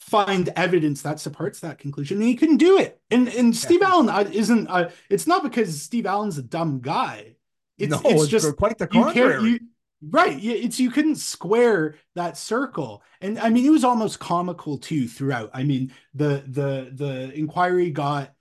find 0.00 0.48
evidence 0.56 1.02
that 1.02 1.20
supports 1.20 1.60
that 1.60 1.78
conclusion, 1.78 2.18
and 2.18 2.26
he 2.26 2.36
couldn't 2.36 2.56
do 2.58 2.78
it. 2.78 3.00
And 3.10 3.28
and 3.28 3.54
Steve 3.54 3.80
yeah. 3.82 3.88
Allen 3.88 4.08
uh, 4.08 4.28
isn't. 4.32 4.68
Uh, 4.68 4.90
it's 5.10 5.26
not 5.26 5.42
because 5.42 5.82
Steve 5.82 6.06
Allen's 6.06 6.38
a 6.38 6.42
dumb 6.42 6.80
guy. 6.80 7.36
It's, 7.76 7.90
no, 7.90 8.00
it's, 8.04 8.22
it's 8.22 8.30
just 8.30 8.56
quite 8.56 8.78
the 8.78 8.86
contrary. 8.86 9.42
You 9.42 9.60
Right. 10.02 10.38
It's 10.42 10.78
you 10.78 10.90
couldn't 10.90 11.16
square 11.16 11.94
that 12.14 12.36
circle. 12.36 13.02
And 13.20 13.38
I 13.38 13.48
mean 13.48 13.64
it 13.64 13.70
was 13.70 13.84
almost 13.84 14.20
comical 14.20 14.78
too 14.78 15.08
throughout. 15.08 15.50
I 15.54 15.64
mean, 15.64 15.92
the 16.14 16.44
the 16.46 16.90
the 16.92 17.32
inquiry 17.34 17.90
got 17.90 18.35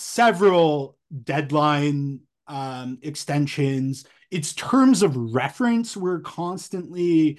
several 0.00 0.96
deadline 1.24 2.20
um 2.46 2.98
extensions. 3.02 4.04
Its 4.30 4.54
terms 4.54 5.02
of 5.02 5.34
reference 5.34 5.96
were 5.96 6.20
constantly 6.20 7.38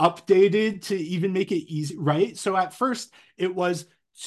updated 0.00 0.82
to 0.82 0.96
even 0.96 1.32
make 1.32 1.52
it 1.52 1.70
easy, 1.70 1.96
right? 1.98 2.36
So 2.36 2.56
at 2.56 2.72
first 2.72 3.12
it 3.36 3.54
was 3.54 3.86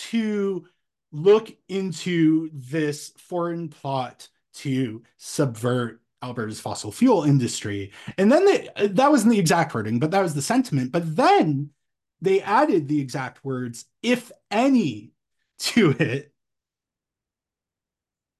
to 0.09 0.65
look 1.11 1.51
into 1.67 2.49
this 2.53 3.11
foreign 3.17 3.69
plot 3.69 4.27
to 4.55 5.03
subvert 5.17 6.01
Alberta's 6.21 6.59
fossil 6.59 6.91
fuel 6.91 7.23
industry. 7.23 7.91
And 8.17 8.31
then 8.31 8.45
they, 8.45 8.87
that 8.87 9.11
wasn't 9.11 9.33
the 9.33 9.39
exact 9.39 9.73
wording, 9.73 9.99
but 9.99 10.11
that 10.11 10.21
was 10.21 10.33
the 10.33 10.41
sentiment. 10.41 10.91
But 10.91 11.15
then 11.15 11.71
they 12.21 12.41
added 12.41 12.87
the 12.87 13.01
exact 13.01 13.43
words, 13.43 13.85
if 14.01 14.31
any, 14.49 15.11
to 15.59 15.91
it, 15.91 16.32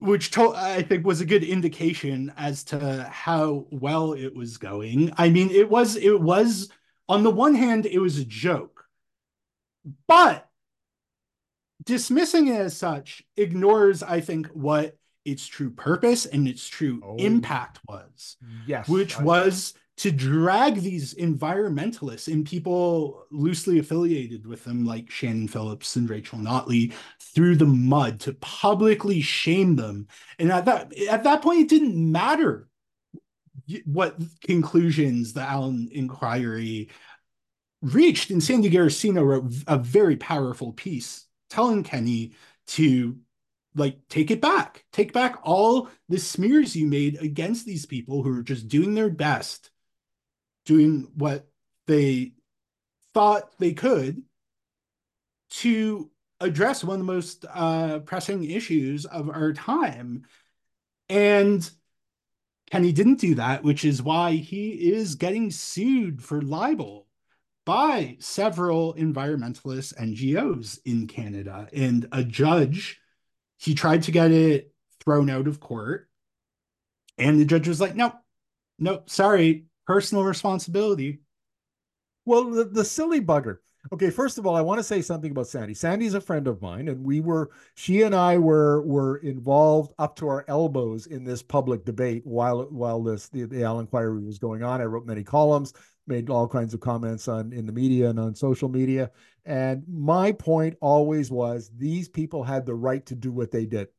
which 0.04 0.32
to- 0.32 0.54
I 0.54 0.82
think 0.82 1.06
was 1.06 1.22
a 1.22 1.26
good 1.26 1.44
indication 1.44 2.34
as 2.38 2.64
to 2.66 3.04
how 3.10 3.66
well 3.72 4.14
it 4.14 4.36
was 4.36 4.58
going. 4.58 5.14
I 5.18 5.30
mean, 5.30 5.50
it 5.50 5.70
was 5.70 5.96
it 5.96 6.20
was 6.20 6.70
on 7.08 7.24
the 7.24 7.32
one 7.32 7.56
hand, 7.56 7.86
it 7.86 8.00
was 8.00 8.18
a 8.18 8.26
joke, 8.26 8.86
but 10.08 10.50
dismissing 11.84 12.48
it 12.48 12.60
as 12.60 12.76
such 12.76 13.24
ignores, 13.38 14.04
I 14.04 14.20
think, 14.20 14.48
what 14.48 14.98
its 15.26 15.48
true 15.48 15.70
purpose 15.70 16.26
and 16.26 16.48
its 16.48 16.68
true 16.68 17.02
oh, 17.04 17.16
impact 17.16 17.80
was. 17.88 18.36
Yes. 18.68 18.90
Which 18.90 19.18
I, 19.18 19.24
was 19.24 19.74
to 19.98 20.12
drag 20.12 20.76
these 20.76 21.14
environmentalists 21.16 22.32
and 22.32 22.46
people 22.46 23.26
loosely 23.32 23.80
affiliated 23.80 24.48
with 24.48 24.64
them, 24.64 24.86
like 24.86 25.12
Shannon 25.12 25.48
Phillips 25.48 25.96
and 25.96 26.10
Rachel 26.10 26.40
Notley, 26.40 26.94
through 27.22 27.58
the 27.58 27.66
mud 27.66 28.20
to 28.22 28.34
publicly 28.34 29.22
shame 29.22 29.76
them. 29.76 30.08
And 30.40 30.52
at 30.52 30.66
that 30.66 30.98
at 30.98 31.24
that 31.24 31.42
point, 31.42 31.62
it 31.62 31.70
didn't 31.70 32.12
matter 32.12 32.68
what 33.86 34.20
conclusions 34.42 35.34
the 35.34 35.42
Allen 35.42 35.90
inquiry 35.92 36.90
reached. 37.82 38.32
And 38.32 38.44
Sandy 38.44 38.70
Garossino 38.70 39.24
wrote 39.26 39.54
a 39.68 39.78
very 39.78 40.16
powerful 40.16 40.74
piece 40.74 41.26
telling 41.50 41.84
Kenney 41.84 42.34
to 42.66 43.18
like 43.76 43.98
take 44.08 44.30
it 44.30 44.40
back 44.40 44.86
take 44.94 45.14
back 45.14 45.40
all 45.44 45.90
the 46.08 46.20
smears 46.20 46.76
you 46.76 46.86
made 46.86 47.20
against 47.22 47.66
these 47.66 47.86
people 47.86 48.22
who 48.22 48.38
are 48.38 48.44
just 48.44 48.68
doing 48.68 48.94
their 48.94 49.10
best 49.10 49.72
doing 50.66 51.10
what 51.16 51.48
they 51.88 52.34
thought 53.14 53.58
they 53.60 53.74
could 53.74 54.24
to 55.50 56.10
address 56.40 56.84
one 56.84 57.00
of 57.00 57.06
the 57.06 57.14
most 57.14 57.46
uh, 57.54 58.00
pressing 58.00 58.44
issues 58.44 59.06
of 59.06 59.30
our 59.30 59.54
time. 59.54 60.24
And 61.10 61.70
Kenney 62.72 62.92
didn't 62.92 63.20
do 63.20 63.36
that 63.36 63.64
which 63.64 63.86
is 63.86 64.02
why 64.02 64.32
he 64.32 64.72
is 64.72 65.16
getting 65.16 65.52
sued 65.52 66.24
for 66.24 66.42
libel 66.42 67.08
by 67.66 68.18
several 68.20 68.94
environmentalist 68.96 69.96
ngos 69.96 70.80
in 70.86 71.08
canada. 71.08 71.68
And 71.72 72.08
a 72.12 72.24
judge 72.24 73.00
he 73.58 73.76
tried 73.76 74.04
to 74.04 74.12
get 74.12 74.32
it 74.32 74.74
thrown 75.04 75.30
out 75.30 75.48
of 75.48 75.60
court, 75.60 76.10
and 77.18 77.40
the 77.40 77.46
judge 77.46 77.68
was 77.68 77.80
like, 77.80 77.96
"Nope, 77.96 78.16
nope, 78.80 79.10
sorry, 79.10 79.68
personal 79.86 80.24
responsibility." 80.24 81.20
Well, 82.26 82.50
the, 82.52 82.66
the 82.66 82.86
silly 82.86 83.22
bugger. 83.22 83.58
Okay, 83.92 84.10
first 84.10 84.38
of 84.38 84.48
all, 84.48 84.56
I 84.56 84.62
want 84.62 84.80
to 84.80 84.84
say 84.84 85.02
something 85.02 85.32
about 85.32 85.48
Sandy. 85.48 85.74
Sandy's 85.74 86.14
a 86.14 86.22
friend 86.22 86.48
of 86.48 86.62
mine, 86.62 86.88
and 86.88 87.04
we 87.04 87.20
were 87.20 87.52
she 87.76 88.04
and 88.04 88.16
I 88.16 88.38
were 88.38 88.82
were 88.84 89.18
involved 89.18 89.94
up 90.00 90.16
to 90.18 90.28
our 90.30 90.46
elbows 90.48 91.08
in 91.08 91.26
this 91.26 91.44
public 91.44 91.84
debate 91.84 92.26
while 92.26 92.64
while 92.70 93.04
this 93.04 93.28
the, 93.28 93.44
the 93.44 93.64
Allen 93.64 93.82
inquiry 93.82 94.24
was 94.24 94.40
going 94.40 94.64
on. 94.64 94.80
I 94.80 94.86
wrote 94.86 95.06
many 95.06 95.24
columns, 95.24 95.74
made 96.08 96.30
all 96.30 96.48
kinds 96.48 96.74
of 96.74 96.80
comments 96.80 97.28
on 97.28 97.52
in 97.52 97.66
the 97.66 97.74
media 97.74 98.10
and 98.10 98.20
on 98.20 98.36
social 98.36 98.70
media. 98.70 99.12
And 99.46 99.84
my 99.90 100.32
point 100.32 100.78
always 100.80 101.30
was 101.30 101.70
these 101.76 102.08
people 102.08 102.44
had 102.44 102.66
the 102.66 102.76
right 102.76 103.06
to 103.08 103.16
do 103.16 103.34
what 103.34 103.52
they 103.52 103.66
did, 103.66 103.90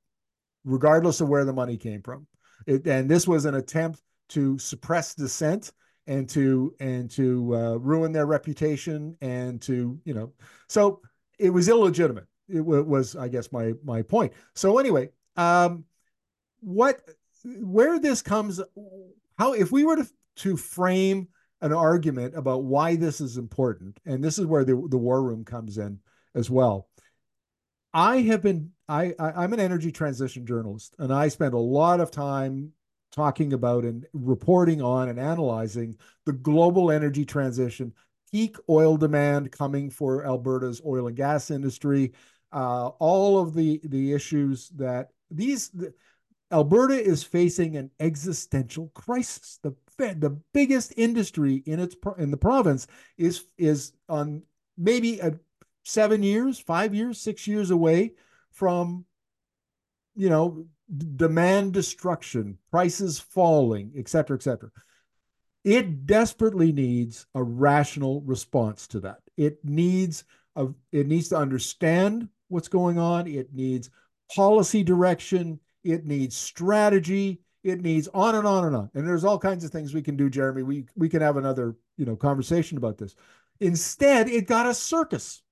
regardless 0.64 1.20
of 1.20 1.28
where 1.28 1.45
the 1.45 1.53
money 1.53 1.76
came 1.76 2.01
from. 2.01 2.26
It, 2.66 2.87
and 2.87 3.11
this 3.11 3.28
was 3.28 3.45
an 3.45 3.55
attempt 3.55 4.01
to 4.31 4.59
suppress 4.59 5.14
dissent 5.14 5.72
and 6.07 6.29
to 6.29 6.75
and 6.81 7.11
to 7.11 7.55
uh, 7.55 7.75
ruin 7.77 8.12
their 8.12 8.27
reputation 8.27 9.16
and 9.20 9.61
to 9.62 9.99
you 10.05 10.14
know 10.14 10.33
so 10.68 11.01
it 11.39 11.51
was 11.51 11.68
illegitimate 11.68 12.27
it 12.49 12.61
was 12.61 13.16
i 13.16 13.27
guess 13.27 13.51
my 13.53 13.72
my 13.85 14.03
point 14.03 14.33
so 14.55 14.79
anyway 14.79 15.09
um 15.37 15.85
what 16.61 17.01
where 17.45 17.99
this 17.99 18.20
comes 18.20 18.61
how 19.39 19.53
if 19.55 19.72
we 19.72 19.85
were 19.85 19.97
to 19.97 20.09
to 20.37 20.57
frame 20.57 21.29
an 21.64 21.72
argument 21.72 22.37
about 22.37 22.64
why 22.64 22.95
this 22.95 23.22
is 23.22 23.39
important, 23.39 23.99
and 24.05 24.22
this 24.22 24.39
is 24.39 24.45
where 24.45 24.64
the, 24.64 24.87
the 24.91 24.99
war 24.99 25.22
room 25.22 25.45
comes 25.45 25.79
in 25.79 25.99
as 26.35 26.51
well. 26.51 26.89
I 27.95 28.18
have 28.22 28.43
been 28.43 28.72
I, 28.87 29.14
I 29.18 29.45
am 29.45 29.55
an 29.55 29.61
energy 29.61 29.91
transition 29.91 30.45
journalist, 30.45 30.95
and 30.99 31.12
I 31.12 31.29
spend 31.29 31.55
a 31.55 31.59
lot 31.59 32.01
of 32.01 32.11
time 32.11 32.72
talking 33.15 33.53
about 33.53 33.85
and 33.85 34.07
reporting 34.12 34.83
on 34.83 35.09
and 35.09 35.19
analyzing 35.19 35.97
the 36.27 36.33
global 36.33 36.91
energy 36.91 37.25
transition, 37.25 37.93
peak 38.31 38.57
oil 38.69 38.97
demand 38.97 39.53
coming 39.53 39.89
for 39.89 40.27
Alberta's 40.27 40.83
oil 40.85 41.07
and 41.07 41.17
gas 41.17 41.51
industry, 41.51 42.12
uh, 42.53 42.89
all 42.99 43.39
of 43.39 43.55
the 43.55 43.81
the 43.85 44.12
issues 44.12 44.69
that 44.71 45.11
these 45.31 45.71
the, 45.71 45.95
Alberta 46.53 46.95
is 46.95 47.23
facing 47.23 47.77
an 47.77 47.91
existential 48.01 48.91
crisis. 48.95 49.59
The 49.62 49.75
the 49.97 50.39
biggest 50.53 50.93
industry 50.97 51.62
in 51.67 51.81
its 51.81 51.97
in 52.19 52.31
the 52.31 52.37
province 52.37 52.87
is 53.17 53.47
is 53.57 53.93
on 54.09 54.43
maybe 54.77 55.21
a 55.21 55.39
seven 55.85 56.23
years, 56.23 56.59
five 56.59 56.95
years, 56.95 57.21
six 57.21 57.47
years 57.47 57.71
away 57.71 58.12
from, 58.51 59.05
you 60.15 60.29
know, 60.29 60.67
demand 61.16 61.72
destruction, 61.72 62.59
prices 62.70 63.18
falling, 63.18 63.93
et 63.97 64.09
cetera, 64.09 64.37
et 64.37 64.43
cetera. 64.43 64.70
It 65.64 66.07
desperately 66.07 66.72
needs 66.72 67.26
a 67.35 67.43
rational 67.43 68.20
response 68.22 68.87
to 68.89 69.01
that. 69.01 69.20
It 69.37 69.64
needs 69.64 70.24
a, 70.57 70.68
it 70.93 71.07
needs 71.07 71.28
to 71.30 71.37
understand 71.37 72.28
what's 72.49 72.68
going 72.68 72.99
on. 72.99 73.26
It 73.26 73.55
needs 73.55 73.91
policy 74.35 74.82
direction. 74.82 75.59
It 75.82 76.05
needs 76.05 76.37
strategy. 76.37 77.41
It 77.62 77.80
needs 77.80 78.09
on 78.12 78.35
and 78.35 78.47
on 78.47 78.66
and 78.66 78.76
on. 78.76 78.91
And 78.95 79.09
there's 79.09 79.24
all 79.24 79.39
kinds 79.39 79.64
of 79.64 79.70
things 79.70 79.95
we 79.95 80.03
can 80.03 80.16
do, 80.16 80.28
Jeremy. 80.28 80.62
We 80.62 80.87
we 80.97 81.09
can 81.09 81.22
have 81.22 81.39
another 81.39 81.76
you 81.97 82.05
know 82.05 82.16
conversation 82.16 82.76
about 82.76 82.99
this. 82.99 83.16
Instead, 83.61 84.28
it 84.28 84.47
got 84.47 84.66
a 84.66 84.74
circus 84.74 85.43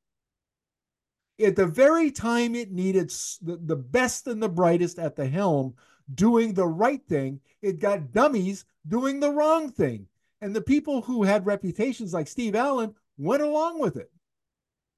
at 1.43 1.57
the 1.57 1.66
very 1.66 2.11
time 2.11 2.55
it 2.55 2.70
needed 2.70 3.11
the, 3.43 3.59
the 3.64 3.76
best 3.76 4.26
and 4.26 4.43
the 4.43 4.49
brightest 4.49 4.99
at 4.99 5.16
the 5.16 5.26
helm 5.26 5.74
doing 6.14 6.55
the 6.55 6.66
right 6.66 7.03
thing, 7.09 7.40
it 7.61 7.78
got 7.78 8.12
dummies 8.12 8.64
doing 8.88 9.20
the 9.20 9.30
wrong 9.30 9.70
thing. 9.70 10.07
And 10.40 10.55
the 10.55 10.62
people 10.62 11.03
who 11.03 11.22
had 11.22 11.47
reputations 11.47 12.12
like 12.12 12.26
Steve 12.26 12.55
Allen 12.55 12.95
went 13.16 13.43
along 13.43 13.80
with 13.80 13.97
it 13.97 14.11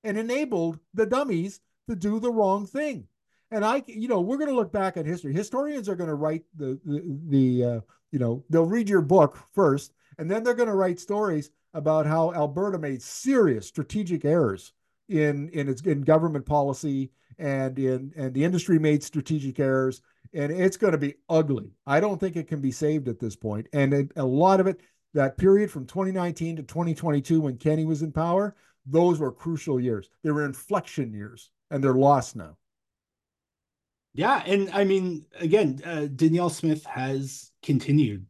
and 0.02 0.16
enabled 0.16 0.78
the 0.94 1.06
dummies 1.06 1.60
to 1.88 1.94
do 1.94 2.18
the 2.18 2.32
wrong 2.32 2.66
thing. 2.66 3.06
And 3.50 3.64
I, 3.64 3.82
you 3.86 4.08
know, 4.08 4.20
we're 4.20 4.38
going 4.38 4.48
to 4.48 4.56
look 4.56 4.72
back 4.72 4.96
at 4.96 5.06
history. 5.06 5.32
Historians 5.32 5.88
are 5.88 5.96
going 5.96 6.08
to 6.08 6.14
write 6.14 6.44
the 6.56 6.78
the, 6.84 7.18
the 7.28 7.64
uh, 7.64 7.80
you 8.10 8.18
know, 8.18 8.42
they'll 8.48 8.64
read 8.64 8.88
your 8.88 9.02
book 9.02 9.38
first, 9.52 9.92
and 10.18 10.30
then 10.30 10.42
they're 10.42 10.54
going 10.54 10.68
to 10.68 10.74
write 10.74 10.98
stories 10.98 11.50
about 11.74 12.06
how 12.06 12.32
Alberta 12.32 12.78
made 12.78 13.02
serious 13.02 13.66
strategic 13.66 14.24
errors 14.24 14.72
in 15.08 15.48
in 15.50 15.68
its 15.68 15.82
in 15.82 16.02
government 16.02 16.46
policy 16.46 17.10
and 17.38 17.78
in 17.78 18.12
and 18.16 18.32
the 18.34 18.44
industry 18.44 18.78
made 18.78 19.02
strategic 19.02 19.58
errors 19.60 20.02
and 20.34 20.50
it's 20.50 20.76
going 20.76 20.92
to 20.92 20.98
be 20.98 21.14
ugly. 21.28 21.70
I 21.86 22.00
don't 22.00 22.18
think 22.18 22.36
it 22.36 22.48
can 22.48 22.60
be 22.60 22.72
saved 22.72 23.08
at 23.08 23.20
this 23.20 23.36
point. 23.36 23.68
And 23.72 23.94
it, 23.94 24.12
a 24.16 24.24
lot 24.24 24.60
of 24.60 24.66
it, 24.66 24.80
that 25.14 25.38
period 25.38 25.70
from 25.70 25.86
2019 25.86 26.56
to 26.56 26.62
2022 26.64 27.40
when 27.40 27.56
kenney 27.56 27.84
was 27.84 28.02
in 28.02 28.10
power, 28.10 28.56
those 28.84 29.20
were 29.20 29.30
crucial 29.30 29.80
years. 29.80 30.10
They 30.22 30.32
were 30.32 30.44
inflection 30.44 31.14
years, 31.14 31.50
and 31.70 31.82
they're 31.82 31.94
lost 31.94 32.34
now. 32.34 32.56
Yeah, 34.12 34.42
and 34.44 34.70
I 34.70 34.84
mean, 34.84 35.26
again, 35.38 35.80
uh, 35.84 36.06
Danielle 36.14 36.50
Smith 36.50 36.84
has 36.84 37.50
continued 37.62 38.26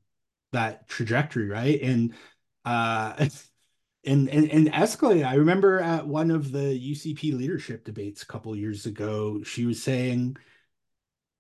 that 0.53 0.87
trajectory, 0.89 1.49
right? 1.49 1.81
And 1.83 2.14
uh, 2.64 3.29
and 4.07 4.28
and 4.28 4.50
and. 4.50 4.70
I 5.24 5.34
remember 5.34 5.80
at 5.80 6.07
one 6.07 6.30
of 6.30 6.52
the 6.52 6.59
UCP 6.92 7.36
leadership 7.36 7.84
debates 7.84 8.22
a 8.22 8.26
couple 8.26 8.55
years 8.57 8.86
ago, 8.86 9.42
she 9.42 9.66
was 9.66 9.82
saying, 9.82 10.36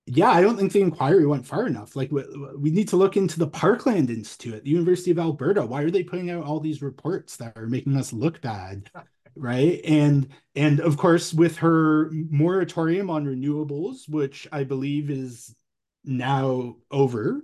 "Yeah, 0.06 0.30
I 0.30 0.42
don't 0.42 0.56
think 0.56 0.72
the 0.72 0.80
inquiry 0.80 1.26
went 1.26 1.46
far 1.46 1.66
enough. 1.66 1.96
Like, 1.96 2.12
we, 2.12 2.24
we 2.58 2.70
need 2.70 2.88
to 2.88 2.96
look 2.96 3.16
into 3.16 3.38
the 3.38 3.46
Parkland 3.46 4.10
Institute 4.10 4.64
the 4.64 4.70
University 4.70 5.10
of 5.10 5.18
Alberta. 5.18 5.64
Why 5.64 5.82
are 5.82 5.90
they 5.90 6.02
putting 6.04 6.30
out 6.30 6.44
all 6.44 6.60
these 6.60 6.82
reports 6.82 7.36
that 7.38 7.56
are 7.56 7.66
making 7.66 7.96
us 7.96 8.12
look 8.12 8.40
bad?" 8.40 8.90
right 9.36 9.80
and 9.84 10.28
and 10.54 10.80
of 10.80 10.96
course 10.96 11.32
with 11.34 11.56
her 11.56 12.10
moratorium 12.30 13.10
on 13.10 13.26
renewables 13.26 14.08
which 14.08 14.46
i 14.52 14.62
believe 14.62 15.10
is 15.10 15.54
now 16.04 16.76
over 16.90 17.42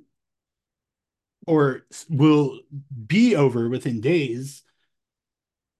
or 1.46 1.82
will 2.08 2.60
be 3.06 3.34
over 3.34 3.68
within 3.68 4.00
days 4.00 4.62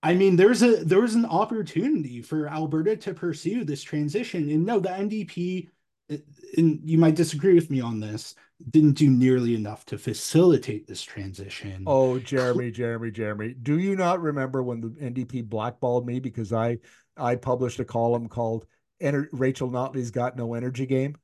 I 0.03 0.15
mean, 0.15 0.37
there's 0.37 0.63
a 0.63 0.85
there 0.85 1.01
was 1.01 1.15
an 1.15 1.27
opportunity 1.27 2.23
for 2.23 2.49
Alberta 2.49 2.97
to 2.97 3.15
pursue 3.15 3.65
this 3.65 3.83
transition, 3.83 4.49
and 4.51 4.65
no, 4.65 4.81
the 4.81 4.89
NDP, 4.89 5.69
uh, 6.11 6.17
and 6.57 6.81
you 6.83 6.97
might 6.97 7.17
disagree 7.17 7.55
with 7.55 7.71
me 7.71 7.81
on 7.81 8.01
this, 8.01 8.35
didn't 8.71 8.95
do 8.95 9.11
nearly 9.11 9.55
enough 9.55 9.85
to 9.87 9.99
facilitate 9.99 10.87
this 10.87 11.03
transition. 11.03 11.85
Oh, 11.87 12.19
Jeremy, 12.19 12.71
Jeremy, 12.71 13.11
Jeremy, 13.11 13.55
do 13.55 13.79
you 13.79 13.95
not 13.95 14.23
remember 14.23 14.63
when 14.63 14.81
the 14.81 14.89
NDP 14.89 15.49
blackballed 15.49 16.07
me 16.07 16.19
because 16.19 16.53
I 16.53 16.79
I 17.17 17.37
published 17.37 17.81
a 17.81 17.85
column 17.85 18.29
called 18.29 18.67
Ener- 19.03 19.29
"Rachel 19.33 19.71
Notley's 19.71 20.11
Got 20.11 20.37
No 20.37 20.55
Energy 20.55 20.87
Game"? 20.87 21.17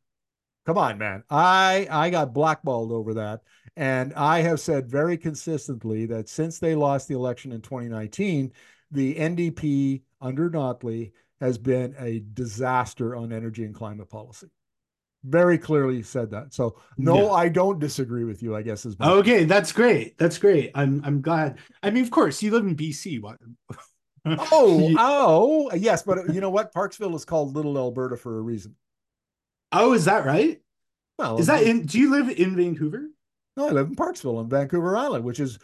Come 0.66 0.78
on, 0.78 0.98
man. 0.98 1.22
I 1.30 1.86
I 1.90 2.10
got 2.10 2.34
blackballed 2.34 2.92
over 2.92 3.14
that. 3.14 3.40
And 3.76 4.12
I 4.14 4.40
have 4.40 4.58
said 4.58 4.88
very 4.88 5.16
consistently 5.16 6.06
that 6.06 6.28
since 6.28 6.58
they 6.58 6.74
lost 6.74 7.08
the 7.08 7.14
election 7.14 7.52
in 7.52 7.60
2019, 7.60 8.52
the 8.90 9.14
NDP 9.14 10.02
under 10.20 10.50
Notley 10.50 11.12
has 11.40 11.58
been 11.58 11.94
a 11.98 12.22
disaster 12.32 13.14
on 13.14 13.32
energy 13.32 13.64
and 13.64 13.74
climate 13.74 14.08
policy. 14.08 14.48
Very 15.24 15.58
clearly 15.58 16.02
said 16.02 16.30
that. 16.30 16.54
So 16.54 16.80
no, 16.96 17.26
yeah. 17.26 17.30
I 17.32 17.48
don't 17.48 17.78
disagree 17.78 18.24
with 18.24 18.42
you. 18.42 18.56
I 18.56 18.62
guess 18.62 18.86
is 18.86 18.96
okay. 19.00 19.44
That's 19.44 19.72
great. 19.72 20.16
That's 20.18 20.38
great. 20.38 20.70
I'm 20.74 21.02
I'm 21.04 21.20
glad. 21.20 21.58
I 21.82 21.90
mean, 21.90 22.04
of 22.04 22.10
course, 22.10 22.42
you 22.42 22.50
live 22.52 22.64
in 22.64 22.76
BC. 22.76 23.20
What? 23.20 23.36
oh, 24.24 24.94
oh, 24.98 25.70
yes, 25.74 26.02
but 26.02 26.32
you 26.32 26.40
know 26.40 26.50
what? 26.50 26.72
Parksville 26.72 27.14
is 27.14 27.24
called 27.24 27.54
Little 27.54 27.76
Alberta 27.76 28.16
for 28.16 28.38
a 28.38 28.40
reason. 28.40 28.76
Oh, 29.76 29.92
is 29.92 30.06
that 30.06 30.24
right? 30.24 30.60
Well, 31.18 31.38
is 31.38 31.46
that 31.46 31.62
in? 31.62 31.86
Do 31.86 31.98
you 31.98 32.10
live 32.10 32.28
in 32.28 32.56
Vancouver? 32.56 33.10
No, 33.56 33.68
I 33.68 33.72
live 33.72 33.88
in 33.88 33.96
Parksville 33.96 34.38
on 34.38 34.48
Vancouver 34.48 34.96
Island, 34.96 35.24
which 35.24 35.40
is 35.40 35.58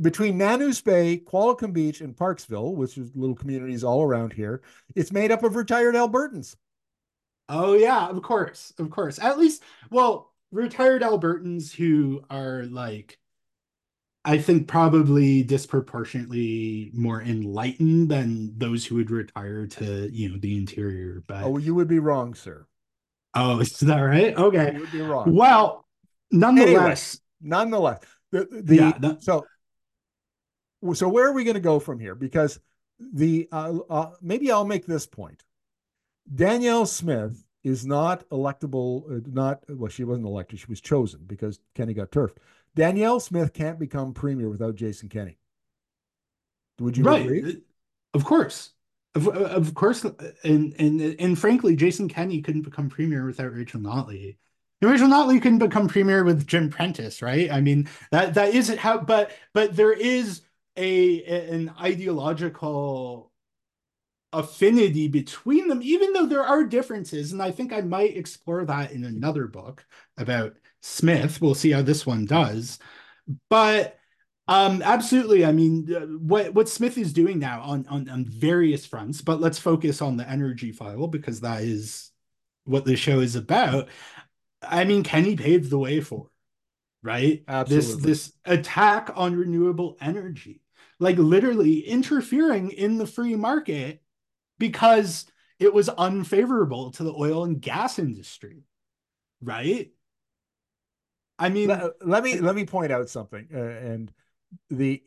between 0.00 0.38
Nanoose 0.38 0.82
Bay, 0.82 1.18
Qualicum 1.18 1.72
Beach, 1.72 2.00
and 2.00 2.16
Parksville, 2.16 2.74
which 2.74 2.96
is 2.96 3.14
little 3.14 3.34
communities 3.34 3.84
all 3.84 4.02
around 4.02 4.32
here. 4.32 4.62
It's 4.94 5.12
made 5.12 5.32
up 5.32 5.42
of 5.42 5.56
retired 5.56 5.94
Albertans. 5.94 6.56
Oh 7.48 7.74
yeah, 7.74 8.08
of 8.08 8.22
course, 8.22 8.72
of 8.78 8.90
course. 8.90 9.18
At 9.18 9.38
least, 9.38 9.62
well, 9.90 10.32
retired 10.50 11.02
Albertans 11.02 11.72
who 11.72 12.22
are 12.30 12.64
like, 12.64 13.18
I 14.24 14.38
think 14.38 14.66
probably 14.66 15.42
disproportionately 15.42 16.90
more 16.94 17.22
enlightened 17.22 18.10
than 18.10 18.58
those 18.58 18.84
who 18.84 18.96
would 18.96 19.10
retire 19.10 19.66
to 19.66 20.08
you 20.12 20.30
know 20.30 20.38
the 20.38 20.56
interior. 20.56 21.22
But 21.26 21.44
oh, 21.44 21.58
you 21.58 21.74
would 21.74 21.88
be 21.88 21.98
wrong, 21.98 22.34
sir. 22.34 22.66
Oh, 23.36 23.60
is 23.60 23.78
that 23.80 24.00
right? 24.00 24.36
Okay. 24.36 24.72
You 24.74 24.80
would 24.80 24.92
be 24.92 25.00
wrong. 25.02 25.34
Well, 25.34 25.86
nonetheless, 26.30 27.20
anyway, 27.42 27.56
nonetheless, 27.56 28.02
the, 28.32 28.48
the 28.50 28.76
yeah, 28.76 28.92
the, 28.98 29.18
so 29.20 29.46
so 30.94 31.08
where 31.08 31.26
are 31.26 31.32
we 31.32 31.44
going 31.44 31.54
to 31.54 31.60
go 31.60 31.78
from 31.78 31.98
here? 31.98 32.14
Because 32.14 32.60
the 32.98 33.48
uh, 33.52 33.78
uh, 33.90 34.10
maybe 34.20 34.50
I'll 34.50 34.64
make 34.64 34.86
this 34.86 35.06
point. 35.06 35.44
Danielle 36.34 36.86
Smith 36.86 37.44
is 37.62 37.86
not 37.86 38.28
electable. 38.30 39.18
Uh, 39.18 39.20
not 39.32 39.60
well, 39.68 39.90
she 39.90 40.04
wasn't 40.04 40.26
elected. 40.26 40.58
She 40.58 40.66
was 40.66 40.80
chosen 40.80 41.20
because 41.26 41.60
Kenney 41.74 41.94
got 41.94 42.10
turfed. 42.10 42.38
Danielle 42.74 43.20
Smith 43.20 43.52
can't 43.52 43.78
become 43.78 44.12
premier 44.12 44.48
without 44.48 44.76
Jason 44.76 45.08
Kenney. 45.08 45.38
Would 46.78 46.96
you 46.96 47.04
right. 47.04 47.24
agree? 47.24 47.62
Of 48.12 48.24
course. 48.24 48.72
Of, 49.16 49.28
of 49.28 49.74
course, 49.74 50.04
and 50.44 50.74
and 50.78 51.00
and 51.00 51.38
frankly, 51.38 51.74
Jason 51.74 52.06
Kenney 52.06 52.42
couldn't 52.42 52.62
become 52.62 52.90
premier 52.90 53.24
without 53.24 53.54
Rachel 53.54 53.80
Notley. 53.80 54.36
And 54.82 54.90
Rachel 54.90 55.08
Notley 55.08 55.40
couldn't 55.40 55.58
become 55.58 55.88
premier 55.88 56.22
with 56.22 56.46
Jim 56.46 56.68
Prentice, 56.68 57.22
right? 57.22 57.50
I 57.50 57.62
mean, 57.62 57.88
that 58.10 58.34
that 58.34 58.54
isn't 58.54 58.78
how, 58.78 58.98
but 58.98 59.30
but 59.54 59.74
there 59.74 59.94
is 59.94 60.42
a 60.76 61.24
an 61.24 61.72
ideological 61.80 63.32
affinity 64.34 65.08
between 65.08 65.68
them, 65.68 65.80
even 65.82 66.12
though 66.12 66.26
there 66.26 66.44
are 66.44 66.64
differences. 66.64 67.32
And 67.32 67.42
I 67.42 67.52
think 67.52 67.72
I 67.72 67.80
might 67.80 68.18
explore 68.18 68.66
that 68.66 68.92
in 68.92 69.04
another 69.04 69.46
book 69.46 69.86
about 70.18 70.56
Smith. 70.82 71.40
We'll 71.40 71.54
see 71.54 71.70
how 71.70 71.80
this 71.80 72.04
one 72.04 72.26
does. 72.26 72.78
But 73.48 73.98
um, 74.48 74.82
absolutely. 74.82 75.44
I 75.44 75.52
mean, 75.52 75.92
uh, 75.94 76.06
what 76.06 76.54
what 76.54 76.68
Smith 76.68 76.96
is 76.98 77.12
doing 77.12 77.38
now 77.38 77.62
on, 77.62 77.86
on 77.88 78.08
on 78.08 78.24
various 78.24 78.86
fronts, 78.86 79.20
but 79.20 79.40
let's 79.40 79.58
focus 79.58 80.00
on 80.00 80.16
the 80.16 80.28
energy 80.28 80.72
file 80.72 81.08
because 81.08 81.40
that 81.40 81.62
is 81.62 82.10
what 82.64 82.84
the 82.84 82.96
show 82.96 83.20
is 83.20 83.36
about. 83.36 83.88
I 84.62 84.84
mean, 84.84 85.02
Kenney 85.02 85.36
paved 85.36 85.70
the 85.70 85.78
way 85.78 86.00
for, 86.00 86.30
right? 87.02 87.42
Absolutely. 87.48 88.02
This 88.02 88.02
this 88.02 88.32
attack 88.44 89.10
on 89.14 89.36
renewable 89.36 89.96
energy, 90.00 90.62
like 90.98 91.18
literally 91.18 91.80
interfering 91.80 92.70
in 92.70 92.98
the 92.98 93.06
free 93.06 93.36
market, 93.36 94.02
because 94.58 95.26
it 95.58 95.72
was 95.72 95.88
unfavorable 95.88 96.90
to 96.92 97.02
the 97.04 97.14
oil 97.14 97.44
and 97.44 97.60
gas 97.60 97.98
industry, 97.98 98.62
right? 99.40 99.90
I 101.38 101.48
mean, 101.48 101.68
let, 101.68 102.06
let 102.06 102.24
me 102.24 102.40
let 102.40 102.54
me 102.54 102.64
point 102.64 102.92
out 102.92 103.08
something, 103.10 103.48
uh, 103.54 103.58
and 103.58 104.12
the 104.70 105.02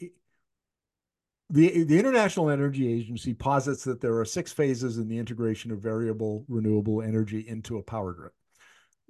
the 1.50 1.84
the 1.84 1.98
International 2.00 2.50
Energy 2.50 2.92
Agency 2.92 3.34
posits 3.34 3.84
that 3.84 4.02
there 4.02 4.18
are 4.18 4.26
six 4.26 4.52
phases 4.52 4.98
in 4.98 5.08
the 5.08 5.18
integration 5.18 5.72
of 5.72 5.80
variable 5.80 6.46
renewable 6.48 7.02
energy 7.02 7.48
into 7.48 7.78
a 7.78 7.84
power 7.84 8.14
grid. 8.14 8.32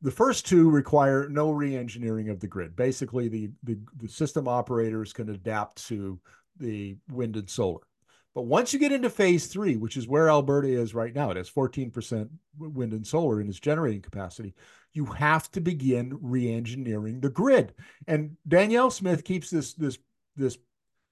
The 0.02 0.12
first 0.12 0.46
two 0.46 0.70
require 0.70 1.28
no 1.28 1.52
re-engineering 1.52 2.30
of 2.30 2.40
the 2.40 2.48
grid. 2.48 2.76
Basically, 2.76 3.28
the, 3.28 3.52
the, 3.64 3.78
the 3.98 4.08
system 4.08 4.48
operators 4.48 5.12
can 5.12 5.28
adapt 5.28 5.86
to 5.88 6.18
the 6.58 6.96
wind 7.12 7.36
and 7.36 7.50
solar. 7.50 7.82
But 8.34 8.44
once 8.44 8.72
you 8.72 8.80
get 8.80 8.94
into 8.94 9.10
phase 9.10 9.48
three, 9.48 9.76
which 9.76 9.98
is 9.98 10.08
where 10.08 10.30
Alberta 10.30 10.70
is 10.70 10.94
right 10.94 11.14
now, 11.14 11.32
it 11.32 11.38
has 11.38 11.50
14% 11.50 12.30
wind 12.58 12.94
and 12.94 13.06
solar 13.06 13.42
in 13.42 13.50
its 13.50 13.60
generating 13.60 14.02
capacity. 14.02 14.54
You 14.94 15.06
have 15.06 15.52
to 15.52 15.60
begin 15.60 16.18
re-engineering 16.22 17.20
the 17.20 17.30
grid. 17.30 17.74
And 18.08 18.38
Danielle 18.48 18.92
Smith 18.92 19.26
keeps 19.26 19.50
this 19.50 19.74
this 19.74 19.98
this 20.40 20.58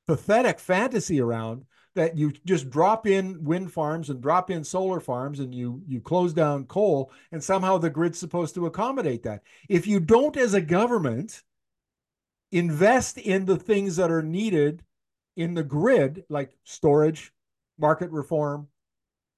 pathetic 0.08 0.60
fantasy 0.60 1.22
around 1.22 1.66
that 1.96 2.18
you 2.18 2.32
just 2.46 2.70
drop 2.70 3.08
in 3.08 3.44
wind 3.44 3.72
farms 3.74 4.10
and 4.10 4.22
drop 4.22 4.52
in 4.52 4.64
solar 4.64 5.00
farms 5.00 5.40
and 5.40 5.54
you 5.54 5.82
you 5.88 6.00
close 6.00 6.32
down 6.32 6.64
coal 6.66 7.12
and 7.32 7.44
somehow 7.44 7.78
the 7.78 7.90
grid's 7.90 8.20
supposed 8.20 8.56
to 8.56 8.68
accommodate 8.68 9.24
that. 9.24 9.42
If 9.68 9.88
you 9.88 10.00
don't 10.00 10.38
as 10.38 10.54
a 10.54 10.62
government 10.62 11.44
invest 12.52 13.18
in 13.18 13.46
the 13.46 13.58
things 13.58 13.96
that 13.98 14.12
are 14.12 14.22
needed 14.22 14.84
in 15.36 15.54
the 15.54 15.64
grid 15.64 16.24
like 16.30 16.56
storage, 16.64 17.34
market 17.78 18.12
reform, 18.12 18.68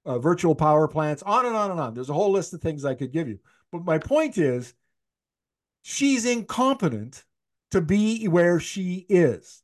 uh, 0.05 0.19
virtual 0.19 0.55
power 0.55 0.87
plants, 0.87 1.23
on 1.23 1.45
and 1.45 1.55
on 1.55 1.71
and 1.71 1.79
on. 1.79 1.93
There's 1.93 2.09
a 2.09 2.13
whole 2.13 2.31
list 2.31 2.53
of 2.53 2.61
things 2.61 2.85
I 2.85 2.93
could 2.95 3.11
give 3.11 3.27
you. 3.27 3.39
But 3.71 3.85
my 3.85 3.97
point 3.97 4.37
is 4.37 4.73
she's 5.81 6.25
incompetent 6.25 7.23
to 7.71 7.81
be 7.81 8.27
where 8.27 8.59
she 8.59 9.05
is 9.07 9.63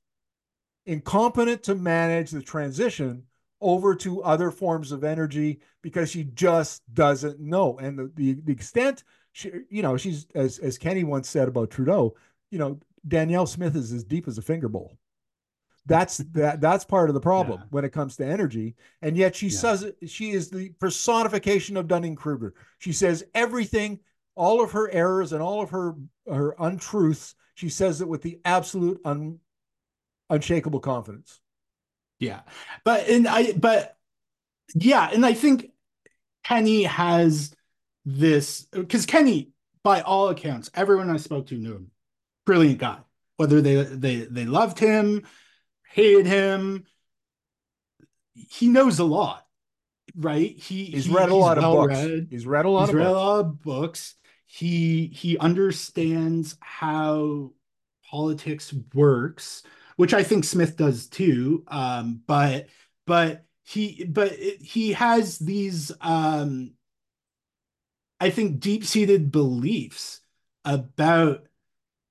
incompetent 0.86 1.64
to 1.64 1.76
manage 1.76 2.32
the 2.32 2.42
transition 2.42 3.24
over 3.62 3.96
to 3.96 4.22
other 4.24 4.52
forms 4.52 4.92
of 4.92 5.04
energy 5.04 5.60
because 5.82 6.12
she 6.12 6.24
just 6.24 6.82
doesn't 6.94 7.40
know. 7.40 7.78
And 7.80 7.98
the, 7.98 8.12
the, 8.16 8.34
the 8.34 8.52
extent 8.52 9.04
she, 9.32 9.52
you 9.70 9.82
know, 9.82 9.98
she's 9.98 10.28
as 10.36 10.60
as 10.60 10.78
Kenney 10.78 11.04
once 11.04 11.28
said 11.28 11.48
about 11.48 11.72
Trudeau, 11.72 12.16
you 12.52 12.60
know, 12.60 12.80
Danielle 13.08 13.46
Smith 13.46 13.76
is 13.76 13.92
as 13.92 14.04
deep 14.04 14.28
as 14.28 14.38
a 14.38 14.42
finger 14.42 14.70
bowl. 14.70 14.98
That's 15.86 16.18
that 16.34 16.62
that's 16.62 16.86
part 16.86 17.10
of 17.10 17.14
the 17.14 17.22
problem 17.22 17.60
yeah. 17.60 17.68
when 17.70 17.86
it 17.86 17.92
comes 17.92 18.16
to 18.18 18.26
energy. 18.26 18.76
And 19.02 19.18
yet 19.18 19.36
she 19.36 19.48
yeah. 19.48 19.58
says 19.58 19.92
she 20.08 20.32
is 20.32 20.50
the 20.50 20.70
personification 20.80 21.78
of 21.78 21.88
Dunning 21.88 22.16
Kruger. 22.16 22.54
She 22.80 22.94
says 22.94 23.26
everything, 23.34 24.00
all 24.36 24.62
of 24.62 24.72
her 24.72 24.90
errors 24.92 25.34
and 25.34 25.42
all 25.42 25.62
of 25.62 25.70
her 25.72 25.96
her 26.30 26.56
untruths, 26.60 27.36
she 27.56 27.70
says 27.70 28.02
it 28.02 28.08
with 28.08 28.22
the 28.22 28.40
absolute 28.46 29.00
un, 29.06 29.40
unshakable 30.30 30.80
confidence. 30.80 31.40
Yeah. 32.20 32.42
But 32.84 33.10
and 33.10 33.28
I 33.28 33.54
but 33.54 33.98
yeah, 34.74 35.10
and 35.12 35.26
I 35.26 35.34
think 35.34 35.72
Kenney 36.44 36.84
has 36.84 37.54
this 38.06 38.68
because 38.72 39.06
Kenney, 39.06 39.52
by 39.84 40.02
all 40.02 40.30
accounts, 40.30 40.70
everyone 40.74 41.10
I 41.10 41.18
spoke 41.18 41.48
to 41.48 41.58
knew 41.58 41.76
him. 41.76 41.92
Brilliant 42.46 42.80
guy. 42.80 43.00
Whether 43.38 43.62
they 43.62 43.84
they 43.84 44.16
they 44.18 44.46
loved 44.46 44.80
him, 44.80 45.24
hated 45.92 46.26
him, 46.26 46.86
he 48.34 48.68
knows 48.68 49.00
a 49.00 49.04
lot, 49.04 49.46
right? 50.16 50.58
He 50.58 50.86
he's 50.86 51.06
he, 51.06 51.14
read 51.14 51.30
a 51.30 51.36
lot 51.36 51.58
of 51.58 51.64
books. 51.64 52.04
Read. 52.04 52.28
He's 52.30 52.46
read 52.46 52.66
a 52.66 52.70
lot. 52.70 52.82
He's 52.82 52.90
of 52.90 52.96
read 52.96 53.04
books. 53.06 53.16
a 53.16 53.20
lot 53.20 53.40
of 53.40 53.62
books. 53.62 54.16
He 54.46 55.08
he 55.08 55.38
understands 55.38 56.56
how 56.62 57.52
politics 58.10 58.74
works 58.94 59.64
which 59.96 60.14
I 60.14 60.24
think 60.24 60.44
Smith 60.44 60.78
does 60.78 61.08
too. 61.08 61.64
Um, 61.68 62.22
but 62.28 62.68
but 63.06 63.46
he 63.64 64.06
but 64.06 64.32
he 64.32 64.94
has 64.94 65.40
these 65.40 65.92
um, 66.02 66.72
I 68.20 68.30
think 68.30 68.60
deep 68.60 68.86
seated 68.86 69.32
beliefs 69.32 70.22
about 70.64 71.48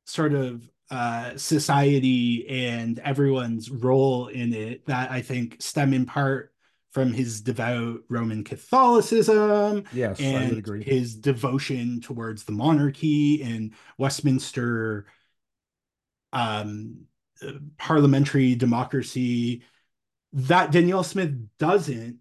sort 0.07 0.35
of 0.35 0.68
uh, 0.91 1.37
society 1.37 2.47
and 2.49 2.99
everyone's 2.99 3.70
role 3.70 4.28
in 4.28 4.53
it 4.53 4.87
that 4.87 5.11
I 5.11 5.22
think 5.22 5.57
stem 5.61 5.95
in 5.95 6.07
part 6.07 6.53
from 6.93 7.12
his 7.12 7.41
devout 7.41 8.01
Roman 8.09 8.45
Catholicism 8.45 9.85
yes, 9.93 10.20
and 10.20 10.64
his 10.82 11.16
devotion 11.16 12.01
towards 12.01 12.45
the 12.45 12.53
monarchy 12.53 13.43
and 13.43 13.72
Westminster 13.99 15.07
um, 16.32 17.07
parliamentary 17.78 18.55
democracy 18.55 19.62
that 20.32 20.72
Danielle 20.72 21.05
Smith 21.05 21.35
doesn't. 21.59 22.18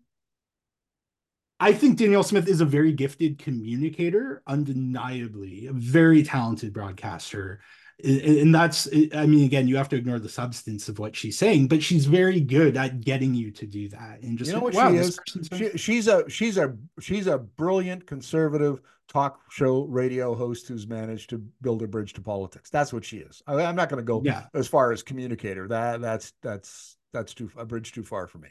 I 1.59 1.73
think 1.73 1.97
Danielle 1.97 2.23
Smith 2.23 2.47
is 2.47 2.61
a 2.61 2.65
very 2.65 2.91
gifted 2.91 3.39
communicator, 3.39 4.43
undeniably, 4.45 5.67
a 5.67 5.73
very 5.73 6.23
talented 6.23 6.73
broadcaster. 6.73 7.61
And 8.03 8.53
that's, 8.53 8.89
I 9.15 9.27
mean, 9.27 9.45
again, 9.45 9.67
you 9.67 9.77
have 9.77 9.87
to 9.89 9.95
ignore 9.95 10.19
the 10.19 10.27
substance 10.27 10.89
of 10.89 10.99
what 10.99 11.15
she's 11.15 11.37
saying, 11.37 11.67
but 11.67 11.81
she's 11.81 12.05
very 12.05 12.41
good 12.41 12.75
at 12.75 13.01
getting 13.01 13.33
you 13.33 13.51
to 13.51 13.65
do 13.65 13.87
that. 13.89 14.21
And 14.23 14.37
just 14.37 14.49
you 14.49 14.57
know 14.57 14.63
what 14.63 14.73
wow, 14.73 14.91
she 14.91 14.97
is? 14.97 15.19
She, 15.53 15.77
she's 15.77 16.07
a 16.07 16.27
she's 16.29 16.57
a 16.57 16.75
she's 16.99 17.27
a 17.27 17.37
brilliant 17.37 18.05
conservative 18.07 18.81
talk 19.07 19.39
show 19.51 19.83
radio 19.83 20.33
host 20.33 20.67
who's 20.67 20.87
managed 20.87 21.29
to 21.29 21.37
build 21.61 21.81
a 21.83 21.87
bridge 21.87 22.13
to 22.13 22.21
politics. 22.21 22.69
That's 22.69 22.93
what 22.93 23.05
she 23.05 23.17
is. 23.17 23.41
I, 23.47 23.61
am 23.63 23.75
not 23.75 23.89
going 23.89 24.01
to 24.01 24.05
go 24.05 24.21
yeah. 24.23 24.45
as 24.53 24.67
far 24.67 24.91
as 24.91 25.03
communicator. 25.03 25.67
That 25.67 26.01
that's 26.01 26.33
that's 26.41 26.97
that's 27.13 27.33
too 27.33 27.51
a 27.57 27.65
bridge 27.65 27.91
too 27.91 28.03
far 28.03 28.27
for 28.27 28.39
me. 28.39 28.49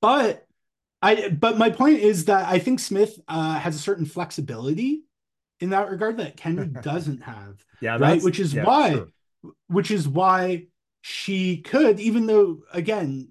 But 0.00 0.46
I 1.02 1.30
but 1.30 1.58
my 1.58 1.70
point 1.70 2.00
is 2.00 2.26
that 2.26 2.46
I 2.46 2.58
think 2.58 2.80
Smith 2.80 3.18
uh, 3.28 3.58
has 3.58 3.74
a 3.74 3.78
certain 3.78 4.04
flexibility 4.04 5.04
in 5.60 5.70
that 5.70 5.90
regard 5.90 6.18
that 6.18 6.36
Kenney 6.36 6.66
doesn't 6.82 7.22
have. 7.22 7.64
yeah, 7.80 7.96
right. 7.98 8.22
Which 8.22 8.40
is 8.40 8.54
yeah, 8.54 8.64
why, 8.64 9.02
which 9.68 9.90
is 9.90 10.06
why 10.06 10.66
she 11.00 11.58
could, 11.58 12.00
even 12.00 12.26
though 12.26 12.60
again 12.72 13.28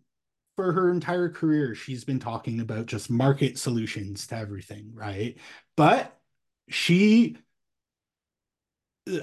for 0.60 0.74
her 0.74 0.92
entire 0.92 1.30
career, 1.30 1.74
she's 1.74 2.04
been 2.04 2.20
talking 2.20 2.60
about 2.60 2.86
just 2.86 3.10
market 3.10 3.58
solutions 3.58 4.28
to 4.28 4.36
everything, 4.36 4.92
right? 4.94 5.38
But 5.78 6.20
she 6.68 7.38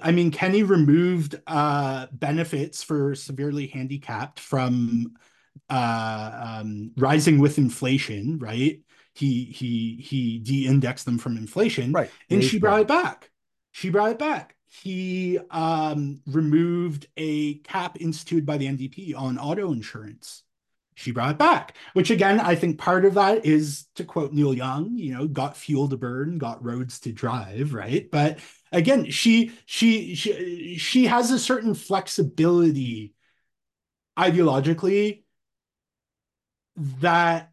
I 0.02 0.12
mean, 0.12 0.30
Kenney 0.30 0.62
removed 0.62 1.38
uh, 1.46 2.06
benefits 2.10 2.82
for 2.82 3.14
severely 3.14 3.66
handicapped 3.66 4.40
from 4.40 5.14
uh, 5.68 6.60
um, 6.62 6.92
rising 6.96 7.38
with 7.38 7.58
inflation, 7.58 8.38
right? 8.38 8.80
He 9.12 9.44
he 9.44 9.96
he 10.02 10.38
de-indexed 10.38 11.04
them 11.04 11.18
from 11.18 11.36
inflation, 11.36 11.92
right? 11.92 12.10
And 12.30 12.42
she 12.42 12.58
brought 12.58 12.80
it 12.80 12.88
back. 12.88 13.30
She 13.72 13.90
brought 13.90 14.12
it 14.12 14.18
back. 14.18 14.56
He 14.64 15.38
um, 15.50 16.22
removed 16.26 17.08
a 17.18 17.56
cap 17.56 17.98
instituted 18.00 18.46
by 18.46 18.56
the 18.56 18.68
NDP 18.68 19.14
on 19.14 19.38
auto 19.38 19.70
insurance, 19.72 20.44
she 20.96 21.12
brought 21.12 21.32
it 21.32 21.38
back, 21.38 21.76
which 21.92 22.10
again, 22.10 22.40
I 22.40 22.54
think 22.54 22.78
part 22.78 23.04
of 23.04 23.14
that 23.14 23.44
is 23.44 23.84
to 23.96 24.04
quote 24.04 24.32
Neil 24.32 24.54
Young, 24.54 24.96
you 24.96 25.14
know, 25.14 25.28
got 25.28 25.56
fuel 25.56 25.88
to 25.90 25.96
burn, 25.96 26.38
got 26.38 26.64
roads 26.64 27.00
to 27.00 27.12
drive, 27.12 27.74
right? 27.74 28.10
But 28.10 28.38
again, 28.72 29.10
she 29.10 29.52
she 29.66 30.14
she 30.14 30.78
she 30.78 31.04
has 31.04 31.30
a 31.30 31.38
certain 31.38 31.74
flexibility 31.74 33.14
ideologically 34.18 35.24
that 36.76 37.52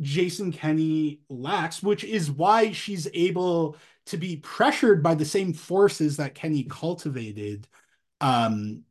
Jason 0.00 0.52
Kenney 0.52 1.22
lacks, 1.28 1.82
which 1.82 2.04
is 2.04 2.30
why 2.30 2.70
she's 2.70 3.08
able 3.12 3.76
to 4.06 4.16
be 4.16 4.36
pressured 4.36 5.02
by 5.02 5.16
the 5.16 5.24
same 5.24 5.52
forces 5.52 6.16
that 6.18 6.36
Kenney 6.36 6.62
cultivated 6.62 7.66
um, 8.20 8.84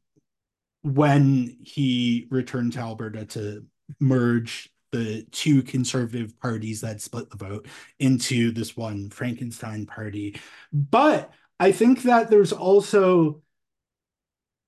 when 0.83 1.57
he 1.63 2.27
returned 2.29 2.73
to 2.73 2.79
Alberta 2.79 3.25
to 3.25 3.65
merge 3.99 4.69
the 4.91 5.23
two 5.31 5.63
conservative 5.63 6.37
parties 6.39 6.81
that 6.81 7.01
split 7.01 7.29
the 7.29 7.37
vote 7.37 7.67
into 7.99 8.51
this 8.51 8.75
one 8.75 9.09
Frankenstein 9.09 9.85
party. 9.85 10.39
But 10.73 11.31
I 11.59 11.71
think 11.71 12.03
that 12.03 12.29
there's 12.29 12.51
also 12.51 13.41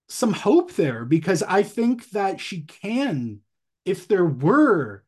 some 0.07 0.33
hope 0.33 0.73
there 0.73 1.05
because 1.05 1.43
I 1.43 1.63
think 1.63 2.09
that 2.11 2.39
she 2.39 2.61
can, 2.61 3.39
if 3.85 4.07
there 4.07 4.25
were 4.25 5.03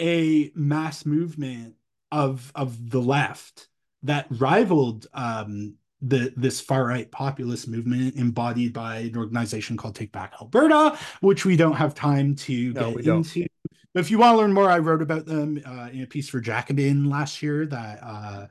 a 0.00 0.50
mass 0.54 1.04
movement 1.04 1.74
of 2.10 2.52
of 2.54 2.90
the 2.90 3.00
left 3.00 3.68
that 4.04 4.26
rivaled 4.30 5.06
um, 5.12 5.74
the 6.00 6.32
this 6.36 6.60
far 6.60 6.86
right 6.86 7.10
populist 7.10 7.68
movement 7.68 8.16
embodied 8.16 8.72
by 8.72 8.98
an 8.98 9.16
organization 9.16 9.76
called 9.76 9.96
Take 9.96 10.12
Back 10.12 10.34
Alberta, 10.40 10.96
which 11.20 11.44
we 11.44 11.56
don't 11.56 11.74
have 11.74 11.94
time 11.94 12.36
to 12.36 12.72
no, 12.72 12.94
get 12.94 13.06
into. 13.06 13.46
But 13.94 14.00
if 14.00 14.10
you 14.10 14.18
want 14.18 14.34
to 14.34 14.38
learn 14.38 14.52
more, 14.52 14.70
I 14.70 14.78
wrote 14.78 15.02
about 15.02 15.26
them 15.26 15.60
uh, 15.64 15.88
in 15.92 16.02
a 16.02 16.06
piece 16.06 16.28
for 16.28 16.40
Jacobin 16.40 17.08
last 17.08 17.42
year 17.42 17.66
that 17.66 18.00
uh, 18.02 18.46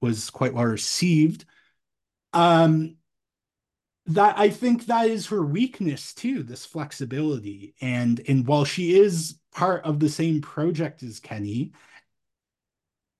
was 0.00 0.28
quite 0.28 0.52
well 0.52 0.64
received. 0.64 1.46
Um, 2.32 2.96
that 4.06 4.38
I 4.38 4.50
think 4.50 4.86
that 4.86 5.08
is 5.08 5.28
her 5.28 5.42
weakness 5.42 6.12
too, 6.12 6.42
this 6.42 6.66
flexibility. 6.66 7.74
And 7.80 8.20
and 8.28 8.46
while 8.46 8.64
she 8.64 8.98
is 8.98 9.36
part 9.52 9.84
of 9.84 10.00
the 10.00 10.08
same 10.08 10.40
project 10.40 11.02
as 11.02 11.20
Kenney, 11.20 11.72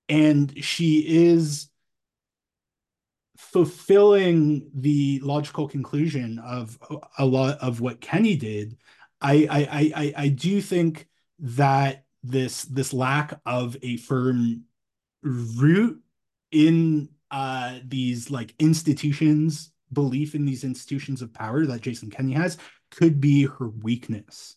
and 0.09 0.63
she 0.63 1.01
is 1.01 1.69
fulfilling 3.51 4.71
the 4.75 5.21
logical 5.21 5.69
conclusion 5.69 6.39
of 6.39 6.79
a 7.19 7.27
lot 7.27 7.59
of 7.59 7.81
what 7.81 8.01
Kenney 8.01 8.37
did, 8.37 8.79
I 9.21 9.47
I 9.51 9.93
I 9.95 10.25
I 10.25 10.29
do 10.29 10.61
think 10.61 11.09
that 11.41 12.05
this 12.23 12.63
this 12.65 12.93
lack 12.93 13.41
of 13.45 13.77
a 13.83 13.97
firm 13.99 14.65
root 15.23 16.01
in 16.51 17.09
uh 17.31 17.79
these 17.85 18.31
like 18.31 18.55
institutions 18.59 19.73
belief 19.93 20.35
in 20.35 20.45
these 20.45 20.65
institutions 20.65 21.21
of 21.21 21.35
power 21.35 21.67
that 21.67 21.81
Jason 21.83 22.11
Kenney 22.11 22.33
has 22.33 22.57
could 22.91 23.21
be 23.21 23.45
her 23.45 23.69
weakness. 23.69 24.57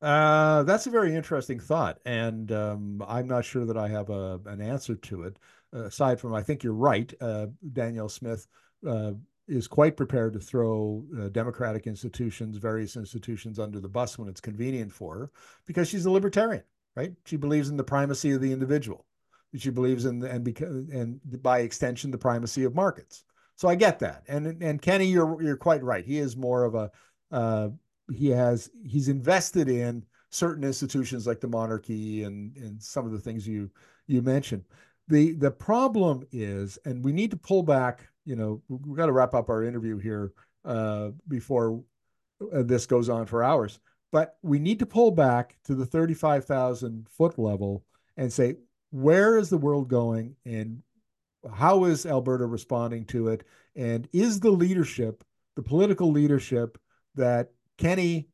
Uh, 0.00 0.62
that's 0.62 0.86
a 0.86 0.90
very 0.90 1.14
interesting 1.14 1.58
thought, 1.58 1.98
and 2.06 2.52
um, 2.52 3.02
I'm 3.06 3.26
not 3.26 3.44
sure 3.44 3.64
that 3.66 3.76
I 3.76 3.88
have 3.88 4.10
a, 4.10 4.40
an 4.46 4.60
answer 4.60 4.94
to 4.94 5.24
it. 5.24 5.38
Aside 5.72 6.18
from, 6.18 6.34
I 6.34 6.42
think 6.42 6.62
you're 6.62 6.72
right. 6.72 7.12
Uh, 7.20 7.46
Danielle 7.72 8.08
Smith 8.08 8.46
uh, 8.86 9.12
is 9.46 9.66
quite 9.66 9.96
prepared 9.96 10.32
to 10.34 10.38
throw 10.38 11.04
uh, 11.18 11.28
democratic 11.28 11.86
institutions, 11.86 12.56
various 12.56 12.96
institutions, 12.96 13.58
under 13.58 13.80
the 13.80 13.88
bus 13.88 14.18
when 14.18 14.28
it's 14.28 14.40
convenient 14.40 14.92
for 14.92 15.18
her, 15.18 15.30
because 15.66 15.88
she's 15.88 16.06
a 16.06 16.10
libertarian, 16.10 16.64
right? 16.94 17.12
She 17.24 17.36
believes 17.36 17.68
in 17.68 17.76
the 17.76 17.84
primacy 17.84 18.32
of 18.32 18.40
the 18.40 18.52
individual. 18.52 19.04
She 19.56 19.70
believes 19.70 20.04
in 20.04 20.20
the, 20.20 20.30
and 20.30 20.44
because 20.44 20.88
and 20.90 21.20
by 21.42 21.60
extension 21.60 22.10
the 22.10 22.18
primacy 22.18 22.64
of 22.64 22.74
markets. 22.74 23.24
So 23.56 23.68
I 23.68 23.74
get 23.74 23.98
that. 24.00 24.22
And 24.28 24.62
and 24.62 24.80
Kenney, 24.82 25.06
you're 25.06 25.42
you're 25.42 25.56
quite 25.56 25.82
right. 25.82 26.04
He 26.04 26.18
is 26.18 26.36
more 26.36 26.64
of 26.64 26.74
a 26.74 26.90
uh, 27.32 27.68
he 28.12 28.28
has 28.28 28.70
he's 28.86 29.08
invested 29.08 29.68
in 29.68 30.04
certain 30.30 30.64
institutions 30.64 31.26
like 31.26 31.40
the 31.40 31.48
monarchy 31.48 32.24
and 32.24 32.56
and 32.56 32.82
some 32.82 33.06
of 33.06 33.12
the 33.12 33.18
things 33.18 33.48
you 33.48 33.70
you 34.06 34.20
mentioned. 34.20 34.64
The 35.08 35.32
the 35.32 35.50
problem 35.50 36.26
is, 36.32 36.78
and 36.84 37.04
we 37.04 37.12
need 37.12 37.30
to 37.30 37.36
pull 37.36 37.62
back. 37.62 38.08
You 38.24 38.36
know, 38.36 38.62
we've 38.68 38.96
got 38.96 39.06
to 39.06 39.12
wrap 39.12 39.34
up 39.34 39.48
our 39.48 39.64
interview 39.64 39.98
here 39.98 40.32
uh, 40.64 41.10
before 41.26 41.82
uh, 42.52 42.62
this 42.62 42.86
goes 42.86 43.08
on 43.08 43.26
for 43.26 43.42
hours. 43.42 43.80
But 44.10 44.36
we 44.42 44.58
need 44.58 44.78
to 44.78 44.86
pull 44.86 45.10
back 45.10 45.58
to 45.64 45.74
the 45.74 45.84
35,000 45.84 47.08
foot 47.10 47.38
level 47.38 47.84
and 48.16 48.32
say, 48.32 48.56
where 48.90 49.38
is 49.38 49.50
the 49.50 49.58
world 49.58 49.88
going 49.88 50.34
and 50.46 50.82
how 51.52 51.84
is 51.84 52.06
Alberta 52.06 52.46
responding 52.46 53.04
to 53.06 53.28
it? 53.28 53.44
And 53.76 54.08
is 54.12 54.40
the 54.40 54.50
leadership, 54.50 55.22
the 55.56 55.62
political 55.62 56.10
leadership 56.10 56.78
that 57.16 57.50
Kenney 57.76 58.28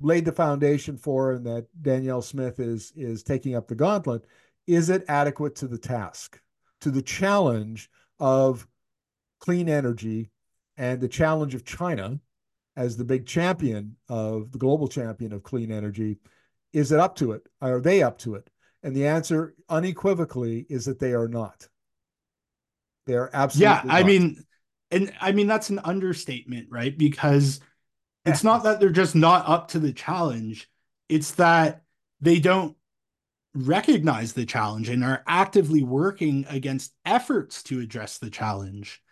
laid 0.00 0.24
the 0.24 0.32
foundation 0.32 0.96
for 0.96 1.32
and 1.32 1.46
that 1.46 1.66
Danielle 1.80 2.22
Smith 2.22 2.58
is 2.60 2.92
is 2.96 3.22
taking 3.22 3.54
up 3.54 3.68
the 3.68 3.74
gauntlet, 3.74 4.24
is 4.66 4.90
it 4.90 5.04
adequate 5.08 5.56
to 5.56 5.68
the 5.68 5.78
task, 5.78 6.40
to 6.80 6.90
the 6.90 7.02
challenge 7.02 7.90
of 8.18 8.66
clean 9.40 9.68
energy 9.68 10.30
and 10.76 11.00
the 11.00 11.08
challenge 11.08 11.54
of 11.54 11.64
China 11.64 12.18
as 12.76 12.96
the 12.96 13.04
big 13.04 13.26
champion 13.26 13.96
of 14.08 14.52
the 14.52 14.58
global 14.58 14.88
champion 14.88 15.32
of 15.32 15.42
clean 15.42 15.70
energy? 15.70 16.18
Is 16.72 16.92
it 16.92 17.00
up 17.00 17.16
to 17.16 17.32
it? 17.32 17.42
Are 17.60 17.80
they 17.80 18.02
up 18.02 18.18
to 18.18 18.34
it? 18.34 18.50
And 18.82 18.94
the 18.94 19.06
answer 19.06 19.54
unequivocally 19.68 20.66
is 20.68 20.84
that 20.84 20.98
they 20.98 21.12
are 21.12 21.28
not. 21.28 21.68
They're 23.06 23.34
absolutely 23.34 23.88
yeah. 23.88 23.96
I 23.96 24.02
mean, 24.02 24.44
and 24.90 25.12
I 25.20 25.32
mean 25.32 25.46
that's 25.46 25.70
an 25.70 25.80
understatement, 25.80 26.68
right? 26.70 26.96
Because 26.96 27.60
it's 28.24 28.44
not 28.44 28.64
that 28.64 28.80
they're 28.80 28.90
just 28.90 29.14
not 29.14 29.48
up 29.48 29.68
to 29.68 29.78
the 29.78 29.92
challenge; 29.92 30.68
it's 31.08 31.32
that 31.32 31.82
they 32.20 32.40
don't 32.40 32.75
recognize 33.56 34.32
the 34.32 34.46
challenge 34.46 34.88
and 34.88 35.04
are 35.04 35.22
actively 35.26 35.82
working 35.82 36.46
against 36.48 36.92
efforts 37.04 37.62
to 37.64 37.80
address 37.80 38.18
the 38.18 38.30
challenge. 38.30 39.02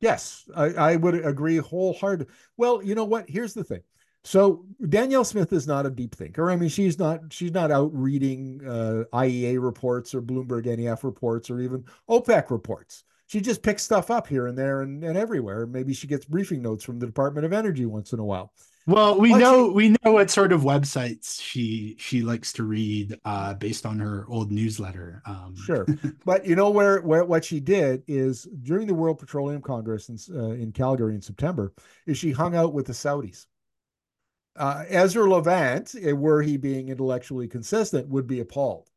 Yes, 0.00 0.48
I, 0.54 0.64
I 0.66 0.96
would 0.96 1.14
agree 1.24 1.56
wholeheartedly. 1.56 2.32
Well, 2.56 2.82
you 2.82 2.94
know 2.94 3.04
what? 3.04 3.28
Here's 3.28 3.54
the 3.54 3.64
thing. 3.64 3.82
So 4.24 4.66
Danielle 4.88 5.24
Smith 5.24 5.52
is 5.52 5.68
not 5.68 5.86
a 5.86 5.90
deep 5.90 6.14
thinker. 6.14 6.50
I 6.50 6.56
mean, 6.56 6.68
she's 6.68 6.98
not 6.98 7.20
she's 7.32 7.52
not 7.52 7.70
out 7.70 7.90
reading 7.94 8.60
uh, 8.66 9.04
IEA 9.12 9.62
reports 9.62 10.14
or 10.14 10.20
Bloomberg 10.20 10.66
NEF 10.66 11.04
reports 11.04 11.48
or 11.48 11.60
even 11.60 11.84
OPEC 12.10 12.50
reports. 12.50 13.04
She 13.28 13.40
just 13.40 13.62
picks 13.62 13.84
stuff 13.84 14.10
up 14.10 14.26
here 14.26 14.48
and 14.48 14.58
there 14.58 14.82
and, 14.82 15.02
and 15.04 15.16
everywhere. 15.16 15.66
Maybe 15.66 15.94
she 15.94 16.08
gets 16.08 16.24
briefing 16.24 16.60
notes 16.60 16.84
from 16.84 16.98
the 16.98 17.06
Department 17.06 17.46
of 17.46 17.52
Energy 17.52 17.86
once 17.86 18.12
in 18.12 18.18
a 18.18 18.24
while. 18.24 18.52
Well, 18.86 19.18
we 19.18 19.34
know 19.34 19.68
she, 19.68 19.74
we 19.74 19.88
know 19.88 20.12
what 20.12 20.30
sort 20.30 20.52
of 20.52 20.62
websites 20.62 21.40
she 21.42 21.96
she 21.98 22.22
likes 22.22 22.52
to 22.54 22.62
read 22.62 23.18
uh, 23.24 23.54
based 23.54 23.84
on 23.84 23.98
her 23.98 24.26
old 24.28 24.52
newsletter. 24.52 25.22
Um. 25.26 25.54
Sure, 25.56 25.86
but 26.24 26.46
you 26.46 26.54
know 26.54 26.70
where 26.70 27.00
where 27.00 27.24
what 27.24 27.44
she 27.44 27.60
did 27.60 28.04
is 28.06 28.44
during 28.62 28.86
the 28.86 28.94
World 28.94 29.18
Petroleum 29.18 29.60
Congress 29.60 30.08
in 30.08 30.18
uh, 30.34 30.50
in 30.50 30.72
Calgary 30.72 31.14
in 31.14 31.22
September, 31.22 31.72
is 32.06 32.16
she 32.16 32.30
hung 32.30 32.54
out 32.54 32.72
with 32.72 32.86
the 32.86 32.92
Saudis 32.92 33.46
uh, 34.56 34.84
Ezra 34.88 35.28
Levant, 35.28 35.94
eh, 36.00 36.12
were 36.12 36.42
he 36.42 36.56
being 36.56 36.88
intellectually 36.88 37.48
consistent, 37.48 38.08
would 38.08 38.26
be 38.26 38.40
appalled, 38.40 38.90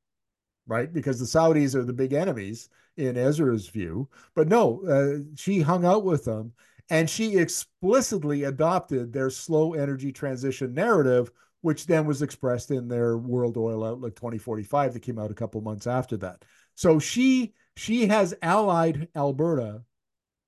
right? 0.67 0.91
Because 0.91 1.19
the 1.19 1.25
Saudis 1.25 1.75
are 1.75 1.83
the 1.83 1.93
big 1.93 2.13
enemies 2.13 2.69
in 2.97 3.17
Ezra's 3.17 3.67
view. 3.67 4.09
But 4.35 4.47
no, 4.47 4.81
uh, 4.87 5.23
she 5.35 5.61
hung 5.61 5.85
out 5.85 6.03
with 6.03 6.25
them 6.25 6.53
and 6.89 7.09
she 7.09 7.37
explicitly 7.37 8.45
adopted 8.45 9.13
their 9.13 9.29
slow 9.29 9.73
energy 9.73 10.11
transition 10.11 10.73
narrative, 10.73 11.31
which 11.61 11.85
then 11.85 12.05
was 12.05 12.21
expressed 12.21 12.71
in 12.71 12.87
their 12.87 13.17
World 13.17 13.57
Oil 13.57 13.83
Outlook 13.83 14.15
2045 14.15 14.93
that 14.93 15.01
came 15.01 15.19
out 15.19 15.31
a 15.31 15.35
couple 15.35 15.61
months 15.61 15.87
after 15.87 16.17
that. 16.17 16.43
So 16.75 16.99
she 16.99 17.53
she 17.75 18.07
has 18.07 18.33
allied 18.41 19.07
Alberta 19.15 19.83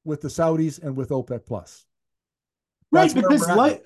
with 0.04 0.22
the 0.22 0.28
Saudis 0.28 0.82
and 0.82 0.96
with 0.96 1.10
OPEC 1.10 1.46
plus. 1.46 1.86
Right, 2.92 3.14
because 3.14 3.48
like 3.48 3.84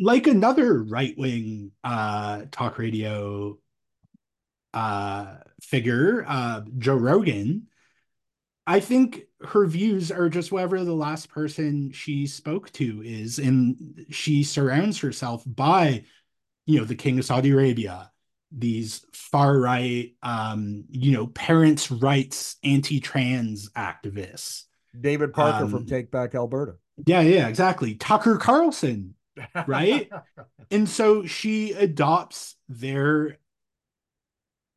like 0.00 0.26
another 0.26 0.82
right 0.82 1.14
wing 1.18 1.72
uh, 1.84 2.42
talk 2.50 2.78
radio 2.78 3.58
uh, 4.72 5.36
figure, 5.60 6.24
uh, 6.26 6.62
Joe 6.78 6.94
Rogan, 6.94 7.66
I 8.66 8.80
think 8.80 9.22
her 9.42 9.66
views 9.66 10.12
are 10.12 10.28
just 10.28 10.52
whatever 10.52 10.84
the 10.84 10.92
last 10.92 11.30
person 11.30 11.90
she 11.92 12.26
spoke 12.26 12.70
to 12.72 13.02
is, 13.04 13.38
and 13.38 14.06
she 14.10 14.42
surrounds 14.42 14.98
herself 14.98 15.42
by, 15.46 16.04
you 16.66 16.78
know, 16.78 16.84
the 16.84 16.94
King 16.94 17.18
of 17.18 17.24
Saudi 17.24 17.50
Arabia, 17.50 18.10
these 18.52 19.04
far 19.12 19.58
right, 19.58 20.12
um, 20.22 20.84
you 20.90 21.12
know, 21.12 21.26
parents' 21.28 21.90
rights 21.90 22.56
anti-trans 22.62 23.70
activists. 23.70 24.64
David 24.98 25.32
Parker 25.32 25.64
um, 25.64 25.70
from 25.70 25.86
Take 25.86 26.10
Back 26.10 26.34
Alberta. 26.34 26.74
Yeah, 27.06 27.22
yeah, 27.22 27.48
exactly. 27.48 27.94
Tucker 27.94 28.36
Carlson, 28.36 29.14
right? 29.66 30.10
and 30.70 30.88
so 30.88 31.24
she 31.24 31.72
adopts 31.72 32.56
their 32.68 33.38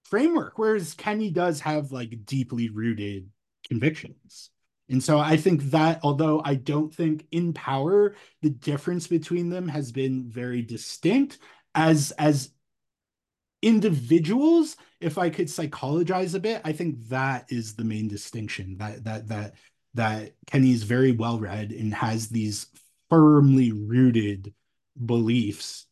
framework, 0.06 0.58
whereas 0.58 0.94
kenney 0.94 1.32
does 1.32 1.60
have 1.62 1.92
like 1.92 2.26
deeply 2.26 2.70
rooted 2.70 3.30
convictions. 3.68 4.52
And 4.90 5.02
so 5.04 5.18
I 5.18 5.38
think 5.38 5.64
that 5.72 6.00
although 6.04 6.42
I 6.44 6.56
don't 6.56 6.94
think 6.94 7.26
in 7.32 7.54
power 7.54 8.16
the 8.42 8.50
difference 8.50 9.08
between 9.08 9.50
them 9.50 9.68
has 9.68 9.92
been 9.92 10.30
very 10.30 10.62
distinct. 10.62 11.40
As 11.76 12.12
as 12.12 12.52
individuals, 13.62 14.76
if 15.00 15.18
I 15.18 15.30
could 15.30 15.50
psychologize 15.50 16.36
a 16.36 16.40
bit, 16.40 16.62
I 16.64 16.74
think 16.74 17.08
that 17.08 17.46
is 17.50 17.76
the 17.76 17.86
main 17.86 18.08
distinction 18.08 18.78
that 18.78 19.04
that 19.06 19.28
that 19.30 19.56
that 19.96 20.34
Kenney 20.48 20.72
is 20.72 20.84
very 20.84 21.12
well 21.12 21.40
read 21.40 21.72
and 21.72 21.94
has 21.94 22.28
these 22.28 22.68
firmly 23.10 23.72
rooted 23.72 24.54
beliefs 25.04 25.88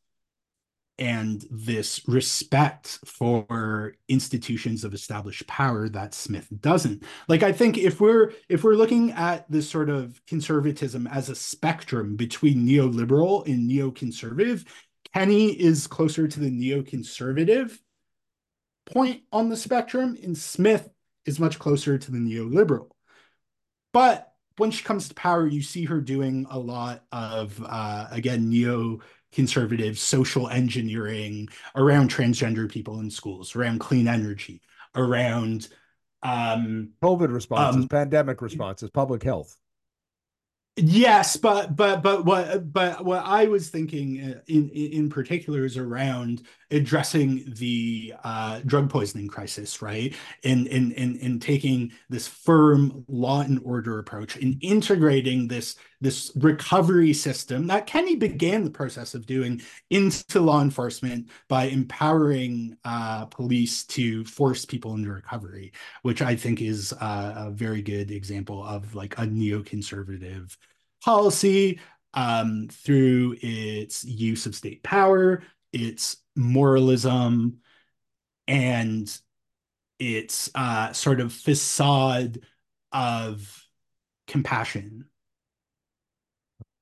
and 1.02 1.43
this 1.49 2.08
respect 2.08 2.99
for 3.08 3.95
institutions 4.08 4.84
of 4.84 4.93
established 4.93 5.47
power 5.47 5.89
that 5.89 6.14
Smith 6.14 6.47
doesn't. 6.62 7.02
Like 7.28 7.41
I 7.41 7.52
think 7.52 7.80
if 7.80 7.99
we're 7.99 8.34
if 8.49 8.64
we're 8.64 8.76
looking 8.76 9.12
at 9.14 9.49
this 9.49 9.68
sort 9.68 9.89
of 9.89 10.22
conservatism 10.28 11.08
as 11.08 11.28
a 11.28 11.36
spectrum 11.36 12.16
between 12.16 12.68
neoliberal 12.68 13.47
and 13.47 13.68
neoconservative, 13.68 14.68
Kenney 15.12 15.60
is 15.60 15.88
closer 15.88 16.28
to 16.28 16.39
the 16.39 16.52
neoconservative 16.52 17.80
point 18.86 19.24
on 19.32 19.49
the 19.49 19.58
spectrum 19.58 20.16
and 20.22 20.38
Smith 20.38 20.88
is 21.26 21.39
much 21.39 21.58
closer 21.58 21.97
to 21.97 22.12
the 22.12 22.20
neoliberal. 22.20 22.89
But 23.91 24.32
when 24.58 24.70
she 24.70 24.84
comes 24.84 25.08
to 25.08 25.16
power, 25.16 25.47
you 25.47 25.64
see 25.64 25.86
her 25.86 25.99
doing 25.99 26.45
a 26.52 26.60
lot 26.60 27.06
of 27.12 27.60
uh, 27.68 28.08
again 28.12 28.49
neo 28.49 28.99
conservative 29.32 29.97
social 29.97 30.49
engineering 30.49 31.47
around 31.75 32.09
transgender 32.09 32.69
people 32.69 32.99
in 32.99 33.09
schools, 33.09 33.55
around 33.55 33.79
clean 33.79 34.07
energy, 34.07 34.61
around 34.95 35.67
um, 36.23 36.89
COVID 37.01 37.34
responses, 37.34 37.84
um, 37.84 37.89
pandemic 37.89 38.41
responses, 38.41 38.89
public 38.89 39.23
health. 39.23 39.55
Yes, 40.77 41.36
but 41.36 41.75
but 41.75 42.01
but 42.01 42.23
what 42.25 42.71
but 42.71 43.03
what 43.03 43.23
I 43.25 43.45
was 43.45 43.69
thinking 43.69 44.21
uh, 44.21 44.41
in 44.47 44.69
in 44.69 45.09
particular 45.09 45.65
is 45.65 45.77
around 45.77 46.43
addressing 46.72 47.43
the 47.47 48.13
uh, 48.24 48.61
drug 48.65 48.89
poisoning 48.89 49.28
crisis, 49.28 49.82
right? 49.82 50.15
And 50.43 50.67
in 50.67 50.91
in 50.93 51.17
in 51.17 51.39
taking 51.39 51.91
this 52.09 52.28
firm 52.28 53.05
law 53.07 53.41
and 53.41 53.59
order 53.63 53.99
approach 53.99 54.36
and 54.38 54.57
integrating 54.61 55.47
this 55.47 55.76
this 55.99 56.32
recovery 56.36 57.13
system 57.13 57.67
that 57.67 57.86
Kenney 57.86 58.15
began 58.15 58.63
the 58.63 58.72
process 58.72 59.13
of 59.13 59.28
doing 59.28 59.61
into 59.91 60.39
law 60.39 60.61
enforcement 60.61 61.30
by 61.47 61.65
empowering 61.65 62.76
uh, 62.84 63.26
police 63.26 63.84
to 63.86 64.26
force 64.26 64.65
people 64.65 64.95
into 64.95 65.11
recovery, 65.11 65.72
which 66.01 66.22
I 66.22 66.36
think 66.36 66.61
is 66.61 66.93
uh, 66.93 67.34
a 67.36 67.51
very 67.51 67.82
good 67.82 68.09
example 68.09 68.63
of 68.65 68.95
like 68.95 69.17
a 69.17 69.22
neoconservative 69.22 70.57
policy 71.03 71.80
um, 72.13 72.67
through 72.72 73.38
its 73.41 74.03
use 74.03 74.45
of 74.45 74.55
state 74.55 74.84
power, 74.84 75.43
its 75.72 76.17
moralism, 76.36 77.59
and 78.47 79.19
its 79.99 80.49
uh, 80.55 80.91
sort 80.93 81.19
of 81.19 81.32
facade 81.32 82.39
of 82.91 83.65
compassion. 84.27 85.05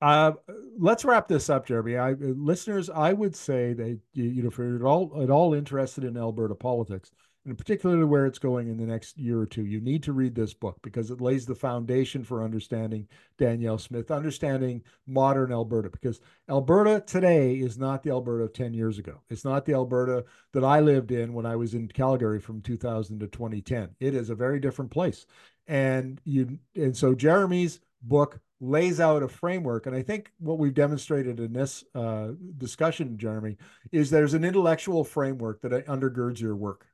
Uh, 0.00 0.32
let's 0.78 1.04
wrap 1.04 1.28
this 1.28 1.50
up, 1.50 1.66
Jeremy. 1.66 1.98
I, 1.98 2.12
listeners, 2.12 2.88
I 2.88 3.12
would 3.12 3.36
say 3.36 3.74
that 3.74 4.00
you 4.14 4.42
know, 4.42 4.48
if 4.48 4.56
you're 4.56 4.76
at 4.76 4.82
all 4.82 5.22
at 5.22 5.30
all 5.30 5.52
interested 5.52 6.04
in 6.04 6.16
Alberta 6.16 6.54
politics, 6.54 7.10
and 7.46 7.56
particularly 7.56 8.04
where 8.04 8.26
it's 8.26 8.38
going 8.38 8.68
in 8.68 8.76
the 8.76 8.86
next 8.86 9.16
year 9.16 9.40
or 9.40 9.46
two. 9.46 9.64
You 9.64 9.80
need 9.80 10.02
to 10.02 10.12
read 10.12 10.34
this 10.34 10.52
book 10.52 10.76
because 10.82 11.10
it 11.10 11.20
lays 11.20 11.46
the 11.46 11.54
foundation 11.54 12.22
for 12.22 12.44
understanding 12.44 13.08
Danielle 13.38 13.78
Smith, 13.78 14.10
understanding 14.10 14.82
modern 15.06 15.50
Alberta, 15.50 15.88
because 15.88 16.20
Alberta 16.50 17.02
today 17.06 17.54
is 17.54 17.78
not 17.78 18.02
the 18.02 18.10
Alberta 18.10 18.44
of 18.44 18.52
10 18.52 18.74
years 18.74 18.98
ago. 18.98 19.22
It's 19.30 19.44
not 19.44 19.64
the 19.64 19.72
Alberta 19.72 20.24
that 20.52 20.64
I 20.64 20.80
lived 20.80 21.12
in 21.12 21.32
when 21.32 21.46
I 21.46 21.56
was 21.56 21.72
in 21.72 21.88
Calgary 21.88 22.40
from 22.40 22.60
2000 22.60 23.20
to 23.20 23.26
2010. 23.26 23.90
It 24.00 24.14
is 24.14 24.28
a 24.28 24.34
very 24.34 24.60
different 24.60 24.90
place. 24.90 25.26
And 25.66 26.20
you 26.24 26.58
and 26.74 26.96
so 26.96 27.14
Jeremy's 27.14 27.80
book 28.02 28.40
lays 28.60 29.00
out 29.00 29.22
a 29.22 29.28
framework. 29.28 29.86
And 29.86 29.96
I 29.96 30.02
think 30.02 30.30
what 30.38 30.58
we've 30.58 30.74
demonstrated 30.74 31.40
in 31.40 31.52
this 31.52 31.84
uh, 31.94 32.32
discussion, 32.58 33.16
Jeremy, 33.16 33.56
is 33.90 34.10
there's 34.10 34.34
an 34.34 34.44
intellectual 34.44 35.04
framework 35.04 35.62
that 35.62 35.86
undergirds 35.86 36.40
your 36.40 36.56
work 36.56 36.89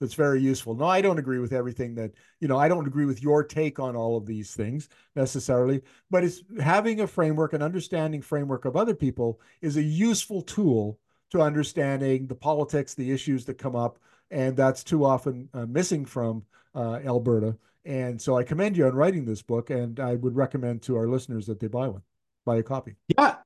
that's 0.00 0.14
very 0.14 0.40
useful. 0.40 0.74
No, 0.74 0.84
I 0.84 1.00
don't 1.00 1.18
agree 1.18 1.38
with 1.38 1.52
everything 1.52 1.94
that, 1.94 2.12
you 2.40 2.48
know, 2.48 2.58
I 2.58 2.68
don't 2.68 2.86
agree 2.86 3.06
with 3.06 3.22
your 3.22 3.42
take 3.42 3.78
on 3.78 3.96
all 3.96 4.16
of 4.16 4.26
these 4.26 4.54
things 4.54 4.88
necessarily, 5.14 5.82
but 6.10 6.24
it's 6.24 6.42
having 6.60 7.00
a 7.00 7.06
framework 7.06 7.52
and 7.52 7.62
understanding 7.62 8.20
framework 8.20 8.64
of 8.64 8.76
other 8.76 8.94
people 8.94 9.40
is 9.62 9.76
a 9.76 9.82
useful 9.82 10.42
tool 10.42 10.98
to 11.30 11.40
understanding 11.40 12.26
the 12.26 12.34
politics, 12.34 12.94
the 12.94 13.10
issues 13.10 13.44
that 13.46 13.54
come 13.58 13.74
up, 13.74 13.98
and 14.30 14.56
that's 14.56 14.84
too 14.84 15.04
often 15.04 15.48
uh, 15.54 15.66
missing 15.66 16.04
from 16.04 16.44
uh, 16.74 17.00
Alberta. 17.04 17.56
And 17.84 18.20
so 18.20 18.36
I 18.36 18.42
commend 18.42 18.76
you 18.76 18.86
on 18.86 18.94
writing 18.94 19.24
this 19.24 19.42
book, 19.42 19.70
and 19.70 19.98
I 20.00 20.16
would 20.16 20.36
recommend 20.36 20.82
to 20.82 20.96
our 20.96 21.08
listeners 21.08 21.46
that 21.46 21.60
they 21.60 21.68
buy 21.68 21.88
one, 21.88 22.02
buy 22.44 22.56
a 22.56 22.62
copy. 22.62 22.96
Yeah. 23.16 23.36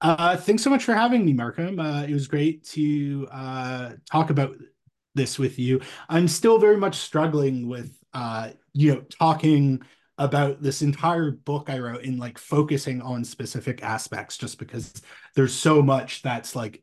Uh, 0.00 0.36
thanks 0.36 0.62
so 0.62 0.70
much 0.70 0.84
for 0.84 0.94
having 0.94 1.24
me, 1.24 1.32
Markham. 1.32 1.78
Uh, 1.78 2.02
it 2.02 2.12
was 2.12 2.26
great 2.26 2.64
to 2.64 3.28
uh, 3.30 3.92
talk 4.10 4.30
about 4.30 4.56
this 5.14 5.38
with 5.38 5.58
you. 5.58 5.80
I'm 6.08 6.28
still 6.28 6.58
very 6.58 6.76
much 6.76 6.96
struggling 6.96 7.68
with 7.68 7.98
uh, 8.14 8.50
you 8.72 8.94
know, 8.94 9.00
talking 9.02 9.82
about 10.18 10.62
this 10.62 10.82
entire 10.82 11.32
book 11.32 11.68
I 11.68 11.78
wrote 11.78 12.02
in 12.02 12.18
like 12.18 12.38
focusing 12.38 13.02
on 13.02 13.24
specific 13.24 13.82
aspects 13.82 14.36
just 14.38 14.58
because 14.58 14.92
there's 15.34 15.52
so 15.52 15.82
much 15.82 16.22
that's 16.22 16.54
like 16.54 16.82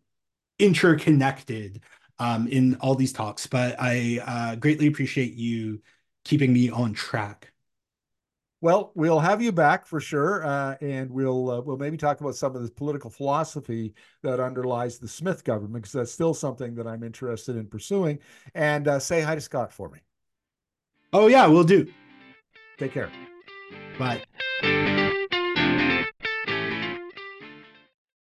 interconnected 0.59 1.82
um, 2.19 2.47
in 2.47 2.75
all 2.75 2.95
these 2.95 3.13
talks. 3.13 3.47
But 3.47 3.75
I 3.79 4.19
uh, 4.25 4.55
greatly 4.55 4.88
appreciate 4.88 5.34
you 5.34 5.82
keeping 6.25 6.51
me 6.51 6.69
on 6.69 6.93
track. 6.93 7.50
Well, 8.62 8.91
we'll 8.93 9.20
have 9.20 9.41
you 9.41 9.51
back 9.51 9.88
for 9.88 9.99
sure, 9.99 10.45
uh, 10.45 10.76
and 10.82 11.09
we'll 11.09 11.49
uh, 11.49 11.62
we'll 11.62 11.78
maybe 11.78 11.97
talk 11.97 12.22
about 12.22 12.36
some 12.36 12.55
of 12.55 12.62
the 12.62 12.70
political 12.70 13.09
philosophy 13.09 13.95
that 14.22 14.39
underlies 14.39 14.99
the 14.99 15.07
Smith 15.07 15.43
government 15.43 15.84
because 15.84 15.93
that's 15.93 16.12
still 16.12 16.36
something 16.36 16.76
that 16.76 16.86
I'm 16.86 17.03
interested 17.03 17.55
in 17.55 17.66
pursuing. 17.66 18.20
And 18.53 18.88
uh, 18.88 18.99
say 18.99 19.22
hi 19.22 19.34
to 19.34 19.41
Scott 19.41 19.74
for 19.74 19.89
me. 19.89 19.99
Oh 21.12 21.26
yeah, 21.26 21.47
we'll 21.47 21.64
do. 21.64 21.91
Take 22.78 22.93
care. 22.93 23.12
Bye. 23.97 24.22